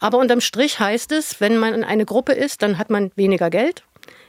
Aber 0.00 0.18
unterm 0.18 0.40
Strich 0.40 0.80
heißt 0.80 1.12
es, 1.12 1.40
wenn 1.40 1.56
man 1.58 1.84
eine 1.84 2.04
Gruppe 2.04 2.32
ist, 2.32 2.60
dann 2.62 2.76
hat 2.78 2.90
man 2.90 3.12
weniger 3.14 3.50
Geld, 3.50 3.84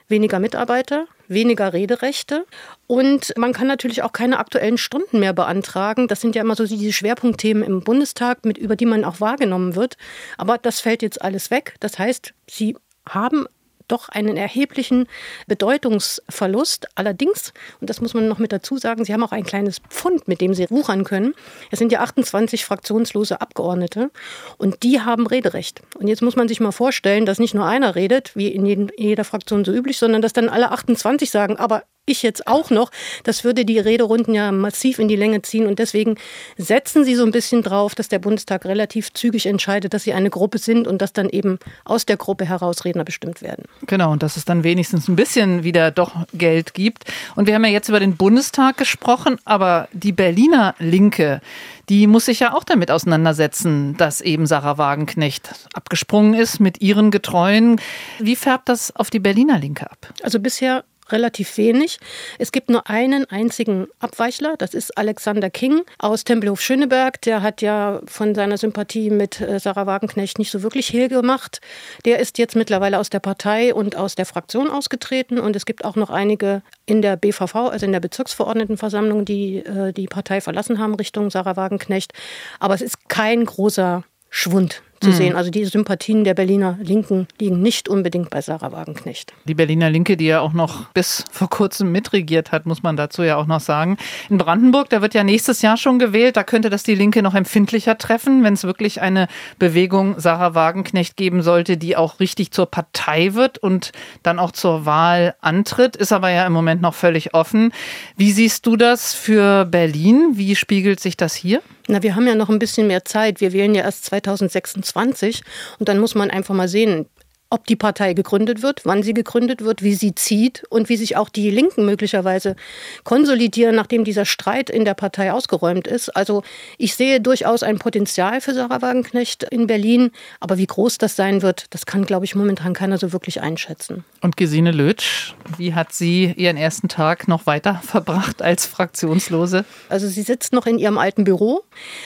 weniger 0.07 0.37
Mitarbeiter, 0.39 1.07
weniger 1.27 1.73
Rederechte 1.73 2.45
und 2.87 3.33
man 3.37 3.53
kann 3.53 3.67
natürlich 3.67 4.03
auch 4.03 4.13
keine 4.13 4.39
aktuellen 4.39 4.77
Stunden 4.77 5.19
mehr 5.19 5.33
beantragen. 5.33 6.07
Das 6.07 6.21
sind 6.21 6.35
ja 6.35 6.41
immer 6.41 6.55
so 6.55 6.65
diese 6.65 6.93
Schwerpunktthemen 6.93 7.63
im 7.63 7.81
Bundestag, 7.81 8.45
mit, 8.45 8.57
über 8.57 8.75
die 8.75 8.85
man 8.85 9.05
auch 9.05 9.19
wahrgenommen 9.21 9.75
wird. 9.75 9.97
Aber 10.37 10.57
das 10.57 10.79
fällt 10.79 11.01
jetzt 11.01 11.21
alles 11.21 11.51
weg. 11.51 11.75
Das 11.79 11.97
heißt, 11.99 12.33
Sie 12.49 12.75
haben 13.07 13.45
doch 13.87 14.09
einen 14.09 14.37
erheblichen 14.37 15.07
Bedeutungsverlust. 15.47 16.87
Allerdings, 16.95 17.53
und 17.79 17.89
das 17.89 18.01
muss 18.01 18.13
man 18.13 18.27
noch 18.27 18.39
mit 18.39 18.51
dazu 18.51 18.77
sagen, 18.77 19.05
Sie 19.05 19.13
haben 19.13 19.23
auch 19.23 19.31
ein 19.31 19.43
kleines 19.43 19.79
Pfund, 19.89 20.27
mit 20.27 20.41
dem 20.41 20.53
Sie 20.53 20.69
wuchern 20.69 21.03
können. 21.03 21.33
Es 21.71 21.79
sind 21.79 21.91
ja 21.91 22.01
28 22.01 22.65
fraktionslose 22.65 23.41
Abgeordnete 23.41 24.11
und 24.57 24.83
die 24.83 25.01
haben 25.01 25.27
Rederecht. 25.27 25.81
Und 25.99 26.07
jetzt 26.07 26.21
muss 26.21 26.35
man 26.35 26.47
sich 26.47 26.59
mal 26.59 26.71
vorstellen, 26.71 27.25
dass 27.25 27.39
nicht 27.39 27.53
nur 27.53 27.65
einer 27.65 27.95
redet, 27.95 28.35
wie 28.35 28.47
in 28.47 28.91
jeder 28.97 29.23
Fraktion 29.23 29.65
so 29.65 29.71
üblich, 29.71 29.97
sondern 29.97 30.21
dass 30.21 30.33
dann 30.33 30.49
alle 30.49 30.71
28 30.71 31.29
sagen, 31.29 31.57
aber 31.57 31.83
ich 32.05 32.23
jetzt 32.23 32.47
auch 32.47 32.69
noch. 32.69 32.91
Das 33.23 33.43
würde 33.43 33.65
die 33.65 33.79
Rederunden 33.79 34.33
ja 34.33 34.51
massiv 34.51 34.99
in 34.99 35.07
die 35.07 35.15
Länge 35.15 35.41
ziehen. 35.41 35.65
Und 35.65 35.79
deswegen 35.79 36.15
setzen 36.57 37.03
sie 37.03 37.15
so 37.15 37.25
ein 37.25 37.31
bisschen 37.31 37.63
drauf, 37.63 37.95
dass 37.95 38.07
der 38.07 38.19
Bundestag 38.19 38.65
relativ 38.65 39.11
zügig 39.13 39.47
entscheidet, 39.47 39.93
dass 39.93 40.03
sie 40.03 40.13
eine 40.13 40.29
Gruppe 40.29 40.57
sind 40.57 40.87
und 40.87 41.01
dass 41.01 41.13
dann 41.13 41.29
eben 41.29 41.59
aus 41.83 42.05
der 42.05 42.17
Gruppe 42.17 42.45
heraus 42.45 42.85
Redner 42.85 43.03
bestimmt 43.03 43.41
werden. 43.41 43.65
Genau, 43.87 44.11
und 44.11 44.23
dass 44.23 44.37
es 44.37 44.45
dann 44.45 44.63
wenigstens 44.63 45.07
ein 45.07 45.15
bisschen 45.15 45.63
wieder 45.63 45.91
doch 45.91 46.25
Geld 46.33 46.73
gibt. 46.73 47.05
Und 47.35 47.47
wir 47.47 47.55
haben 47.55 47.65
ja 47.65 47.71
jetzt 47.71 47.89
über 47.89 47.99
den 47.99 48.15
Bundestag 48.15 48.77
gesprochen, 48.77 49.37
aber 49.45 49.87
die 49.91 50.11
Berliner 50.11 50.75
Linke, 50.79 51.41
die 51.89 52.07
muss 52.07 52.25
sich 52.25 52.39
ja 52.39 52.53
auch 52.53 52.63
damit 52.63 52.89
auseinandersetzen, 52.89 53.95
dass 53.97 54.21
eben 54.21 54.47
Sarah 54.47 54.77
Wagenknecht 54.77 55.67
abgesprungen 55.73 56.33
ist 56.33 56.59
mit 56.59 56.81
ihren 56.81 57.11
Getreuen. 57.11 57.79
Wie 58.19 58.35
färbt 58.35 58.69
das 58.69 58.95
auf 58.95 59.09
die 59.09 59.19
Berliner 59.19 59.59
Linke 59.59 59.89
ab? 59.91 60.13
Also 60.23 60.39
bisher 60.39 60.83
relativ 61.09 61.57
wenig. 61.57 61.99
Es 62.39 62.51
gibt 62.51 62.69
nur 62.69 62.89
einen 62.89 63.25
einzigen 63.25 63.87
Abweichler, 63.99 64.55
das 64.57 64.73
ist 64.73 64.97
Alexander 64.97 65.49
King 65.49 65.81
aus 65.99 66.23
Tempelhof 66.23 66.61
Schöneberg. 66.61 67.21
Der 67.21 67.41
hat 67.41 67.61
ja 67.61 68.01
von 68.05 68.35
seiner 68.35 68.57
Sympathie 68.57 69.09
mit 69.09 69.41
äh, 69.41 69.59
Sarah 69.59 69.85
Wagenknecht 69.85 70.39
nicht 70.39 70.51
so 70.51 70.63
wirklich 70.63 70.91
hehl 70.91 71.09
gemacht. 71.09 71.61
Der 72.05 72.19
ist 72.19 72.37
jetzt 72.37 72.55
mittlerweile 72.55 72.99
aus 72.99 73.09
der 73.09 73.19
Partei 73.19 73.73
und 73.73 73.95
aus 73.95 74.15
der 74.15 74.25
Fraktion 74.25 74.69
ausgetreten 74.69 75.39
und 75.39 75.55
es 75.55 75.65
gibt 75.65 75.85
auch 75.85 75.95
noch 75.95 76.09
einige 76.09 76.61
in 76.85 77.01
der 77.01 77.17
BVV, 77.17 77.55
also 77.55 77.85
in 77.85 77.91
der 77.91 77.99
Bezirksverordnetenversammlung, 77.99 79.25
die 79.25 79.57
äh, 79.57 79.93
die 79.93 80.07
Partei 80.07 80.41
verlassen 80.41 80.79
haben 80.79 80.95
Richtung 80.95 81.29
Sarah 81.29 81.55
Wagenknecht. 81.55 82.13
Aber 82.59 82.73
es 82.73 82.81
ist 82.81 83.09
kein 83.09 83.45
großer 83.45 84.03
Schwund 84.29 84.81
zu 85.01 85.09
mhm. 85.09 85.13
sehen. 85.13 85.35
Also 85.35 85.51
die 85.51 85.65
Sympathien 85.65 86.23
der 86.23 86.33
Berliner 86.33 86.77
Linken 86.81 87.27
liegen 87.39 87.61
nicht 87.61 87.89
unbedingt 87.89 88.29
bei 88.29 88.41
Sarah 88.41 88.71
Wagenknecht. 88.71 89.33
Die 89.45 89.53
Berliner 89.53 89.89
Linke, 89.89 90.17
die 90.17 90.25
ja 90.25 90.41
auch 90.41 90.53
noch 90.53 90.89
bis 90.89 91.25
vor 91.31 91.49
kurzem 91.49 91.91
mitregiert 91.91 92.51
hat, 92.51 92.65
muss 92.65 92.83
man 92.83 92.95
dazu 92.95 93.23
ja 93.23 93.37
auch 93.37 93.45
noch 93.45 93.59
sagen. 93.59 93.97
In 94.29 94.37
Brandenburg, 94.37 94.89
da 94.89 95.01
wird 95.01 95.13
ja 95.13 95.23
nächstes 95.23 95.61
Jahr 95.61 95.77
schon 95.77 95.99
gewählt, 95.99 96.37
da 96.37 96.43
könnte 96.43 96.69
das 96.69 96.83
die 96.83 96.95
Linke 96.95 97.21
noch 97.21 97.35
empfindlicher 97.35 97.97
treffen, 97.97 98.43
wenn 98.43 98.53
es 98.53 98.63
wirklich 98.63 99.01
eine 99.01 99.27
Bewegung 99.59 100.19
Sarah 100.19 100.55
Wagenknecht 100.55 101.17
geben 101.17 101.41
sollte, 101.41 101.77
die 101.77 101.97
auch 101.97 102.19
richtig 102.19 102.51
zur 102.51 102.65
Partei 102.65 103.33
wird 103.33 103.57
und 103.57 103.91
dann 104.23 104.39
auch 104.39 104.51
zur 104.51 104.85
Wahl 104.85 105.35
antritt, 105.41 105.95
ist 105.95 106.11
aber 106.11 106.29
ja 106.29 106.45
im 106.45 106.53
Moment 106.53 106.81
noch 106.81 106.93
völlig 106.93 107.33
offen. 107.33 107.71
Wie 108.15 108.31
siehst 108.31 108.65
du 108.65 108.75
das 108.77 109.13
für 109.13 109.65
Berlin? 109.65 110.31
Wie 110.33 110.55
spiegelt 110.55 110.99
sich 110.99 111.17
das 111.17 111.35
hier? 111.35 111.61
Na, 111.87 112.01
wir 112.01 112.15
haben 112.15 112.27
ja 112.27 112.35
noch 112.35 112.49
ein 112.49 112.59
bisschen 112.59 112.87
mehr 112.87 113.05
Zeit. 113.05 113.41
Wir 113.41 113.53
wählen 113.53 113.75
ja 113.75 113.83
erst 113.83 114.05
2026 114.05 115.43
und 115.79 115.87
dann 115.87 115.99
muss 115.99 116.15
man 116.15 116.31
einfach 116.31 116.55
mal 116.55 116.67
sehen, 116.67 117.07
ob 117.55 117.65
die 117.65 117.77
Partei 117.77 118.13
gegründet 118.13 118.61
wird, 118.61 118.81
wann 118.83 119.01
sie 119.01 119.13
gegründet 119.13 119.63
wird, 119.63 119.81
wie 119.81 119.95
sie 119.95 120.13
zieht 120.13 120.65
und 120.69 120.89
wie 120.89 120.97
sich 120.97 121.15
auch 121.15 121.29
die 121.29 121.49
Linken 121.49 121.85
möglicherweise 121.85 122.57
konsolidieren, 123.05 123.77
nachdem 123.77 124.03
dieser 124.03 124.25
Streit 124.25 124.69
in 124.69 124.83
der 124.83 124.93
Partei 124.93 125.31
ausgeräumt 125.31 125.87
ist. 125.87 126.09
Also 126.09 126.43
ich 126.77 126.95
sehe 126.95 127.21
durchaus 127.21 127.63
ein 127.63 127.79
Potenzial 127.79 128.41
für 128.41 128.53
Sarah 128.53 128.81
Wagenknecht 128.81 129.43
in 129.43 129.67
Berlin, 129.67 130.11
aber 130.41 130.57
wie 130.57 130.67
groß 130.67 130.97
das 130.97 131.15
sein 131.15 131.41
wird, 131.41 131.67
das 131.69 131.85
kann, 131.85 132.05
glaube 132.05 132.25
ich, 132.25 132.35
momentan 132.35 132.73
keiner 132.73 132.97
so 132.97 133.13
wirklich 133.13 133.39
einschätzen. 133.39 134.03
Und 134.19 134.35
Gesine 134.35 134.71
Lötsch, 134.71 135.33
wie 135.57 135.73
hat 135.73 135.93
sie 135.93 136.33
ihren 136.35 136.57
ersten 136.57 136.89
Tag 136.89 137.29
noch 137.29 137.45
weiter 137.45 137.75
verbracht 137.85 138.41
als 138.41 138.65
Fraktionslose? 138.65 139.63
Also 139.87 140.09
sie 140.09 140.23
sitzt 140.23 140.51
noch 140.51 140.65
in 140.65 140.77
ihrem 140.77 140.97
alten 140.97 141.23
Büro 141.23 141.63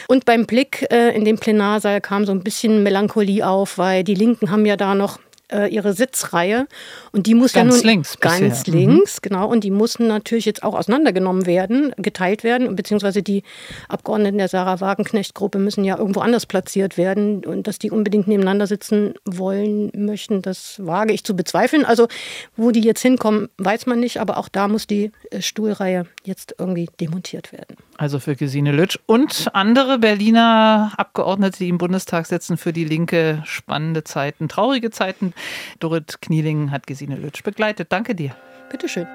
und 0.08 0.26
beim 0.26 0.46
Blick 0.46 0.86
äh, 0.92 1.10
in 1.16 1.26
den 1.26 1.40
Plenarsaal 1.40 2.02
kam 2.02 2.26
so 2.26 2.32
ein 2.34 2.44
bisschen 2.44 2.84
Melancholie 2.84 3.48
auf, 3.48 3.80
weil 3.80 4.04
die 4.04 4.14
Linken 4.14 4.52
haben 4.52 4.68
ja 4.68 4.78
da 4.78 4.94
noch 4.94 5.18
äh, 5.52 5.68
ihre 5.68 5.94
Sitzreihe. 5.94 6.68
Und 7.12 7.28
die 7.28 7.36
muss 7.36 7.54
ganz 7.54 7.76
ja 7.76 7.78
nun 7.78 7.88
links 7.88 8.20
ganz 8.20 8.64
bisher. 8.64 8.74
links, 8.74 9.18
mhm. 9.18 9.30
genau. 9.30 9.48
Und 9.50 9.64
die 9.64 9.72
mussten 9.72 10.08
natürlich 10.08 10.46
jetzt 10.46 10.64
auch 10.64 10.76
auseinandergenommen 10.76 11.46
werden, 11.46 11.94
geteilt 11.98 12.44
werden, 12.44 12.76
beziehungsweise 12.76 13.24
die 13.24 13.44
Abgeordneten 13.88 14.38
der 14.38 14.48
Sarah 14.48 14.80
Wagenknecht-Gruppe 14.80 15.60
müssen 15.60 15.84
ja 15.84 15.98
irgendwo 15.98 16.22
anders 16.22 16.46
platziert 16.46 16.98
werden. 16.98 17.46
Und 17.46 17.68
dass 17.68 17.80
die 17.80 17.92
unbedingt 17.92 18.28
nebeneinander 18.28 18.68
sitzen 18.68 19.14
wollen, 19.26 19.92
möchten, 19.96 20.42
das 20.42 20.86
wage 20.86 21.14
ich 21.14 21.24
zu 21.24 21.36
bezweifeln. 21.36 21.86
Also 21.86 22.08
wo 22.56 22.72
die 22.72 22.82
jetzt 22.82 23.02
hinkommen, 23.02 23.50
weiß 23.58 23.86
man 23.86 24.00
nicht, 24.00 24.20
aber 24.20 24.38
auch 24.38 24.50
da 24.50 24.68
muss 24.68 24.88
die 24.88 25.12
äh, 25.32 25.42
Stuhlreihe 25.42 26.06
jetzt 26.24 26.56
irgendwie 26.58 26.90
demontiert 27.00 27.52
werden. 27.52 27.78
Also 27.98 28.20
für 28.20 28.36
Gesine 28.36 28.72
Lütsch 28.72 28.98
und 29.08 29.48
andere 29.54 30.00
Berliner 30.00 30.94
Abgeordnete, 30.96 31.58
die 31.58 31.70
im 31.70 31.78
Bundestag 31.78 32.28
sitzen, 32.28 32.58
für 32.58 32.72
die 32.72 32.86
Linke 32.86 33.44
spannende 33.46 34.04
Zeiten, 34.04 34.48
traurige 34.48 34.90
Zeiten. 34.90 35.34
Dorit 35.80 36.22
Knieling 36.22 36.72
hat 36.72 36.88
Gesine 36.88 37.16
Lütsch 37.16 37.44
begleitet. 37.44 37.92
Danke 37.92 38.16
dir. 38.16 38.36
Bitteschön. 38.70 39.08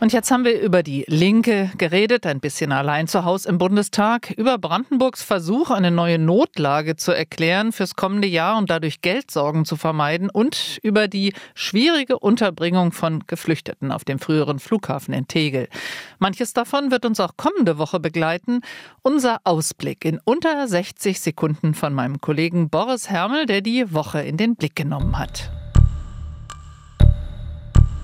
Und 0.00 0.14
jetzt 0.14 0.30
haben 0.30 0.46
wir 0.46 0.58
über 0.58 0.82
die 0.82 1.04
Linke 1.08 1.70
geredet, 1.76 2.24
ein 2.24 2.40
bisschen 2.40 2.72
allein 2.72 3.06
zu 3.06 3.26
Hause 3.26 3.50
im 3.50 3.58
Bundestag, 3.58 4.30
über 4.30 4.56
Brandenburgs 4.56 5.22
Versuch, 5.22 5.70
eine 5.70 5.90
neue 5.90 6.18
Notlage 6.18 6.96
zu 6.96 7.12
erklären 7.12 7.70
fürs 7.70 7.96
kommende 7.96 8.26
Jahr, 8.26 8.56
um 8.56 8.64
dadurch 8.64 9.02
Geldsorgen 9.02 9.66
zu 9.66 9.76
vermeiden 9.76 10.30
und 10.30 10.78
über 10.82 11.06
die 11.06 11.34
schwierige 11.54 12.18
Unterbringung 12.18 12.92
von 12.92 13.24
Geflüchteten 13.26 13.92
auf 13.92 14.06
dem 14.06 14.18
früheren 14.18 14.58
Flughafen 14.58 15.12
in 15.12 15.28
Tegel. 15.28 15.68
Manches 16.18 16.54
davon 16.54 16.90
wird 16.90 17.04
uns 17.04 17.20
auch 17.20 17.36
kommende 17.36 17.76
Woche 17.76 18.00
begleiten. 18.00 18.62
Unser 19.02 19.40
Ausblick 19.44 20.06
in 20.06 20.18
unter 20.24 20.66
60 20.66 21.20
Sekunden 21.20 21.74
von 21.74 21.92
meinem 21.92 22.22
Kollegen 22.22 22.70
Boris 22.70 23.10
Hermel, 23.10 23.44
der 23.44 23.60
die 23.60 23.92
Woche 23.92 24.22
in 24.22 24.38
den 24.38 24.56
Blick 24.56 24.76
genommen 24.76 25.18
hat. 25.18 25.50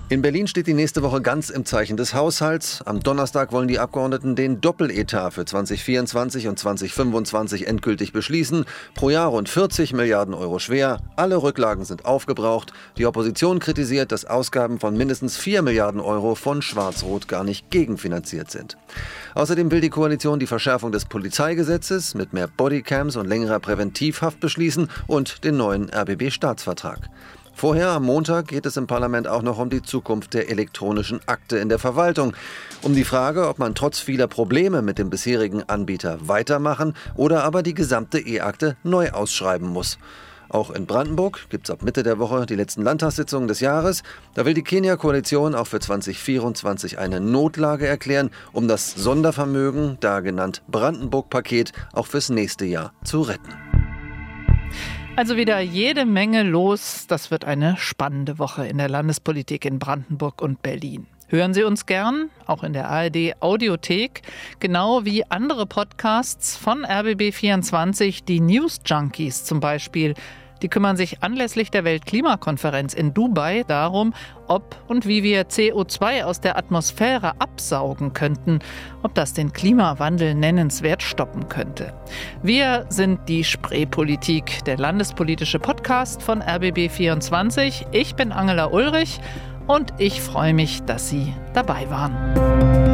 In 0.09 0.23
Berlin 0.23 0.47
steht 0.47 0.69
die 0.69 0.73
nächste 0.73 1.03
Woche 1.03 1.21
ganz 1.21 1.51
im 1.51 1.65
Zeichen 1.65 1.97
des 1.97 2.15
Haushalts. 2.15 2.81
Am 2.83 3.01
Donnerstag 3.01 3.51
wollen 3.51 3.67
die 3.67 3.81
Abgeordneten 3.81 4.37
den 4.37 4.61
Doppeletat 4.61 5.35
für 5.35 5.45
2024 5.45 6.47
und 6.47 6.57
2025 6.57 7.67
endgültig 7.67 8.13
beschließen. 8.13 8.67
Pro 8.95 9.11
Jahr 9.11 9.27
rund 9.27 9.49
40 9.49 9.95
Milliarden 9.95 10.33
Euro 10.33 10.61
schwer. 10.61 11.01
Alle 11.17 11.43
Rücklagen 11.43 11.85
sind 11.85 12.05
aufgebraucht. 12.05 12.73
Die 12.99 13.07
Opposition 13.07 13.59
kritisiert, 13.59 14.13
dass 14.13 14.25
Ausgaben 14.25 14.79
von 14.79 14.97
mindestens 14.97 15.39
4 15.39 15.63
Milliarden 15.63 16.01
Euro 16.01 16.37
von 16.37 16.63
Schwarz-Rot 16.63 17.27
gar 17.27 17.43
nicht 17.43 17.73
gegenfinanziert 17.73 18.49
sind. 18.49 18.77
Außerdem 19.35 19.73
will 19.73 19.81
die 19.81 19.91
Koalition 19.91 20.39
die 20.39 20.47
Verschärfung 20.47 20.93
des 20.93 21.07
Polizeigesetzes 21.07 22.15
mit 22.15 22.33
mehr 22.33 22.47
Bodycams 22.47 23.17
und 23.17 23.27
längerer 23.27 23.59
Präventivhaft 23.59 24.39
beschließen 24.39 24.89
und 25.09 25.43
den 25.43 25.57
neuen 25.57 25.91
RBB-Staatsvertrag. 25.91 27.11
Vorher 27.59 27.89
am 27.89 28.05
Montag 28.05 28.49
geht 28.49 28.67
es 28.67 28.77
im 28.77 28.87
Parlament 28.87 29.27
auch 29.27 29.41
noch 29.41 29.57
um 29.57 29.71
die 29.71 29.81
Zukunft 29.81 30.35
der 30.35 30.51
elektronischen 30.51 31.21
Akte 31.25 31.57
in 31.57 31.71
der 31.71 31.79
Verwaltung. 31.79 32.35
Um 32.83 32.95
die 32.95 33.03
Frage, 33.03 33.49
ob 33.49 33.59
man 33.59 33.75
trotz 33.75 33.99
vieler 33.99 34.27
Probleme 34.27 34.83
mit 34.83 34.99
dem 34.99 35.09
bisherigen 35.09 35.63
Anbieter 35.63 36.19
weitermachen 36.29 36.93
oder 37.15 37.45
aber 37.45 37.63
die 37.63 37.73
gesamte 37.73 38.19
E-Akte 38.19 38.77
neu 38.83 39.11
ausschreiben 39.13 39.69
muss. 39.69 39.97
Auch 40.51 40.71
in 40.71 40.85
Brandenburg 40.85 41.47
gibt 41.49 41.69
es 41.69 41.73
ab 41.73 41.83
Mitte 41.83 42.03
der 42.03 42.19
Woche 42.19 42.45
die 42.45 42.57
letzten 42.57 42.83
Landtagssitzungen 42.83 43.49
des 43.49 43.61
Jahres. 43.61 44.03
Da 44.35 44.45
will 44.45 44.53
die 44.53 44.63
Kenia-Koalition 44.63 45.55
auch 45.55 45.67
für 45.67 45.81
2024 45.81 46.99
eine 46.99 47.21
Notlage 47.21 47.87
erklären, 47.87 48.31
um 48.53 48.69
das 48.69 48.93
Sondervermögen, 48.93 49.97
da 50.01 50.21
genannt 50.21 50.63
Brandenburg-Paket, 50.69 51.73
auch 51.95 52.07
fürs 52.07 52.29
nächste 52.29 52.67
Jahr 52.67 52.93
zu 53.03 53.23
retten. 53.23 53.66
Also 55.17 55.39
wieder 55.39 55.61
jede 55.61 56.05
Menge 56.05 56.43
los. 56.43 57.07
Das 57.09 57.31
wird 57.31 57.47
eine 57.47 57.79
spannende 57.79 58.39
Woche 58.39 58.67
in 58.67 58.77
der 58.77 58.91
Landespolitik 58.91 59.65
in 59.65 59.79
Brandenburg 59.79 60.43
und 60.43 60.61
Berlin. 60.61 61.07
Hören 61.29 61.55
Sie 61.55 61.65
uns 61.65 61.87
gern, 61.87 62.29
auch 62.45 62.63
in 62.63 62.75
der 62.75 62.91
ARD 62.91 63.41
Audiothek, 63.41 64.21
genau 64.61 65.07
wie 65.07 65.25
andere 65.25 65.65
Podcasts 65.67 66.59
von 66.59 66.85
RBB24, 66.85 68.27
die 68.27 68.41
News 68.41 68.81
Junkies 68.85 69.45
zum 69.45 69.59
Beispiel. 69.59 70.13
Die 70.63 70.69
kümmern 70.69 70.97
sich 70.97 71.23
anlässlich 71.23 71.71
der 71.71 71.85
Weltklimakonferenz 71.85 72.95
in 72.95 73.13
Dubai 73.13 73.65
darum, 73.67 74.15
ob 74.49 74.77
und 74.89 75.07
wie 75.07 75.23
wir 75.23 75.49
CO2 75.49 76.25
aus 76.25 76.41
der 76.41 76.57
Atmosphäre 76.57 77.41
absaugen 77.41 78.13
könnten, 78.13 78.61
ob 79.03 79.15
das 79.15 79.33
den 79.33 79.53
Klimawandel 79.53 80.35
nennenswert 80.35 81.03
stoppen 81.03 81.49
könnte. 81.49 81.93
Wir 82.43 82.87
sind 82.89 83.29
die 83.29 83.45
Spreepolitik, 83.45 84.65
der 84.65 84.79
landespolitische 84.79 85.59
Podcast 85.59 86.23
von 86.23 86.43
RBB24. 86.43 87.87
Ich 87.93 88.15
bin 88.15 88.33
Angela 88.33 88.67
Ulrich 88.67 89.21
und 89.67 89.93
ich 89.99 90.21
freue 90.21 90.55
mich, 90.55 90.83
dass 90.83 91.09
Sie 91.09 91.35
dabei 91.53 91.91
waren. 91.91 92.86